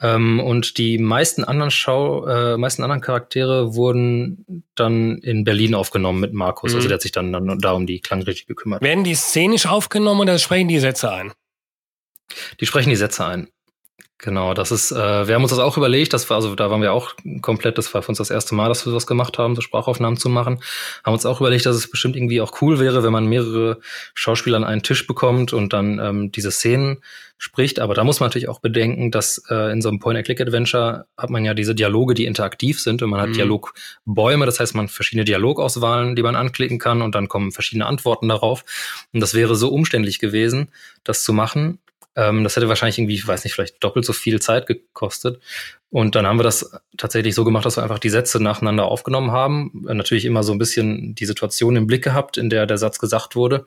Ähm, 0.00 0.40
und 0.40 0.78
die 0.78 0.98
meisten 0.98 1.44
anderen 1.44 1.70
Schau, 1.70 2.26
äh, 2.26 2.56
meisten 2.56 2.82
anderen 2.82 3.00
Charaktere 3.00 3.74
wurden 3.74 4.64
dann 4.74 5.18
in 5.18 5.44
Berlin 5.44 5.74
aufgenommen 5.74 6.20
mit 6.20 6.32
Markus. 6.32 6.70
Also 6.70 6.74
mhm. 6.74 6.78
Also 6.78 6.88
der 6.88 6.94
hat 6.94 7.02
sich 7.02 7.12
dann, 7.12 7.32
dann 7.32 7.58
da 7.58 7.72
um 7.72 7.86
die 7.86 8.00
Klangregie 8.00 8.44
gekümmert. 8.46 8.82
Werden 8.82 9.04
die 9.04 9.14
szenisch 9.14 9.66
aufgenommen 9.66 10.20
oder 10.20 10.38
sprechen 10.38 10.68
die 10.68 10.80
Sätze 10.80 11.12
ein? 11.12 11.32
Die 12.60 12.66
sprechen 12.66 12.90
die 12.90 12.96
Sätze 12.96 13.26
ein. 13.26 13.48
Genau, 14.24 14.54
das 14.54 14.70
ist, 14.70 14.92
äh, 14.92 15.26
wir 15.26 15.34
haben 15.34 15.42
uns 15.42 15.50
das 15.50 15.58
auch 15.58 15.76
überlegt, 15.76 16.12
das 16.12 16.30
war, 16.30 16.36
also 16.36 16.54
da 16.54 16.70
waren 16.70 16.80
wir 16.80 16.92
auch 16.92 17.14
komplett, 17.40 17.76
das 17.76 17.92
war 17.92 18.02
für 18.02 18.10
uns 18.10 18.18
das 18.18 18.30
erste 18.30 18.54
Mal, 18.54 18.68
dass 18.68 18.86
wir 18.86 18.92
das 18.92 19.08
gemacht 19.08 19.36
haben, 19.36 19.56
so 19.56 19.62
Sprachaufnahmen 19.62 20.16
zu 20.16 20.28
machen. 20.28 20.62
Haben 21.02 21.14
uns 21.14 21.26
auch 21.26 21.40
überlegt, 21.40 21.66
dass 21.66 21.74
es 21.74 21.90
bestimmt 21.90 22.14
irgendwie 22.14 22.40
auch 22.40 22.62
cool 22.62 22.78
wäre, 22.78 23.02
wenn 23.02 23.10
man 23.10 23.26
mehrere 23.26 23.80
Schauspieler 24.14 24.58
an 24.58 24.62
einen 24.62 24.84
Tisch 24.84 25.08
bekommt 25.08 25.52
und 25.52 25.72
dann 25.72 25.98
ähm, 25.98 26.30
diese 26.30 26.52
Szenen 26.52 26.98
spricht. 27.36 27.80
Aber 27.80 27.94
da 27.94 28.04
muss 28.04 28.20
man 28.20 28.28
natürlich 28.28 28.48
auch 28.48 28.60
bedenken, 28.60 29.10
dass 29.10 29.42
äh, 29.50 29.72
in 29.72 29.82
so 29.82 29.88
einem 29.88 29.98
Point-and-Click-Adventure 29.98 31.06
hat 31.16 31.30
man 31.30 31.44
ja 31.44 31.52
diese 31.52 31.74
Dialoge, 31.74 32.14
die 32.14 32.26
interaktiv 32.26 32.80
sind 32.80 33.02
und 33.02 33.10
man 33.10 33.20
hat 33.20 33.30
mhm. 33.30 33.34
Dialogbäume, 33.34 34.46
das 34.46 34.60
heißt, 34.60 34.76
man 34.76 34.86
hat 34.86 34.92
verschiedene 34.92 35.24
Dialogauswahlen, 35.24 36.14
die 36.14 36.22
man 36.22 36.36
anklicken 36.36 36.78
kann 36.78 37.02
und 37.02 37.16
dann 37.16 37.26
kommen 37.26 37.50
verschiedene 37.50 37.86
Antworten 37.86 38.28
darauf. 38.28 38.64
Und 39.12 39.18
das 39.18 39.34
wäre 39.34 39.56
so 39.56 39.70
umständlich 39.70 40.20
gewesen, 40.20 40.68
das 41.02 41.24
zu 41.24 41.32
machen. 41.32 41.80
Ähm, 42.14 42.44
das 42.44 42.56
hätte 42.56 42.68
wahrscheinlich 42.68 42.98
irgendwie, 42.98 43.14
ich 43.14 43.26
weiß 43.26 43.44
nicht, 43.44 43.54
vielleicht 43.54 43.82
doppelt 43.82 44.04
so 44.04 44.12
viel 44.12 44.40
Zeit 44.40 44.66
gekostet. 44.66 45.40
Und 45.90 46.14
dann 46.14 46.26
haben 46.26 46.38
wir 46.38 46.44
das 46.44 46.72
tatsächlich 46.96 47.34
so 47.34 47.44
gemacht, 47.44 47.64
dass 47.64 47.76
wir 47.76 47.82
einfach 47.82 47.98
die 47.98 48.10
Sätze 48.10 48.42
nacheinander 48.42 48.84
aufgenommen 48.84 49.30
haben. 49.30 49.84
Äh, 49.88 49.94
natürlich 49.94 50.24
immer 50.24 50.42
so 50.42 50.52
ein 50.52 50.58
bisschen 50.58 51.14
die 51.14 51.26
Situation 51.26 51.76
im 51.76 51.86
Blick 51.86 52.04
gehabt, 52.04 52.36
in 52.36 52.50
der 52.50 52.66
der 52.66 52.78
Satz 52.78 52.98
gesagt 52.98 53.36
wurde. 53.36 53.66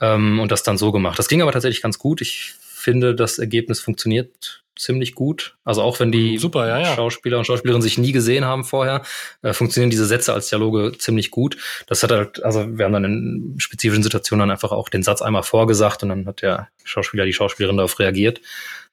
Ähm, 0.00 0.40
und 0.40 0.52
das 0.52 0.62
dann 0.62 0.78
so 0.78 0.92
gemacht. 0.92 1.18
Das 1.18 1.28
ging 1.28 1.42
aber 1.42 1.52
tatsächlich 1.52 1.82
ganz 1.82 1.98
gut. 1.98 2.20
Ich 2.20 2.54
finde, 2.86 3.16
das 3.16 3.40
Ergebnis 3.40 3.80
funktioniert 3.80 4.62
ziemlich 4.76 5.16
gut. 5.16 5.56
Also 5.64 5.82
auch 5.82 5.98
wenn 5.98 6.12
die 6.12 6.38
Super, 6.38 6.68
ja, 6.68 6.78
ja. 6.78 6.94
Schauspieler 6.94 7.38
und 7.38 7.46
Schauspielerinnen 7.46 7.82
sich 7.82 7.98
nie 7.98 8.12
gesehen 8.12 8.44
haben 8.44 8.62
vorher, 8.62 9.02
äh, 9.42 9.52
funktionieren 9.52 9.90
diese 9.90 10.06
Sätze 10.06 10.32
als 10.32 10.50
Dialoge 10.50 10.96
ziemlich 10.96 11.32
gut. 11.32 11.56
Das 11.88 12.04
hat 12.04 12.12
halt, 12.12 12.44
also 12.44 12.78
wir 12.78 12.84
haben 12.84 12.92
dann 12.92 13.04
in 13.04 13.54
spezifischen 13.58 14.04
Situationen 14.04 14.40
dann 14.40 14.50
einfach 14.52 14.70
auch 14.70 14.88
den 14.88 15.02
Satz 15.02 15.20
einmal 15.20 15.42
vorgesagt 15.42 16.04
und 16.04 16.10
dann 16.10 16.26
hat 16.26 16.42
der 16.42 16.68
Schauspieler, 16.84 17.24
die 17.24 17.32
Schauspielerin 17.32 17.76
darauf 17.76 17.98
reagiert. 17.98 18.40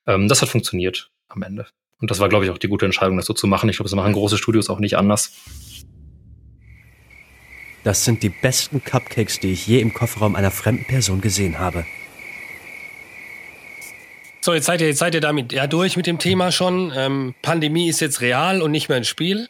Ähm, 0.08 0.27
das 0.27 0.41
hat 0.41 0.49
funktioniert 0.49 1.12
am 1.27 1.43
Ende. 1.43 1.67
Und 2.01 2.10
das 2.10 2.19
war, 2.19 2.29
glaube 2.29 2.45
ich, 2.45 2.51
auch 2.51 2.58
die 2.58 2.67
gute 2.67 2.86
Entscheidung, 2.86 3.17
das 3.17 3.27
so 3.27 3.34
zu 3.34 3.45
machen. 3.45 3.69
Ich 3.69 3.75
glaube, 3.75 3.89
das 3.89 3.95
machen 3.95 4.13
große 4.13 4.39
Studios 4.39 4.71
auch 4.71 4.79
nicht 4.79 4.97
anders. 4.97 5.34
Das 7.84 8.03
sind 8.06 8.23
die 8.23 8.29
besten 8.29 8.84
Cupcakes, 8.84 9.39
die 9.39 9.51
ich 9.51 9.67
je 9.67 9.79
im 9.79 9.93
Kofferraum 9.93 10.36
einer 10.36 10.51
fremden 10.51 10.86
Person 10.86 11.21
gesehen 11.21 11.60
habe. 11.60 11.86
So, 14.43 14.53
jetzt 14.53 14.65
seid 14.65 14.82
ihr, 14.82 14.88
jetzt 14.88 14.99
seid 14.99 15.15
ihr 15.15 15.21
damit 15.21 15.53
ja 15.53 15.67
durch 15.67 15.95
mit 15.95 16.06
dem 16.06 16.19
Thema 16.19 16.51
schon. 16.51 16.91
Ähm, 16.93 17.34
Pandemie 17.41 17.88
ist 17.88 18.01
jetzt 18.01 18.19
real 18.19 18.62
und 18.62 18.71
nicht 18.71 18.89
mehr 18.89 18.97
ein 18.97 19.06
Spiel. 19.06 19.47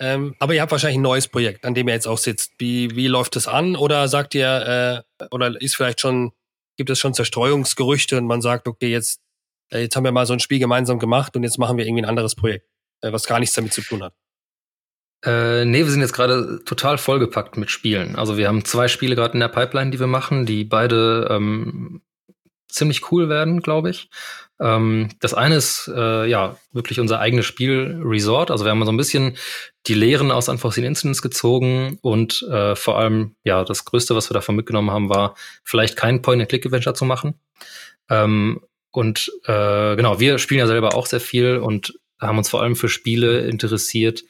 Ähm, 0.00 0.34
aber 0.38 0.54
ihr 0.54 0.62
habt 0.62 0.72
wahrscheinlich 0.72 0.96
ein 0.96 1.02
neues 1.02 1.28
Projekt, 1.28 1.66
an 1.66 1.74
dem 1.74 1.86
ihr 1.88 1.92
jetzt 1.92 2.08
auch 2.08 2.16
sitzt. 2.16 2.54
Wie, 2.56 2.96
wie 2.96 3.06
läuft 3.06 3.36
das 3.36 3.46
an? 3.46 3.76
Oder 3.76 4.08
sagt 4.08 4.34
ihr, 4.34 5.04
äh, 5.20 5.26
oder 5.30 5.60
ist 5.60 5.76
vielleicht 5.76 6.00
schon, 6.00 6.32
gibt 6.78 6.88
es 6.88 6.98
schon 6.98 7.12
Zerstreuungsgerüchte 7.12 8.16
und 8.16 8.24
man 8.24 8.40
sagt, 8.40 8.66
okay, 8.66 8.88
jetzt, 8.90 9.20
äh, 9.70 9.80
jetzt 9.80 9.94
haben 9.94 10.04
wir 10.04 10.12
mal 10.12 10.24
so 10.24 10.32
ein 10.32 10.40
Spiel 10.40 10.58
gemeinsam 10.58 10.98
gemacht 10.98 11.36
und 11.36 11.42
jetzt 11.42 11.58
machen 11.58 11.76
wir 11.76 11.84
irgendwie 11.84 12.04
ein 12.04 12.08
anderes 12.08 12.34
Projekt, 12.34 12.66
äh, 13.02 13.12
was 13.12 13.24
gar 13.24 13.40
nichts 13.40 13.54
damit 13.54 13.74
zu 13.74 13.82
tun 13.82 14.02
hat? 14.02 14.14
Äh, 15.22 15.66
nee, 15.66 15.80
wir 15.80 15.90
sind 15.90 16.00
jetzt 16.00 16.14
gerade 16.14 16.64
total 16.64 16.96
vollgepackt 16.96 17.58
mit 17.58 17.70
Spielen. 17.70 18.16
Also 18.16 18.38
wir 18.38 18.48
haben 18.48 18.64
zwei 18.64 18.88
Spiele 18.88 19.16
gerade 19.16 19.34
in 19.34 19.40
der 19.40 19.48
Pipeline, 19.48 19.90
die 19.90 20.00
wir 20.00 20.06
machen, 20.06 20.46
die 20.46 20.64
beide 20.64 21.28
ähm, 21.30 22.00
ziemlich 22.74 23.10
cool 23.10 23.28
werden, 23.28 23.60
glaube 23.60 23.90
ich. 23.90 24.08
Ähm, 24.60 25.08
das 25.20 25.32
eine 25.34 25.56
ist 25.56 25.90
äh, 25.94 26.26
ja 26.26 26.56
wirklich 26.72 27.00
unser 27.00 27.18
eigenes 27.18 27.46
Spiel 27.46 28.00
Resort. 28.04 28.50
Also 28.50 28.64
wir 28.64 28.70
haben 28.70 28.84
so 28.84 28.92
ein 28.92 28.96
bisschen 28.96 29.36
die 29.86 29.94
Lehren 29.94 30.30
aus 30.30 30.48
Unforeseen 30.48 30.84
Incidents 30.84 31.22
gezogen 31.22 31.98
und 32.02 32.42
äh, 32.42 32.76
vor 32.76 32.98
allem 32.98 33.34
ja 33.42 33.64
das 33.64 33.86
Größte, 33.86 34.14
was 34.14 34.28
wir 34.30 34.34
davon 34.34 34.56
mitgenommen 34.56 34.90
haben, 34.90 35.08
war 35.08 35.34
vielleicht 35.64 35.96
kein 35.96 36.20
Point-and-Click-Adventure 36.20 36.94
zu 36.94 37.06
machen. 37.06 37.40
Ähm, 38.10 38.60
und 38.90 39.32
äh, 39.44 39.96
genau, 39.96 40.20
wir 40.20 40.38
spielen 40.38 40.58
ja 40.58 40.66
selber 40.66 40.94
auch 40.94 41.06
sehr 41.06 41.20
viel 41.20 41.56
und 41.56 41.94
haben 42.20 42.38
uns 42.38 42.50
vor 42.50 42.60
allem 42.60 42.76
für 42.76 42.88
Spiele 42.88 43.46
interessiert, 43.46 44.24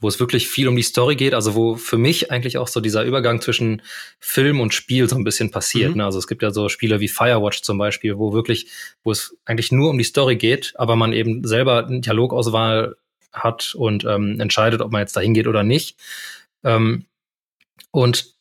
wo 0.00 0.08
es 0.08 0.20
wirklich 0.20 0.48
viel 0.48 0.68
um 0.68 0.76
die 0.76 0.82
Story 0.82 1.16
geht, 1.16 1.34
also 1.34 1.54
wo 1.54 1.74
für 1.74 1.98
mich 1.98 2.30
eigentlich 2.30 2.58
auch 2.58 2.68
so 2.68 2.80
dieser 2.80 3.04
Übergang 3.04 3.40
zwischen 3.40 3.82
Film 4.20 4.60
und 4.60 4.72
Spiel 4.72 5.08
so 5.08 5.16
ein 5.16 5.24
bisschen 5.24 5.50
passiert. 5.50 5.92
Mhm. 5.92 5.98
Ne? 5.98 6.04
Also 6.04 6.18
es 6.18 6.28
gibt 6.28 6.42
ja 6.42 6.50
so 6.50 6.68
Spiele 6.68 7.00
wie 7.00 7.08
Firewatch 7.08 7.62
zum 7.62 7.78
Beispiel, 7.78 8.18
wo 8.18 8.32
wirklich, 8.32 8.68
wo 9.02 9.10
es 9.10 9.36
eigentlich 9.44 9.72
nur 9.72 9.90
um 9.90 9.98
die 9.98 10.04
Story 10.04 10.36
geht, 10.36 10.72
aber 10.76 10.94
man 10.94 11.12
eben 11.12 11.44
selber 11.44 11.86
eine 11.86 12.00
Dialogauswahl 12.00 12.96
hat 13.32 13.74
und 13.74 14.04
ähm, 14.04 14.40
entscheidet, 14.40 14.80
ob 14.80 14.92
man 14.92 15.00
jetzt 15.00 15.16
dahin 15.16 15.34
geht 15.34 15.48
oder 15.48 15.64
nicht. 15.64 15.96
Ähm, 16.64 17.06
und 17.90 18.37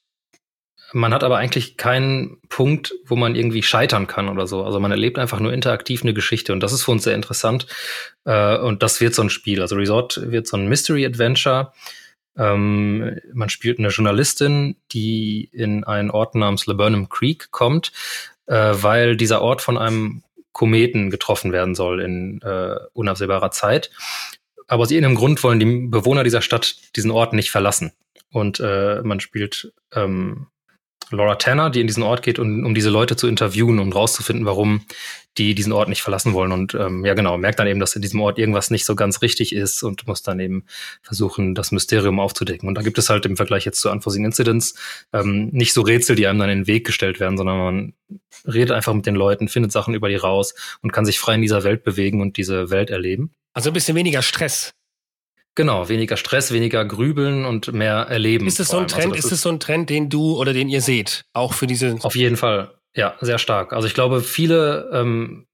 man 0.93 1.13
hat 1.13 1.23
aber 1.23 1.37
eigentlich 1.37 1.77
keinen 1.77 2.39
Punkt, 2.49 2.93
wo 3.05 3.15
man 3.15 3.35
irgendwie 3.35 3.63
scheitern 3.63 4.07
kann 4.07 4.29
oder 4.29 4.47
so. 4.47 4.63
Also 4.63 4.79
man 4.79 4.91
erlebt 4.91 5.19
einfach 5.19 5.39
nur 5.39 5.53
interaktiv 5.53 6.03
eine 6.03 6.13
Geschichte 6.13 6.53
und 6.53 6.61
das 6.61 6.73
ist 6.73 6.83
für 6.83 6.91
uns 6.91 7.03
sehr 7.03 7.15
interessant. 7.15 7.67
Äh, 8.25 8.57
und 8.57 8.83
das 8.83 9.01
wird 9.01 9.13
so 9.13 9.21
ein 9.21 9.29
Spiel. 9.29 9.61
Also 9.61 9.75
Resort 9.75 10.31
wird 10.31 10.47
so 10.47 10.57
ein 10.57 10.67
Mystery 10.67 11.05
Adventure. 11.05 11.73
Ähm, 12.37 13.19
man 13.33 13.49
spielt 13.49 13.79
eine 13.79 13.89
Journalistin, 13.89 14.77
die 14.91 15.49
in 15.51 15.83
einen 15.83 16.11
Ort 16.11 16.35
namens 16.35 16.65
Laburnum 16.67 17.09
Creek 17.09 17.51
kommt, 17.51 17.91
äh, 18.45 18.73
weil 18.73 19.17
dieser 19.17 19.41
Ort 19.41 19.61
von 19.61 19.77
einem 19.77 20.23
Kometen 20.53 21.09
getroffen 21.09 21.51
werden 21.51 21.75
soll 21.75 22.01
in 22.01 22.41
äh, 22.41 22.75
unabsehbarer 22.93 23.51
Zeit. 23.51 23.91
Aber 24.67 24.83
aus 24.83 24.91
irgendeinem 24.91 25.15
Grund 25.15 25.43
wollen 25.43 25.59
die 25.59 25.87
Bewohner 25.87 26.23
dieser 26.23 26.41
Stadt 26.41 26.77
diesen 26.95 27.11
Ort 27.11 27.33
nicht 27.33 27.51
verlassen. 27.51 27.91
Und 28.31 28.59
äh, 28.59 29.01
man 29.03 29.19
spielt 29.19 29.71
ähm, 29.93 30.47
Laura 31.11 31.35
Tanner, 31.35 31.69
die 31.69 31.81
in 31.81 31.87
diesen 31.87 32.03
Ort 32.03 32.21
geht, 32.21 32.39
um, 32.39 32.65
um 32.65 32.75
diese 32.75 32.89
Leute 32.89 33.15
zu 33.15 33.27
interviewen 33.27 33.79
und 33.79 33.93
rauszufinden, 33.95 34.45
warum 34.45 34.81
die 35.37 35.53
diesen 35.55 35.71
Ort 35.71 35.89
nicht 35.89 36.01
verlassen 36.01 36.33
wollen. 36.33 36.51
Und 36.51 36.73
ähm, 36.73 37.05
ja, 37.05 37.13
genau, 37.13 37.37
merkt 37.37 37.59
dann 37.59 37.67
eben, 37.67 37.79
dass 37.79 37.95
in 37.95 38.01
diesem 38.01 38.19
Ort 38.21 38.39
irgendwas 38.39 38.71
nicht 38.71 38.85
so 38.85 38.95
ganz 38.95 39.21
richtig 39.21 39.53
ist 39.53 39.83
und 39.83 40.07
muss 40.07 40.23
dann 40.23 40.39
eben 40.39 40.65
versuchen, 41.01 41.53
das 41.53 41.71
Mysterium 41.71 42.19
aufzudecken. 42.19 42.67
Und 42.67 42.75
da 42.75 42.81
gibt 42.81 42.97
es 42.97 43.09
halt 43.09 43.25
im 43.25 43.37
Vergleich 43.37 43.65
jetzt 43.65 43.79
zu 43.79 43.91
Unforeseen 43.91 44.25
Incidents 44.25 44.75
ähm, 45.13 45.49
nicht 45.51 45.73
so 45.73 45.81
Rätsel, 45.81 46.15
die 46.15 46.27
einem 46.27 46.39
dann 46.39 46.49
in 46.49 46.59
den 46.61 46.67
Weg 46.67 46.85
gestellt 46.85 47.19
werden, 47.19 47.37
sondern 47.37 47.57
man 47.57 47.93
redet 48.45 48.71
einfach 48.71 48.93
mit 48.93 49.05
den 49.05 49.15
Leuten, 49.15 49.47
findet 49.47 49.71
Sachen 49.71 49.93
über 49.93 50.09
die 50.09 50.15
raus 50.15 50.55
und 50.81 50.91
kann 50.91 51.05
sich 51.05 51.19
frei 51.19 51.35
in 51.35 51.41
dieser 51.41 51.63
Welt 51.63 51.83
bewegen 51.83 52.21
und 52.21 52.37
diese 52.37 52.69
Welt 52.69 52.89
erleben. 52.89 53.31
Also 53.53 53.69
ein 53.69 53.73
bisschen 53.73 53.95
weniger 53.95 54.21
Stress. 54.21 54.73
Genau, 55.57 55.89
weniger 55.89 56.17
Stress, 56.17 56.51
weniger 56.51 56.85
Grübeln 56.85 57.43
und 57.43 57.73
mehr 57.73 57.95
Erleben. 57.95 58.45
Ist 58.45 58.59
es 58.59 58.67
so 58.67 58.77
ein 58.77 58.83
also 58.83 58.95
Trend, 58.95 59.13
also 59.15 59.27
ist 59.27 59.31
es 59.31 59.41
so 59.41 59.49
ein 59.49 59.59
Trend, 59.59 59.89
den 59.89 60.07
du 60.07 60.37
oder 60.37 60.53
den 60.53 60.69
ihr 60.69 60.81
seht? 60.81 61.25
Auch 61.33 61.53
für 61.53 61.65
diese. 61.65 61.97
Auf 62.03 62.15
jeden 62.15 62.37
Fall, 62.37 62.75
ja, 62.95 63.15
sehr 63.21 63.39
stark. 63.39 63.73
Also 63.73 63.87
ich 63.87 63.95
glaube, 63.95 64.21
viele 64.21 64.87
ähm, 64.93 65.47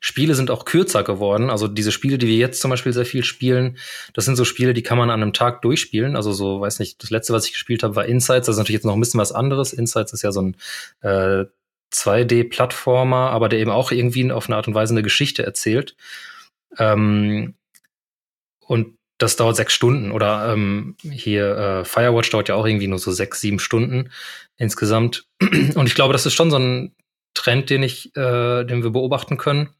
Spiele 0.00 0.34
sind 0.34 0.50
auch 0.50 0.66
kürzer 0.66 1.02
geworden. 1.02 1.48
Also 1.48 1.66
diese 1.66 1.92
Spiele, 1.92 2.18
die 2.18 2.26
wir 2.26 2.36
jetzt 2.36 2.60
zum 2.60 2.70
Beispiel 2.70 2.92
sehr 2.92 3.06
viel 3.06 3.24
spielen, 3.24 3.78
das 4.12 4.26
sind 4.26 4.36
so 4.36 4.44
Spiele, 4.44 4.74
die 4.74 4.82
kann 4.82 4.98
man 4.98 5.08
an 5.08 5.22
einem 5.22 5.32
Tag 5.32 5.62
durchspielen. 5.62 6.14
Also 6.14 6.32
so, 6.32 6.60
weiß 6.60 6.78
nicht, 6.78 7.02
das 7.02 7.08
letzte, 7.08 7.32
was 7.32 7.46
ich 7.46 7.52
gespielt 7.52 7.82
habe, 7.82 7.96
war 7.96 8.04
Insights. 8.04 8.48
Das 8.48 8.56
ist 8.56 8.58
natürlich 8.58 8.80
jetzt 8.80 8.84
noch 8.84 8.92
ein 8.96 9.00
bisschen 9.00 9.18
was 9.18 9.32
anderes. 9.32 9.72
Insights 9.72 10.12
ist 10.12 10.20
ja 10.20 10.30
so 10.30 10.42
ein 10.42 10.56
äh, 11.00 11.46
2D-Plattformer, 11.94 13.30
aber 13.30 13.48
der 13.48 13.60
eben 13.60 13.70
auch 13.70 13.92
irgendwie 13.92 14.30
auf 14.30 14.46
eine 14.46 14.56
Art 14.56 14.68
und 14.68 14.74
Weise 14.74 14.92
eine 14.92 15.02
Geschichte 15.02 15.42
erzählt. 15.42 15.96
Ähm, 16.76 17.54
und 18.66 18.97
das 19.18 19.36
dauert 19.36 19.56
sechs 19.56 19.74
Stunden 19.74 20.12
oder 20.12 20.52
ähm, 20.52 20.96
hier 21.02 21.56
äh, 21.56 21.84
Firewatch 21.84 22.30
dauert 22.30 22.48
ja 22.48 22.54
auch 22.54 22.66
irgendwie 22.66 22.86
nur 22.86 23.00
so 23.00 23.10
sechs, 23.10 23.40
sieben 23.40 23.58
Stunden 23.58 24.10
insgesamt. 24.56 25.26
Und 25.40 25.86
ich 25.86 25.94
glaube, 25.94 26.12
das 26.12 26.24
ist 26.24 26.34
schon 26.34 26.50
so 26.50 26.58
ein 26.58 26.94
Trend, 27.34 27.68
den 27.70 27.82
ich, 27.82 28.14
äh, 28.16 28.64
den 28.64 28.82
wir 28.82 28.90
beobachten 28.90 29.36
können. 29.36 29.70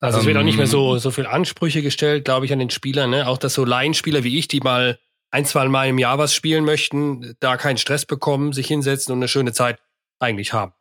Also 0.00 0.18
es 0.18 0.26
wird 0.26 0.36
auch 0.36 0.42
nicht 0.42 0.56
mehr 0.56 0.66
so, 0.66 0.94
ähm, 0.94 0.98
so 0.98 1.10
viel 1.12 1.26
Ansprüche 1.26 1.80
gestellt, 1.80 2.24
glaube 2.24 2.44
ich, 2.44 2.52
an 2.52 2.58
den 2.58 2.70
Spielern. 2.70 3.10
Ne? 3.10 3.28
Auch 3.28 3.38
dass 3.38 3.54
so 3.54 3.64
Laienspieler 3.64 4.24
wie 4.24 4.36
ich, 4.38 4.48
die 4.48 4.60
mal 4.60 4.98
ein, 5.30 5.44
zwei 5.44 5.68
Mal 5.68 5.88
im 5.88 5.98
Jahr 5.98 6.18
was 6.18 6.34
spielen 6.34 6.64
möchten, 6.64 7.34
da 7.40 7.56
keinen 7.56 7.78
Stress 7.78 8.04
bekommen, 8.04 8.52
sich 8.52 8.66
hinsetzen 8.66 9.12
und 9.12 9.18
eine 9.18 9.28
schöne 9.28 9.52
Zeit 9.52 9.78
eigentlich 10.18 10.52
haben. 10.52 10.72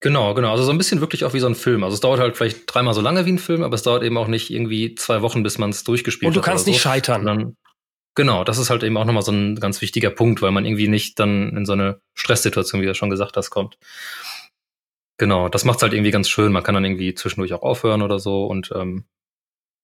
Genau, 0.00 0.32
genau. 0.34 0.52
Also 0.52 0.62
so 0.62 0.70
ein 0.70 0.78
bisschen 0.78 1.00
wirklich 1.00 1.24
auch 1.24 1.34
wie 1.34 1.40
so 1.40 1.48
ein 1.48 1.56
Film. 1.56 1.82
Also 1.82 1.94
es 1.94 2.00
dauert 2.00 2.20
halt 2.20 2.36
vielleicht 2.36 2.72
dreimal 2.72 2.94
so 2.94 3.00
lange 3.00 3.26
wie 3.26 3.32
ein 3.32 3.38
Film, 3.38 3.64
aber 3.64 3.74
es 3.74 3.82
dauert 3.82 4.04
eben 4.04 4.16
auch 4.16 4.28
nicht 4.28 4.50
irgendwie 4.50 4.94
zwei 4.94 5.22
Wochen, 5.22 5.42
bis 5.42 5.58
man 5.58 5.70
es 5.70 5.82
durchgespielt 5.82 6.30
hat. 6.30 6.36
Und 6.36 6.42
du 6.42 6.48
kannst 6.48 6.66
nicht 6.66 6.76
so. 6.76 6.82
scheitern. 6.82 7.26
Dann, 7.26 7.56
genau, 8.14 8.44
das 8.44 8.58
ist 8.58 8.70
halt 8.70 8.84
eben 8.84 8.96
auch 8.96 9.04
nochmal 9.04 9.24
so 9.24 9.32
ein 9.32 9.56
ganz 9.56 9.80
wichtiger 9.80 10.10
Punkt, 10.10 10.40
weil 10.40 10.52
man 10.52 10.64
irgendwie 10.64 10.88
nicht 10.88 11.18
dann 11.18 11.56
in 11.56 11.66
so 11.66 11.72
eine 11.72 12.00
Stresssituation, 12.14 12.80
wie 12.80 12.86
du 12.86 12.94
schon 12.94 13.10
gesagt 13.10 13.36
hast, 13.36 13.50
kommt. 13.50 13.76
Genau, 15.16 15.48
das 15.48 15.64
macht's 15.64 15.82
halt 15.82 15.94
irgendwie 15.94 16.12
ganz 16.12 16.28
schön. 16.28 16.52
Man 16.52 16.62
kann 16.62 16.76
dann 16.76 16.84
irgendwie 16.84 17.14
zwischendurch 17.14 17.52
auch 17.52 17.62
aufhören 17.62 18.02
oder 18.02 18.20
so 18.20 18.46
und 18.46 18.70
ähm, 18.76 19.04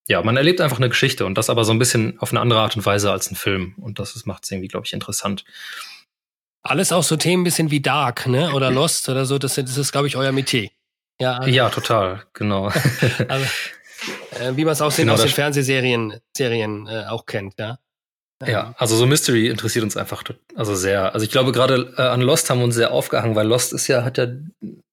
ja, 0.07 0.23
man 0.23 0.37
erlebt 0.37 0.61
einfach 0.61 0.77
eine 0.77 0.91
Geschichte 0.91 1.25
und 1.27 1.39
das 1.39 1.51
aber 1.51 1.65
so 1.65 1.73
ein 1.73 1.79
bisschen 1.79 2.21
auf 2.21 2.31
eine 2.31 2.41
andere 2.41 2.61
Art 2.61 2.77
und 2.77 2.85
Weise 2.85 3.11
als 3.11 3.31
ein 3.31 3.37
Film. 3.37 3.75
Und 3.81 3.99
das 3.99 4.27
macht 4.27 4.45
es 4.45 4.51
irgendwie, 4.51 4.69
glaube 4.69 4.87
ich, 4.87 4.93
interessant. 4.93 5.45
Alles 6.65 6.93
auch 6.93 7.03
so 7.03 7.17
Themen 7.17 7.43
ein 7.43 7.45
bisschen 7.45 7.71
wie 7.71 7.81
Dark, 7.81 8.27
ne? 8.27 8.53
Oder 8.53 8.71
Lost 8.71 9.09
oder 9.11 9.27
so. 9.27 9.39
Das, 9.39 9.55
das 9.55 9.77
ist, 9.77 9.93
glaube 9.93 10.07
ich, 10.07 10.17
euer 10.17 10.33
Metier. 10.33 10.71
Ja, 11.21 11.37
also, 11.37 11.51
ja 11.51 11.69
total, 11.69 12.25
genau. 12.33 12.65
also, 13.29 13.47
äh, 14.41 14.57
wie 14.57 14.65
man 14.65 14.73
es 14.73 14.79
den, 14.79 14.89
genau, 14.97 15.13
aus 15.13 15.21
den 15.21 15.31
Fernsehserien 15.31 16.21
Serien, 16.37 16.89
äh, 16.89 17.05
auch 17.07 17.27
kennt, 17.27 17.55
ja. 17.59 17.79
Ja, 18.45 18.75
also 18.79 18.97
so 18.97 19.07
Mystery 19.07 19.49
interessiert 19.49 19.85
uns 19.85 19.97
einfach 19.97 20.23
also 20.55 20.75
sehr. 20.75 21.15
Also 21.15 21.25
ich 21.25 21.31
glaube 21.31 21.53
gerade 21.53 21.95
äh, 21.97 22.03
an 22.03 22.21
Lost 22.21 22.51
haben 22.51 22.59
wir 22.59 22.65
uns 22.65 22.75
sehr 22.75 22.91
aufgehangen, 22.91 23.37
weil 23.37 23.47
Lost 23.47 23.73
ist 23.73 23.87
ja 23.87 24.05
hat 24.05 24.19
ja 24.19 24.27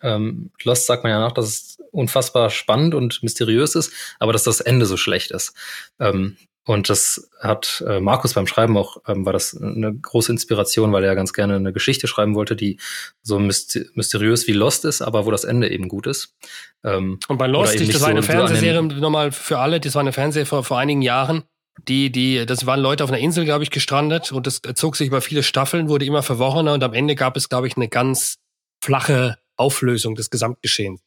ähm, 0.01 0.51
Lost 0.63 0.85
sagt 0.85 1.03
man 1.03 1.11
ja 1.11 1.19
nach, 1.19 1.31
dass 1.31 1.45
es 1.45 1.77
unfassbar 1.91 2.49
spannend 2.49 2.93
und 2.93 3.21
mysteriös 3.23 3.75
ist, 3.75 3.91
aber 4.19 4.31
dass 4.31 4.43
das 4.43 4.61
Ende 4.61 4.85
so 4.85 4.95
schlecht 4.95 5.31
ist. 5.31 5.53
Ähm, 5.99 6.37
und 6.65 6.89
das 6.89 7.29
hat 7.39 7.83
äh, 7.87 7.99
Markus 7.99 8.35
beim 8.35 8.45
Schreiben 8.45 8.77
auch, 8.77 8.97
ähm, 9.07 9.25
war 9.25 9.33
das 9.33 9.59
eine 9.59 9.93
große 9.93 10.31
Inspiration, 10.31 10.93
weil 10.93 11.03
er 11.03 11.15
ganz 11.15 11.33
gerne 11.33 11.55
eine 11.55 11.73
Geschichte 11.73 12.07
schreiben 12.07 12.35
wollte, 12.35 12.55
die 12.55 12.79
so 13.23 13.39
mysteriös 13.39 14.47
wie 14.47 14.53
Lost 14.53 14.85
ist, 14.85 15.01
aber 15.01 15.25
wo 15.25 15.31
das 15.31 15.43
Ende 15.43 15.71
eben 15.71 15.87
gut 15.87 16.05
ist. 16.05 16.35
Ähm, 16.83 17.19
und 17.27 17.37
bei 17.37 17.47
Lost, 17.47 17.79
ich, 17.79 17.89
das 17.89 18.01
war 18.01 18.09
eine 18.09 18.21
so, 18.21 18.31
Fernsehserie, 18.31 18.83
nochmal 18.83 19.31
für 19.31 19.57
alle, 19.57 19.79
das 19.79 19.95
war 19.95 20.01
eine 20.01 20.13
Fernsehserie 20.13 20.45
vor, 20.45 20.63
vor 20.63 20.77
einigen 20.77 21.01
Jahren. 21.01 21.43
Die, 21.87 22.11
die, 22.11 22.45
das 22.45 22.65
waren 22.65 22.79
Leute 22.79 23.03
auf 23.03 23.09
einer 23.09 23.19
Insel, 23.19 23.45
glaube 23.45 23.63
ich, 23.63 23.71
gestrandet 23.71 24.31
und 24.31 24.45
das 24.45 24.61
zog 24.75 24.95
sich 24.95 25.07
über 25.07 25.21
viele 25.21 25.41
Staffeln, 25.41 25.89
wurde 25.89 26.05
immer 26.05 26.21
verworrener 26.21 26.73
und 26.73 26.83
am 26.83 26.93
Ende 26.93 27.15
gab 27.15 27.37
es, 27.37 27.49
glaube 27.49 27.65
ich, 27.65 27.75
eine 27.75 27.87
ganz 27.87 28.37
flache 28.83 29.39
Auflösung 29.55 30.13
des 30.13 30.29
Gesamtgeschehens. 30.29 31.01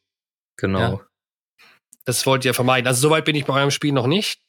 Genau. 0.57 0.79
Ja. 0.79 0.99
Das 2.03 2.25
wollt 2.25 2.43
ihr 2.45 2.53
vermeiden. 2.53 2.87
Also 2.87 3.01
soweit 3.01 3.25
bin 3.25 3.35
ich 3.35 3.45
bei 3.45 3.53
eurem 3.53 3.71
Spiel 3.71 3.93
noch 3.93 4.07
nicht. 4.07 4.41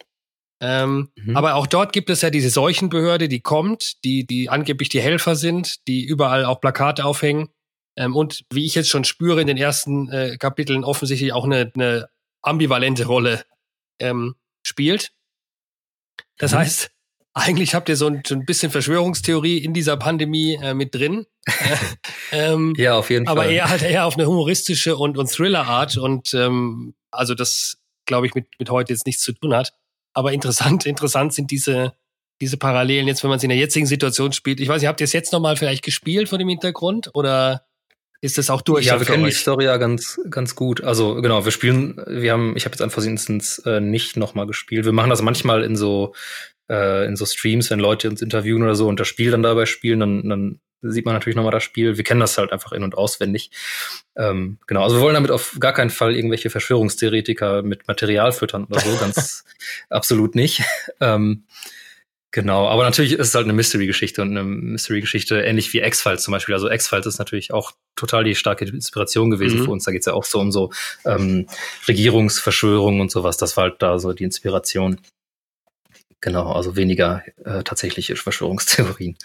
Ähm, 0.61 1.11
mhm. 1.17 1.37
Aber 1.37 1.55
auch 1.55 1.67
dort 1.67 1.93
gibt 1.93 2.09
es 2.09 2.23
ja 2.23 2.31
diese 2.31 2.51
Seuchenbehörde, 2.51 3.29
die 3.29 3.41
kommt, 3.41 4.03
die, 4.05 4.27
die 4.27 4.49
angeblich 4.49 4.89
die 4.89 5.01
Helfer 5.01 5.37
sind, 5.37 5.87
die 5.87 6.05
überall 6.05 6.45
auch 6.45 6.61
Plakate 6.61 7.05
aufhängen. 7.05 7.49
Ähm, 7.97 8.15
und 8.15 8.45
wie 8.51 8.65
ich 8.65 8.75
jetzt 8.75 8.89
schon 8.89 9.05
spüre 9.05 9.41
in 9.41 9.47
den 9.47 9.57
ersten 9.57 10.11
äh, 10.11 10.37
Kapiteln 10.39 10.85
offensichtlich 10.85 11.33
auch 11.33 11.45
eine, 11.45 11.71
eine 11.75 12.09
ambivalente 12.43 13.07
Rolle 13.07 13.45
ähm, 13.99 14.35
spielt. 14.67 15.13
Das 16.39 16.53
mhm. 16.53 16.59
heißt, 16.59 16.91
eigentlich 17.35 17.75
habt 17.75 17.89
ihr 17.89 17.97
so 17.97 18.07
ein, 18.07 18.23
so 18.27 18.35
ein, 18.35 18.47
bisschen 18.47 18.73
Verschwörungstheorie 18.73 19.59
in 19.59 19.75
dieser 19.75 19.97
Pandemie 19.97 20.55
äh, 20.55 20.73
mit 20.73 20.95
drin. 20.95 21.27
ähm, 22.33 22.75
ja, 22.77 22.97
auf 22.97 23.11
jeden 23.11 23.29
aber 23.29 23.43
Fall. 23.43 23.47
Aber 23.47 23.55
eher 23.55 23.69
halt 23.69 23.83
eher 23.83 24.07
auf 24.07 24.15
eine 24.15 24.27
humoristische 24.27 24.97
und, 24.97 25.19
und 25.19 25.31
Thriller-Art 25.31 25.99
und 25.99 26.33
ähm, 26.33 26.95
also 27.11 27.35
das, 27.35 27.77
glaube 28.07 28.27
ich, 28.27 28.35
mit, 28.35 28.47
mit 28.59 28.71
heute 28.71 28.93
jetzt 28.93 29.07
nichts 29.07 29.23
zu 29.23 29.33
tun 29.33 29.55
hat. 29.55 29.75
Aber 30.17 30.33
interessant, 30.33 30.87
interessant 30.87 31.35
sind 31.35 31.51
diese, 31.51 31.93
diese 32.41 32.57
Parallelen 32.57 33.07
jetzt, 33.07 33.23
wenn 33.23 33.31
man 33.31 33.39
sie 33.39 33.47
in 33.47 33.51
der 33.51 33.59
jetzigen 33.59 33.87
Situation 33.87 34.33
spielt. 34.33 34.61
Ich 34.61 34.69
weiß 34.69 34.81
nicht, 34.81 34.89
habt 34.89 35.01
ihr 35.01 35.05
es 35.05 35.13
jetzt 35.13 35.33
nochmal 35.33 35.57
vielleicht 35.57 35.85
gespielt 35.85 36.29
vor 36.29 36.39
dem 36.39 36.49
Hintergrund 36.49 37.11
oder 37.15 37.67
ist 38.23 38.39
das 38.39 38.49
auch 38.49 38.63
durch? 38.63 38.87
Ja, 38.87 38.99
wir 38.99 39.07
kennen 39.07 39.25
die 39.25 39.31
Story 39.31 39.67
ja 39.67 39.77
ganz, 39.77 40.19
ganz 40.31 40.55
gut. 40.55 40.83
Also 40.83 41.17
genau, 41.17 41.45
wir 41.45 41.53
spielen, 41.53 42.03
wir 42.07 42.33
haben, 42.33 42.57
ich 42.57 42.65
habe 42.65 42.73
jetzt 42.73 42.81
einfach 42.81 43.03
Instance 43.05 43.63
äh, 43.67 43.81
nicht 43.81 44.17
nochmal 44.17 44.47
gespielt. 44.47 44.87
Wir 44.87 44.93
machen 44.93 45.11
das 45.11 45.21
manchmal 45.21 45.63
in 45.63 45.77
so 45.77 46.15
äh, 46.69 47.07
in 47.07 47.17
so 47.17 47.27
Streams, 47.27 47.71
wenn 47.71 47.81
Leute 47.81 48.09
uns 48.09 48.23
interviewen 48.23 48.63
oder 48.63 48.75
so 48.75 48.89
und 48.89 49.01
das 49.01 49.09
Spiel 49.09 49.31
dann 49.31 49.43
dabei 49.43 49.67
spielen, 49.67 50.01
dann, 50.01 50.29
dann 50.29 50.61
sieht 50.83 51.05
man 51.05 51.15
natürlich 51.15 51.37
nochmal 51.37 51.53
das 51.53 51.63
Spiel. 51.63 51.97
Wir 51.97 52.05
kennen 52.05 52.21
das 52.21 52.39
halt 52.39 52.53
einfach 52.53 52.73
in- 52.73 52.83
und 52.83 52.97
auswendig. 52.97 53.51
Ähm, 54.17 54.59
genau, 54.67 54.83
also 54.83 54.97
wir 54.97 55.03
wollen 55.03 55.15
damit 55.15 55.31
auf 55.31 55.57
gar 55.59 55.73
keinen 55.73 55.91
Fall 55.91 56.15
irgendwelche 56.15 56.51
Verschwörungstheoretiker 56.51 57.63
mit 57.63 57.89
Material 57.89 58.33
füttern 58.33 58.65
oder 58.65 58.81
so, 58.81 58.97
ganz 58.97 59.45
absolut 59.91 60.35
nicht. 60.35 60.63
Ähm, 61.01 61.45
genau, 62.31 62.69
aber 62.69 62.85
natürlich 62.85 63.13
ist 63.15 63.29
es 63.29 63.35
halt 63.35 63.45
eine 63.45 63.53
Mystery-Geschichte 63.53 64.23
und 64.23 64.31
eine 64.31 64.45
Mystery-Geschichte 64.45 65.41
ähnlich 65.41 65.73
wie 65.73 65.81
X-Files 65.81 66.23
zum 66.23 66.33
Beispiel. 66.33 66.55
Also 66.55 66.71
X-Files 66.71 67.07
ist 67.07 67.19
natürlich 67.19 67.53
auch 67.53 67.73
total 67.95 68.25
die 68.25 68.35
starke 68.35 68.65
Inspiration 68.67 69.31
gewesen 69.31 69.61
mhm. 69.61 69.65
für 69.65 69.71
uns. 69.71 69.85
Da 69.85 69.93
geht's 69.93 70.07
ja 70.07 70.13
auch 70.13 70.25
so 70.25 70.39
um 70.41 70.53
so 70.53 70.71
ähm, 71.05 71.47
Regierungsverschwörungen 71.89 73.01
und 73.01 73.11
sowas. 73.11 73.39
Das 73.39 73.57
war 73.57 73.65
halt 73.65 73.83
da 73.83 73.99
so 73.99 74.13
die 74.13 74.25
Inspiration. 74.25 75.01
Genau, 76.21 76.53
also 76.53 76.77
weniger 76.77 77.23
äh, 77.45 77.63
tatsächliche 77.63 78.17
Verschwörungstheorien. 78.17 79.17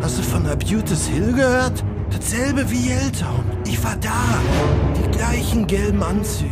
Hast 0.00 0.18
du 0.18 0.22
von 0.22 0.46
Abutus 0.46 1.06
Hill 1.06 1.32
gehört? 1.32 1.84
Dasselbe 2.10 2.70
wie 2.70 2.90
Yelltown. 2.90 3.44
Ich 3.66 3.82
war 3.82 3.96
da. 3.96 4.40
Die 4.96 5.16
gleichen 5.16 5.66
gelben 5.66 6.02
Anzüge. 6.02 6.50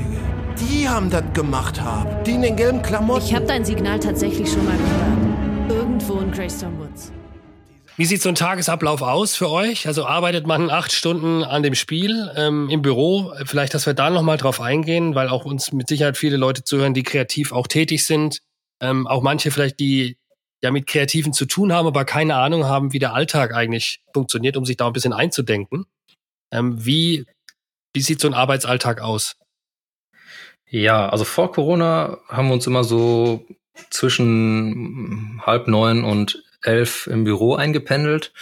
Die 0.58 0.88
haben 0.88 1.10
das 1.10 1.24
gemacht 1.32 1.80
haben. 1.80 2.24
Die 2.24 2.32
in 2.32 2.42
den 2.42 2.56
gelben 2.56 2.82
Klamotten. 2.82 3.24
Ich 3.24 3.34
habe 3.34 3.46
dein 3.46 3.64
Signal 3.64 3.98
tatsächlich 4.00 4.50
schon 4.50 4.64
mal 4.64 4.76
gehört. 4.76 5.80
Irgendwo 5.80 6.20
in 6.20 6.30
Greystone 6.30 6.78
Woods. 6.78 7.12
Wie 7.96 8.06
sieht 8.06 8.22
so 8.22 8.28
ein 8.28 8.34
Tagesablauf 8.34 9.02
aus 9.02 9.36
für 9.36 9.48
euch? 9.48 9.86
Also 9.86 10.04
arbeitet 10.04 10.48
man 10.48 10.68
acht 10.68 10.90
Stunden 10.90 11.44
an 11.44 11.62
dem 11.62 11.76
Spiel 11.76 12.28
ähm, 12.36 12.68
im 12.68 12.82
Büro? 12.82 13.32
Vielleicht, 13.44 13.72
dass 13.72 13.86
wir 13.86 13.94
da 13.94 14.10
nochmal 14.10 14.36
drauf 14.36 14.60
eingehen, 14.60 15.14
weil 15.14 15.28
auch 15.28 15.44
uns 15.44 15.72
mit 15.72 15.88
Sicherheit 15.88 16.16
viele 16.16 16.36
Leute 16.36 16.64
zuhören, 16.64 16.92
die 16.92 17.04
kreativ 17.04 17.52
auch 17.52 17.68
tätig 17.68 18.04
sind. 18.04 18.40
Ähm, 18.80 19.06
auch 19.06 19.22
manche 19.22 19.50
vielleicht, 19.50 19.80
die 19.80 20.18
ja 20.62 20.70
mit 20.70 20.86
Kreativen 20.86 21.32
zu 21.32 21.44
tun 21.44 21.72
haben, 21.72 21.86
aber 21.86 22.04
keine 22.04 22.36
Ahnung 22.36 22.64
haben, 22.64 22.92
wie 22.92 22.98
der 22.98 23.14
Alltag 23.14 23.54
eigentlich 23.54 24.00
funktioniert, 24.12 24.56
um 24.56 24.64
sich 24.64 24.76
da 24.76 24.86
ein 24.86 24.92
bisschen 24.92 25.12
einzudenken. 25.12 25.86
Ähm, 26.50 26.84
wie, 26.84 27.26
wie 27.92 28.00
sieht 28.00 28.20
so 28.20 28.28
ein 28.28 28.34
Arbeitsalltag 28.34 29.00
aus? 29.00 29.36
Ja, 30.66 31.08
also 31.08 31.24
vor 31.24 31.52
Corona 31.52 32.18
haben 32.28 32.48
wir 32.48 32.54
uns 32.54 32.66
immer 32.66 32.82
so 32.82 33.46
zwischen 33.90 35.40
halb 35.44 35.68
neun 35.68 36.04
und 36.04 36.42
elf 36.62 37.06
im 37.06 37.24
Büro 37.24 37.54
eingependelt 37.54 38.32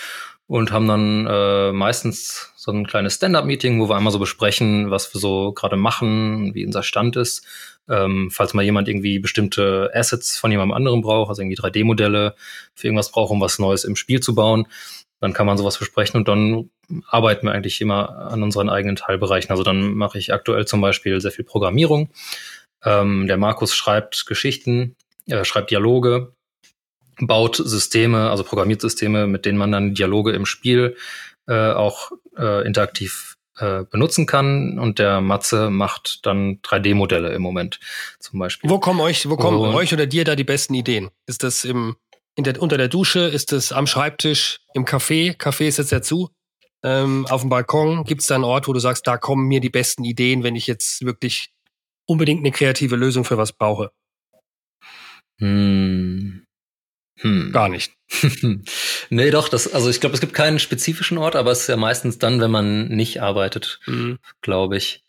und 0.47 0.73
haben 0.73 0.89
dann 0.89 1.27
äh, 1.27 1.73
meistens 1.73 2.53
so 2.57 2.73
ein 2.73 2.87
kleines 2.87 3.15
Stand-up-Meeting, 3.15 3.81
wo 3.81 3.89
wir 3.89 3.97
einmal 3.97 4.13
so 4.13 4.19
besprechen, 4.19 4.91
was 4.91 5.13
wir 5.15 5.21
so 5.21 5.53
gerade 5.53 5.77
machen, 5.77 6.55
wie 6.55 6.67
unser 6.67 6.83
Stand 6.83 7.17
ist 7.17 7.47
ähm, 7.89 8.31
falls 8.31 8.55
mal 8.55 8.63
jemand 8.63 8.89
irgendwie 8.89 9.19
bestimmte 9.19 9.91
Assets 9.95 10.37
von 10.39 10.51
jemandem 10.51 10.75
anderen 10.75 11.03
braucht, 11.03 11.31
also 11.31 11.43
irgendwie 11.43 11.59
3D-Modelle 11.59 12.35
für 12.75 12.87
irgendwas 12.87 13.11
braucht, 13.11 13.31
um 13.31 13.41
was 13.41 13.59
Neues 13.59 13.85
im 13.85 13.97
Spiel 13.97 14.21
zu 14.21 14.35
bauen, 14.35 14.67
dann 15.21 15.33
kann 15.33 15.47
man 15.47 15.59
sowas 15.59 15.79
besprechen 15.79 16.19
und 16.19 16.29
dann 16.29 16.71
arbeiten 17.09 17.47
wir 17.47 17.53
eigentlich 17.53 17.81
immer 17.81 18.31
an 18.31 18.43
unseren 18.43 18.69
eigenen 18.69 18.97
Teilbereichen. 18.97 19.51
Also 19.51 19.63
dann 19.63 19.95
mache 19.95 20.19
ich 20.19 20.33
aktuell 20.33 20.67
zum 20.67 20.81
Beispiel 20.81 21.21
sehr 21.21 21.31
viel 21.31 21.45
Programmierung. 21.45 22.11
Ähm, 22.85 23.27
der 23.27 23.37
Markus 23.37 23.75
schreibt 23.75 24.27
Geschichten, 24.27 24.97
äh, 25.27 25.45
schreibt 25.45 25.71
Dialoge, 25.71 26.33
baut 27.21 27.57
Systeme, 27.57 28.31
also 28.31 28.45
programmiert 28.45 28.81
Systeme, 28.81 29.27
mit 29.27 29.45
denen 29.45 29.59
man 29.59 29.73
dann 29.73 29.95
Dialoge 29.95 30.33
im 30.33 30.47
Spiel 30.47 30.97
äh, 31.47 31.73
auch 31.73 32.13
äh, 32.37 32.67
interaktiv 32.67 33.37
äh, 33.59 33.85
benutzen 33.85 34.27
kann. 34.27 34.79
Und 34.79 34.99
der 34.99 35.21
Matze 35.21 35.71
macht 35.71 36.25
dann 36.27 36.61
3D-Modelle 36.63 37.33
im 37.33 37.43
Moment 37.43 37.81
zum 38.19 38.39
Beispiel. 38.39 38.71
Wo 38.71 38.79
kommen 38.79 39.01
euch, 39.01 39.29
wo 39.29 39.37
kommen 39.37 39.59
und, 39.59 39.75
euch 39.75 39.93
oder 39.93 40.07
dir 40.07 40.25
da 40.25 40.37
die 40.37 40.45
besten 40.45 40.75
Ideen? 40.75 41.11
Ist 41.27 41.43
das 41.43 41.65
im, 41.65 41.97
der, 42.39 42.61
unter 42.61 42.79
der 42.79 42.89
Dusche? 42.89 43.21
Ist 43.21 43.53
das 43.53 43.73
am 43.73 43.87
Schreibtisch? 43.87 44.61
Im 44.75 44.85
Café? 44.85 45.37
Café 45.37 45.67
ist 45.67 45.79
jetzt 45.79 45.93
ja 45.93 46.03
zu. 46.03 46.31
Ähm, 46.85 47.27
auf 47.29 47.43
dem 47.43 47.51
Balkon? 47.51 48.05
Gibt 48.05 48.23
es 48.23 48.27
da 48.27 48.35
einen 48.35 48.45
Ort, 48.45 48.67
wo 48.67 48.73
du 48.73 48.81
sagst, 48.81 49.07
da 49.07 49.17
kommen 49.17 49.47
mir 49.47 49.61
die 49.61 49.71
besten 49.71 50.05
Ideen, 50.05 50.43
wenn 50.43 50.57
ich 50.57 50.67
jetzt 50.67 51.05
wirklich 51.05 51.53
unbedingt 52.07 52.41
eine 52.41 52.51
kreative 52.51 52.97
Lösung 52.97 53.25
für 53.25 53.39
was 53.39 53.53
brauche? 53.53 53.93
Hm. 55.39 56.45
Hm. 57.21 57.53
Gar 57.53 57.69
nicht. 57.69 57.93
nee, 59.11 59.31
doch, 59.31 59.49
das, 59.49 59.73
also 59.73 59.89
ich 59.89 60.01
glaube, 60.01 60.15
es 60.15 60.21
gibt 60.21 60.35
keinen 60.35 60.59
spezifischen 60.59 61.19
Ort, 61.19 61.37
aber 61.37 61.51
es 61.51 61.63
ist 61.63 61.69
ja 61.69 61.77
meistens 61.77 62.19
dann, 62.19 62.41
wenn 62.41 62.51
man 62.51 62.89
nicht 62.89 63.23
arbeitet, 63.23 63.81
mhm. 63.87 64.19
glaube 64.41 64.77
ich. 64.77 65.05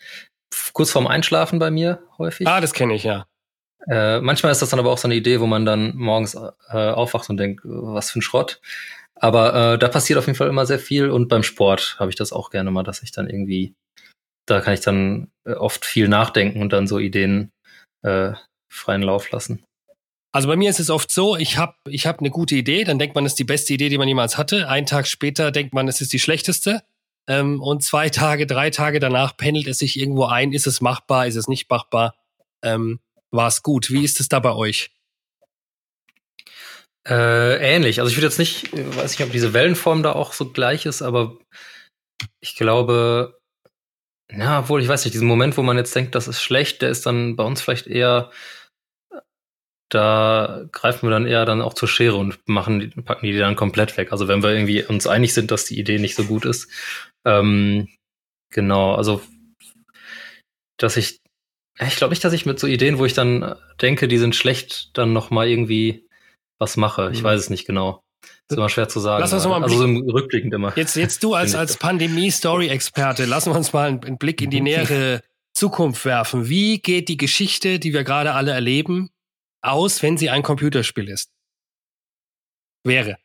Kurz 0.73 0.91
vorm 0.91 1.07
Einschlafen 1.07 1.59
bei 1.59 1.71
mir 1.71 2.03
häufig. 2.17 2.47
Ah, 2.47 2.61
das 2.61 2.73
kenne 2.73 2.93
ich, 2.93 3.03
ja. 3.03 3.25
Äh, 3.89 4.21
manchmal 4.21 4.51
ist 4.51 4.61
das 4.61 4.69
dann 4.69 4.79
aber 4.79 4.91
auch 4.91 4.97
so 4.97 5.07
eine 5.07 5.15
Idee, 5.15 5.39
wo 5.39 5.45
man 5.45 5.65
dann 5.65 5.95
morgens 5.95 6.35
äh, 6.35 6.39
aufwacht 6.69 7.29
und 7.29 7.37
denkt, 7.37 7.61
was 7.63 8.11
für 8.11 8.19
ein 8.19 8.21
Schrott. 8.21 8.61
Aber 9.15 9.73
äh, 9.73 9.77
da 9.77 9.87
passiert 9.87 10.19
auf 10.19 10.27
jeden 10.27 10.37
Fall 10.37 10.49
immer 10.49 10.65
sehr 10.65 10.79
viel 10.79 11.09
und 11.09 11.27
beim 11.27 11.43
Sport 11.43 11.97
habe 11.99 12.09
ich 12.09 12.15
das 12.15 12.33
auch 12.33 12.49
gerne 12.49 12.71
mal, 12.71 12.83
dass 12.83 13.03
ich 13.03 13.11
dann 13.11 13.29
irgendwie, 13.29 13.75
da 14.45 14.61
kann 14.61 14.73
ich 14.73 14.81
dann 14.81 15.31
äh, 15.45 15.53
oft 15.53 15.85
viel 15.85 16.07
nachdenken 16.07 16.61
und 16.61 16.73
dann 16.73 16.87
so 16.87 16.99
Ideen 16.99 17.51
äh, 18.03 18.33
freien 18.69 19.01
Lauf 19.01 19.31
lassen. 19.31 19.63
Also 20.35 20.47
bei 20.47 20.55
mir 20.55 20.69
ist 20.69 20.79
es 20.79 20.89
oft 20.89 21.11
so, 21.11 21.37
ich 21.37 21.57
habe 21.57 21.75
ich 21.87 22.07
hab 22.07 22.19
eine 22.19 22.31
gute 22.31 22.55
Idee, 22.55 22.83
dann 22.83 22.97
denkt 22.99 23.15
man, 23.15 23.25
es 23.25 23.33
ist 23.33 23.39
die 23.39 23.43
beste 23.43 23.73
Idee, 23.73 23.89
die 23.89 23.99
man 23.99 24.07
jemals 24.07 24.37
hatte. 24.37 24.67
Einen 24.67 24.87
Tag 24.87 25.07
später 25.07 25.51
denkt 25.51 25.73
man, 25.73 25.87
es 25.87 26.01
ist 26.01 26.11
die 26.11 26.19
schlechteste. 26.19 26.81
Ähm, 27.27 27.61
und 27.61 27.83
zwei 27.83 28.09
Tage, 28.09 28.47
drei 28.47 28.69
Tage 28.71 28.99
danach 28.99 29.37
pendelt 29.37 29.67
es 29.67 29.79
sich 29.79 29.97
irgendwo 29.97 30.25
ein, 30.25 30.51
ist 30.51 30.67
es 30.67 30.81
machbar, 30.81 31.27
ist 31.27 31.35
es 31.35 31.47
nicht 31.47 31.69
machbar, 31.69 32.15
ähm, 32.63 32.99
war 33.31 33.47
es 33.47 33.63
gut. 33.63 33.91
Wie 33.91 34.03
ist 34.03 34.19
es 34.19 34.27
da 34.27 34.39
bei 34.39 34.53
euch? 34.53 34.91
Äh, 37.07 37.57
ähnlich. 37.75 37.99
Also 37.99 38.09
ich 38.11 38.17
würde 38.17 38.27
jetzt 38.27 38.39
nicht, 38.39 38.71
weiß 38.73 39.11
nicht, 39.11 39.25
ob 39.27 39.31
diese 39.31 39.53
Wellenform 39.53 40.03
da 40.03 40.13
auch 40.13 40.33
so 40.33 40.51
gleich 40.51 40.85
ist, 40.85 41.01
aber 41.01 41.37
ich 42.41 42.55
glaube, 42.55 43.39
Ja, 44.31 44.59
obwohl 44.59 44.81
ich 44.81 44.87
weiß 44.87 45.05
nicht, 45.05 45.13
diesen 45.13 45.27
Moment, 45.27 45.57
wo 45.57 45.61
man 45.63 45.77
jetzt 45.77 45.95
denkt, 45.95 46.15
das 46.15 46.27
ist 46.27 46.41
schlecht, 46.41 46.81
der 46.81 46.89
ist 46.89 47.05
dann 47.05 47.35
bei 47.35 47.43
uns 47.43 47.61
vielleicht 47.61 47.87
eher, 47.87 48.31
da 49.93 50.65
greifen 50.71 51.07
wir 51.07 51.11
dann 51.11 51.27
eher 51.27 51.45
dann 51.45 51.61
auch 51.61 51.75
zur 51.75 51.87
Schere 51.87 52.15
und 52.15 52.39
machen, 52.47 52.91
packen 53.05 53.27
die 53.27 53.37
dann 53.37 53.55
komplett 53.55 53.95
weg. 53.97 54.11
Also 54.11 54.27
wenn 54.27 54.41
wir 54.41 54.49
irgendwie 54.49 54.83
uns 54.83 55.05
einig 55.05 55.33
sind, 55.33 55.51
dass 55.51 55.65
die 55.65 55.79
Idee 55.79 55.99
nicht 55.99 56.15
so 56.15 56.23
gut 56.23 56.45
ist. 56.45 56.67
Ähm, 57.25 57.87
genau, 58.49 58.95
also 58.95 59.21
dass 60.77 60.97
ich, 60.97 61.21
ich 61.79 61.95
glaube 61.95 62.11
nicht, 62.11 62.23
dass 62.23 62.33
ich 62.33 62.47
mit 62.47 62.59
so 62.59 62.65
Ideen, 62.65 62.97
wo 62.97 63.05
ich 63.05 63.13
dann 63.13 63.55
denke, 63.81 64.07
die 64.07 64.17
sind 64.17 64.35
schlecht, 64.35 64.97
dann 64.97 65.13
noch 65.13 65.29
mal 65.29 65.47
irgendwie 65.47 66.07
was 66.57 66.75
mache. 66.75 67.11
Ich 67.13 67.19
mhm. 67.19 67.25
weiß 67.25 67.39
es 67.39 67.49
nicht 67.51 67.65
genau. 67.65 68.01
Ist 68.49 68.57
immer 68.57 68.69
schwer 68.69 68.89
zu 68.89 68.99
sagen. 68.99 69.21
Lass 69.21 69.31
uns 69.31 69.45
mal 69.45 69.61
also 69.61 69.77
so 69.77 69.83
im 69.83 70.09
Rückblickend 70.09 70.53
immer. 70.53 70.73
Jetzt, 70.75 70.95
jetzt 70.95 71.23
du 71.23 71.35
als, 71.35 71.53
als 71.53 71.77
Pandemie-Story-Experte, 71.77 73.25
lassen 73.25 73.51
wir 73.51 73.57
uns 73.57 73.73
mal 73.73 73.87
einen 73.89 74.17
Blick 74.17 74.41
in 74.41 74.49
die 74.49 74.61
nähere 74.61 75.21
Zukunft 75.53 76.03
werfen. 76.05 76.49
Wie 76.49 76.79
geht 76.79 77.09
die 77.09 77.17
Geschichte, 77.17 77.77
die 77.77 77.93
wir 77.93 78.03
gerade 78.03 78.33
alle 78.33 78.51
erleben, 78.51 79.12
aus, 79.63 80.03
wenn 80.03 80.17
sie 80.17 80.29
ein 80.29 80.43
Computerspiel 80.43 81.09
ist? 81.09 81.31
Wäre. 82.83 83.17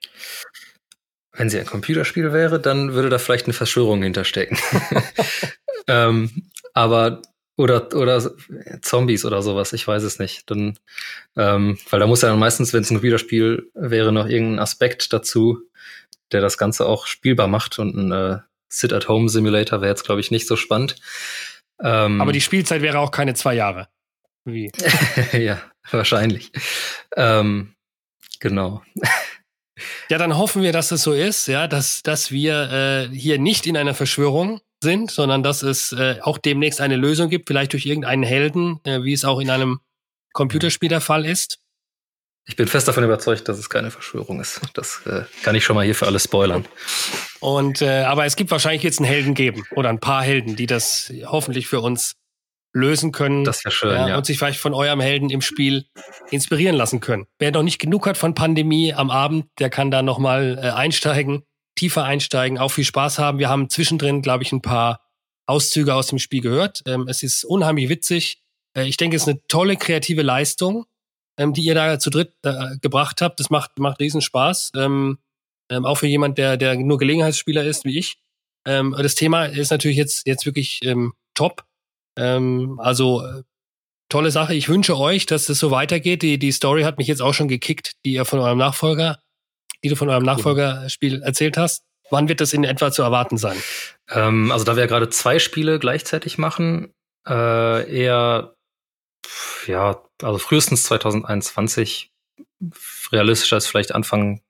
Wenn 1.32 1.50
sie 1.50 1.58
ein 1.58 1.66
Computerspiel 1.66 2.32
wäre, 2.32 2.60
dann 2.60 2.94
würde 2.94 3.10
da 3.10 3.18
vielleicht 3.18 3.46
eine 3.46 3.54
Verschwörung 3.54 4.02
hinterstecken. 4.02 4.58
ähm, 5.88 6.50
aber 6.72 7.22
oder, 7.58 7.92
oder 7.94 8.22
Zombies 8.82 9.24
oder 9.24 9.42
sowas, 9.42 9.72
ich 9.72 9.86
weiß 9.86 10.04
es 10.04 10.20
nicht. 10.20 10.48
Dann, 10.48 10.78
ähm, 11.36 11.76
weil 11.90 11.98
da 11.98 12.06
muss 12.06 12.22
ja 12.22 12.28
dann 12.28 12.38
meistens, 12.38 12.72
wenn 12.72 12.82
es 12.82 12.90
ein 12.90 12.94
Computerspiel 12.94 13.68
wäre, 13.74 14.12
noch 14.12 14.28
irgendein 14.28 14.60
Aspekt 14.60 15.12
dazu, 15.12 15.58
der 16.30 16.40
das 16.40 16.56
Ganze 16.56 16.86
auch 16.86 17.06
spielbar 17.06 17.48
macht. 17.48 17.80
Und 17.80 17.96
ein 17.96 18.12
äh, 18.12 18.38
Sit-at-Home-Simulator 18.68 19.80
wäre 19.80 19.90
jetzt, 19.90 20.04
glaube 20.04 20.20
ich, 20.20 20.30
nicht 20.30 20.46
so 20.46 20.54
spannend. 20.54 20.96
Ähm, 21.82 22.20
Aber 22.20 22.32
die 22.32 22.40
Spielzeit 22.40 22.80
wäre 22.80 23.00
auch 23.00 23.10
keine 23.10 23.34
zwei 23.34 23.54
Jahre. 23.54 23.88
Wie? 24.44 24.70
ja, 25.32 25.60
wahrscheinlich. 25.92 26.52
Ähm, 27.16 27.74
genau. 28.40 28.82
Ja, 30.10 30.18
dann 30.18 30.36
hoffen 30.36 30.62
wir, 30.62 30.72
dass 30.72 30.90
es 30.90 31.02
so 31.02 31.12
ist, 31.12 31.46
ja, 31.46 31.68
dass, 31.68 32.02
dass 32.02 32.30
wir 32.30 33.08
äh, 33.12 33.16
hier 33.16 33.38
nicht 33.38 33.66
in 33.66 33.76
einer 33.76 33.94
Verschwörung 33.94 34.60
sind, 34.82 35.10
sondern 35.10 35.42
dass 35.42 35.62
es 35.62 35.92
äh, 35.92 36.18
auch 36.22 36.38
demnächst 36.38 36.80
eine 36.80 36.96
Lösung 36.96 37.28
gibt, 37.28 37.48
vielleicht 37.48 37.72
durch 37.72 37.86
irgendeinen 37.86 38.22
Helden, 38.22 38.80
äh, 38.84 39.02
wie 39.02 39.12
es 39.12 39.24
auch 39.24 39.40
in 39.40 39.50
einem 39.50 39.80
Computerspiel 40.32 40.88
der 40.88 41.00
Fall 41.00 41.24
ist. 41.24 41.58
Ich 42.46 42.56
bin 42.56 42.66
fest 42.66 42.88
davon 42.88 43.04
überzeugt, 43.04 43.46
dass 43.48 43.58
es 43.58 43.68
keine 43.68 43.90
Verschwörung 43.90 44.40
ist. 44.40 44.60
Das 44.72 45.02
äh, 45.04 45.24
kann 45.42 45.54
ich 45.54 45.64
schon 45.64 45.76
mal 45.76 45.84
hier 45.84 45.94
für 45.94 46.06
alle 46.06 46.18
spoilern. 46.18 46.64
Und 47.40 47.82
äh, 47.82 48.04
aber 48.04 48.24
es 48.24 48.36
gibt 48.36 48.50
wahrscheinlich 48.50 48.82
jetzt 48.82 49.00
einen 49.00 49.08
Helden 49.08 49.34
geben 49.34 49.64
oder 49.72 49.90
ein 49.90 50.00
paar 50.00 50.22
Helden, 50.22 50.56
die 50.56 50.66
das 50.66 51.12
hoffentlich 51.26 51.68
für 51.68 51.80
uns 51.80 52.14
lösen 52.72 53.12
können. 53.12 53.44
Das 53.44 53.64
wäre 53.64 53.72
schön, 53.72 53.92
ja, 53.92 54.08
ja. 54.08 54.16
Und 54.16 54.26
sich 54.26 54.38
vielleicht 54.38 54.60
von 54.60 54.74
eurem 54.74 55.00
Helden 55.00 55.30
im 55.30 55.40
Spiel 55.40 55.86
inspirieren 56.30 56.76
lassen 56.76 57.00
können. 57.00 57.26
Wer 57.38 57.50
noch 57.50 57.62
nicht 57.62 57.78
genug 57.78 58.06
hat 58.06 58.18
von 58.18 58.34
Pandemie 58.34 58.92
am 58.92 59.10
Abend, 59.10 59.46
der 59.58 59.70
kann 59.70 59.90
da 59.90 60.02
noch 60.02 60.18
mal 60.18 60.58
äh, 60.62 60.70
einsteigen 60.70 61.44
tiefer 61.78 62.04
einsteigen, 62.04 62.58
auch 62.58 62.70
viel 62.70 62.84
Spaß 62.84 63.18
haben. 63.18 63.38
Wir 63.38 63.48
haben 63.48 63.70
zwischendrin, 63.70 64.20
glaube 64.20 64.42
ich, 64.42 64.52
ein 64.52 64.62
paar 64.62 65.00
Auszüge 65.46 65.94
aus 65.94 66.08
dem 66.08 66.18
Spiel 66.18 66.42
gehört. 66.42 66.82
Ähm, 66.86 67.06
es 67.08 67.22
ist 67.22 67.44
unheimlich 67.44 67.88
witzig. 67.88 68.42
Äh, 68.76 68.86
ich 68.86 68.96
denke, 68.96 69.16
es 69.16 69.22
ist 69.22 69.28
eine 69.28 69.40
tolle 69.46 69.76
kreative 69.76 70.22
Leistung, 70.22 70.86
ähm, 71.38 71.54
die 71.54 71.62
ihr 71.62 71.74
da 71.74 71.98
zu 71.98 72.10
dritt 72.10 72.34
äh, 72.42 72.76
gebracht 72.82 73.22
habt. 73.22 73.38
Das 73.38 73.48
macht, 73.48 73.78
macht 73.78 74.00
riesen 74.00 74.20
Spaß. 74.20 74.72
Ähm, 74.74 75.18
ähm 75.70 75.86
auch 75.86 75.96
für 75.96 76.08
jemand, 76.08 76.36
der, 76.36 76.56
der 76.56 76.76
nur 76.76 76.98
Gelegenheitsspieler 76.98 77.64
ist, 77.64 77.84
wie 77.84 77.98
ich. 77.98 78.18
Ähm, 78.66 78.94
das 78.98 79.14
Thema 79.14 79.44
ist 79.44 79.70
natürlich 79.70 79.96
jetzt, 79.96 80.26
jetzt 80.26 80.46
wirklich 80.46 80.80
ähm, 82.18 82.80
also 82.82 83.22
äh, 83.24 83.42
tolle 84.08 84.30
Sache. 84.30 84.54
Ich 84.54 84.68
wünsche 84.68 84.98
euch, 84.98 85.26
dass 85.26 85.42
es 85.42 85.46
das 85.46 85.58
so 85.58 85.70
weitergeht. 85.70 86.22
Die, 86.22 86.38
die 86.38 86.52
Story 86.52 86.82
hat 86.82 86.98
mich 86.98 87.06
jetzt 87.06 87.22
auch 87.22 87.34
schon 87.34 87.48
gekickt, 87.48 87.92
die 88.04 88.14
ihr 88.14 88.24
von 88.24 88.40
eurem 88.40 88.58
Nachfolger 88.58 89.18
die 89.82 89.88
du 89.88 89.96
von 89.96 90.08
eurem 90.08 90.24
Nachfolgerspiel 90.24 91.22
erzählt 91.22 91.56
hast. 91.56 91.84
Wann 92.10 92.28
wird 92.28 92.40
das 92.40 92.52
in 92.52 92.64
etwa 92.64 92.90
zu 92.90 93.02
erwarten 93.02 93.36
sein? 93.36 93.56
Ähm, 94.08 94.50
also 94.50 94.64
da 94.64 94.76
wir 94.76 94.82
ja 94.82 94.86
gerade 94.86 95.10
zwei 95.10 95.38
Spiele 95.38 95.78
gleichzeitig 95.78 96.38
machen, 96.38 96.92
äh, 97.28 97.90
eher 97.90 98.54
ja, 99.66 100.02
also 100.22 100.38
frühestens 100.38 100.84
2021, 100.84 102.10
realistischer 103.12 103.58
ist 103.58 103.66
vielleicht 103.66 103.94
Anfang 103.94 104.40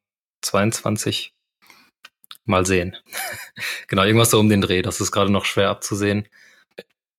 22. 0.43 1.35
Mal 2.45 2.65
sehen. 2.65 2.97
genau, 3.89 4.05
irgendwas 4.05 4.31
so 4.31 4.39
um 4.39 4.49
den 4.49 4.61
Dreh. 4.61 4.83
Das 4.83 5.01
ist 5.01 5.11
gerade 5.11 5.31
noch 5.31 5.45
schwer 5.45 5.69
abzusehen. 5.69 6.29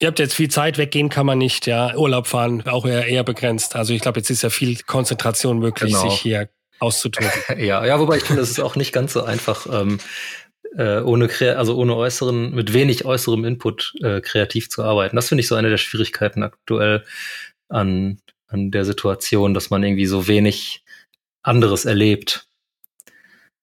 Ihr 0.02 0.08
habt 0.08 0.20
jetzt 0.20 0.34
viel 0.34 0.50
Zeit, 0.50 0.78
weggehen 0.78 1.10
kann 1.10 1.26
man 1.26 1.38
nicht, 1.38 1.68
ja. 1.68 1.94
Urlaub 1.96 2.28
fahren 2.28 2.66
auch 2.68 2.86
eher, 2.86 3.06
eher 3.06 3.24
begrenzt. 3.24 3.76
Also 3.76 3.94
ich 3.94 4.02
glaube, 4.02 4.20
jetzt 4.20 4.30
ist 4.30 4.44
ja 4.44 4.50
viel 4.50 4.82
Konzentration 4.84 5.60
möglich, 5.60 5.92
genau. 5.94 6.10
sich 6.10 6.22
hier 6.22 6.50
auszutoben. 6.80 7.30
ja, 7.58 7.86
ja, 7.86 8.00
wobei 8.00 8.18
ich 8.18 8.24
finde, 8.24 8.42
es 8.42 8.50
ist 8.50 8.62
auch 8.62 8.78
nicht 8.78 8.94
ganz 8.94 9.12
so 9.12 9.24
einfach, 9.24 9.68
ähm, 9.70 10.00
äh, 10.78 11.02
ohne 11.02 11.30
also 11.58 11.76
ohne 11.76 11.96
äußeren, 11.96 12.56
mit 12.56 12.74
wenig 12.74 13.04
äußerem 13.04 13.44
Input 13.44 13.94
äh, 14.02 14.22
kreativ 14.22 14.70
zu 14.70 14.84
arbeiten. 14.84 15.18
Das 15.18 15.28
finde 15.28 15.42
ich 15.42 15.48
so 15.48 15.56
eine 15.56 15.70
der 15.70 15.78
Schwierigkeiten 15.78 16.44
aktuell 16.44 17.04
an, 17.68 18.22
an 18.48 18.72
der 18.72 18.86
Situation, 18.86 19.54
dass 19.54 19.70
man 19.70 19.84
irgendwie 19.84 20.06
so 20.06 20.28
wenig 20.28 20.84
anderes 21.44 21.84
erlebt 21.84 22.48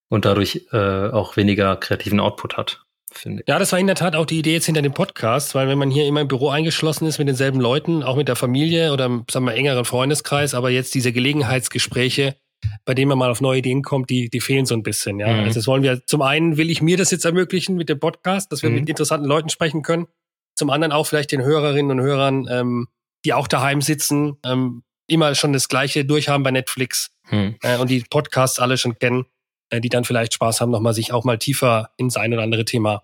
und 0.08 0.24
dadurch 0.24 0.66
äh, 0.72 1.08
auch 1.08 1.36
weniger 1.36 1.76
kreativen 1.76 2.20
Output 2.20 2.56
hat. 2.56 2.85
Finde 3.18 3.42
Ja, 3.46 3.58
das 3.58 3.72
war 3.72 3.78
in 3.78 3.86
der 3.86 3.96
Tat 3.96 4.14
auch 4.16 4.26
die 4.26 4.38
Idee 4.38 4.52
jetzt 4.52 4.66
hinter 4.66 4.82
dem 4.82 4.94
Podcast, 4.94 5.54
weil 5.54 5.68
wenn 5.68 5.78
man 5.78 5.90
hier 5.90 6.06
immer 6.06 6.20
im 6.20 6.28
Büro 6.28 6.48
eingeschlossen 6.48 7.06
ist 7.06 7.18
mit 7.18 7.28
denselben 7.28 7.60
Leuten, 7.60 8.02
auch 8.02 8.16
mit 8.16 8.28
der 8.28 8.36
Familie 8.36 8.92
oder 8.92 9.24
sagen 9.30 9.46
wir 9.46 9.54
engeren 9.54 9.84
Freundeskreis, 9.84 10.54
aber 10.54 10.70
jetzt 10.70 10.94
diese 10.94 11.12
Gelegenheitsgespräche, 11.12 12.36
bei 12.84 12.94
denen 12.94 13.08
man 13.08 13.18
mal 13.18 13.30
auf 13.30 13.40
neue 13.40 13.58
Ideen 13.58 13.82
kommt, 13.82 14.10
die, 14.10 14.28
die 14.28 14.40
fehlen 14.40 14.66
so 14.66 14.74
ein 14.74 14.82
bisschen. 14.82 15.18
Ja, 15.18 15.28
mhm. 15.28 15.44
also 15.44 15.54
das 15.54 15.66
wollen 15.66 15.82
wir. 15.82 16.04
Zum 16.06 16.22
einen 16.22 16.56
will 16.56 16.70
ich 16.70 16.82
mir 16.82 16.96
das 16.96 17.10
jetzt 17.10 17.24
ermöglichen 17.24 17.76
mit 17.76 17.88
dem 17.88 18.00
Podcast, 18.00 18.52
dass 18.52 18.62
wir 18.62 18.70
mhm. 18.70 18.76
mit 18.76 18.88
interessanten 18.88 19.26
Leuten 19.26 19.48
sprechen 19.48 19.82
können. 19.82 20.06
Zum 20.54 20.70
anderen 20.70 20.92
auch 20.92 21.06
vielleicht 21.06 21.32
den 21.32 21.42
Hörerinnen 21.42 21.98
und 21.98 22.04
Hörern, 22.04 22.46
ähm, 22.50 22.88
die 23.24 23.34
auch 23.34 23.48
daheim 23.48 23.82
sitzen, 23.82 24.38
ähm, 24.44 24.82
immer 25.06 25.34
schon 25.34 25.52
das 25.52 25.68
Gleiche 25.68 26.04
durchhaben 26.04 26.42
bei 26.42 26.50
Netflix 26.50 27.10
mhm. 27.30 27.56
äh, 27.62 27.76
und 27.78 27.90
die 27.90 28.04
Podcasts 28.08 28.58
alle 28.58 28.76
schon 28.78 28.98
kennen, 28.98 29.26
die 29.72 29.88
dann 29.88 30.04
vielleicht 30.04 30.34
Spaß 30.34 30.60
haben, 30.60 30.70
nochmal 30.70 30.94
sich 30.94 31.12
auch 31.12 31.24
mal 31.24 31.38
tiefer 31.38 31.90
ins 31.96 32.16
ein 32.16 32.32
oder 32.32 32.42
andere 32.42 32.64
Thema 32.64 33.02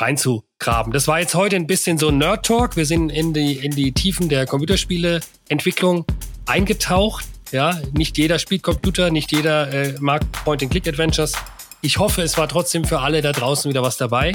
reinzugraben. 0.00 0.92
Das 0.92 1.08
war 1.08 1.20
jetzt 1.20 1.34
heute 1.34 1.56
ein 1.56 1.66
bisschen 1.66 1.98
so 1.98 2.10
Nerd 2.10 2.46
Talk. 2.46 2.76
Wir 2.76 2.86
sind 2.86 3.10
in 3.10 3.32
die, 3.32 3.54
in 3.54 3.72
die 3.72 3.92
Tiefen 3.92 4.28
der 4.28 4.46
Computerspiele-Entwicklung 4.46 6.04
eingetaucht. 6.46 7.24
Ja, 7.50 7.78
nicht 7.92 8.16
jeder 8.16 8.38
spielt 8.38 8.62
Computer, 8.62 9.10
nicht 9.10 9.30
jeder 9.32 9.72
äh, 9.72 9.94
mag 10.00 10.22
Point-and-Click-Adventures. 10.44 11.34
Ich 11.82 11.98
hoffe, 11.98 12.22
es 12.22 12.38
war 12.38 12.48
trotzdem 12.48 12.84
für 12.84 13.00
alle 13.00 13.20
da 13.20 13.32
draußen 13.32 13.68
wieder 13.68 13.82
was 13.82 13.96
dabei. 13.96 14.32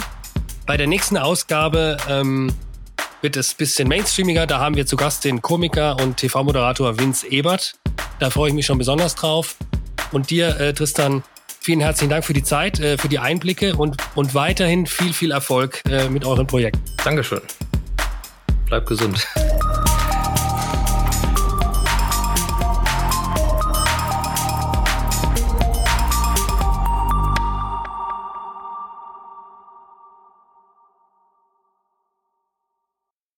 Bei 0.65 0.77
der 0.77 0.87
nächsten 0.87 1.17
Ausgabe 1.17 1.97
ähm, 2.09 2.53
wird 3.21 3.35
es 3.35 3.53
bisschen 3.53 3.87
mainstreamiger. 3.87 4.45
Da 4.45 4.59
haben 4.59 4.75
wir 4.75 4.85
zu 4.85 4.95
Gast 4.95 5.25
den 5.25 5.41
Komiker 5.41 5.99
und 5.99 6.17
TV-Moderator 6.17 6.99
Vince 6.99 7.27
Ebert. 7.27 7.73
Da 8.19 8.29
freue 8.29 8.49
ich 8.49 8.53
mich 8.53 8.65
schon 8.65 8.77
besonders 8.77 9.15
drauf. 9.15 9.55
Und 10.11 10.29
dir, 10.29 10.59
äh, 10.59 10.73
Tristan, 10.73 11.23
vielen 11.68 11.82
herzlichen 11.82 12.11
Dank 12.11 12.24
für 12.24 12.32
die 12.32 12.43
Zeit, 12.43 12.80
äh, 12.80 12.97
für 12.97 13.09
die 13.09 13.20
Einblicke 13.20 13.76
und, 13.76 13.97
und 14.15 14.34
weiterhin 14.34 14.86
viel, 14.86 15.11
viel 15.11 15.32
Erfolg 15.32 15.82
äh, 15.89 16.07
mit 16.07 16.24
euren 16.24 16.47
Projekten. 16.47 16.82
Dankeschön. 17.03 17.41
Bleib 18.68 18.86
gesund. 18.86 19.28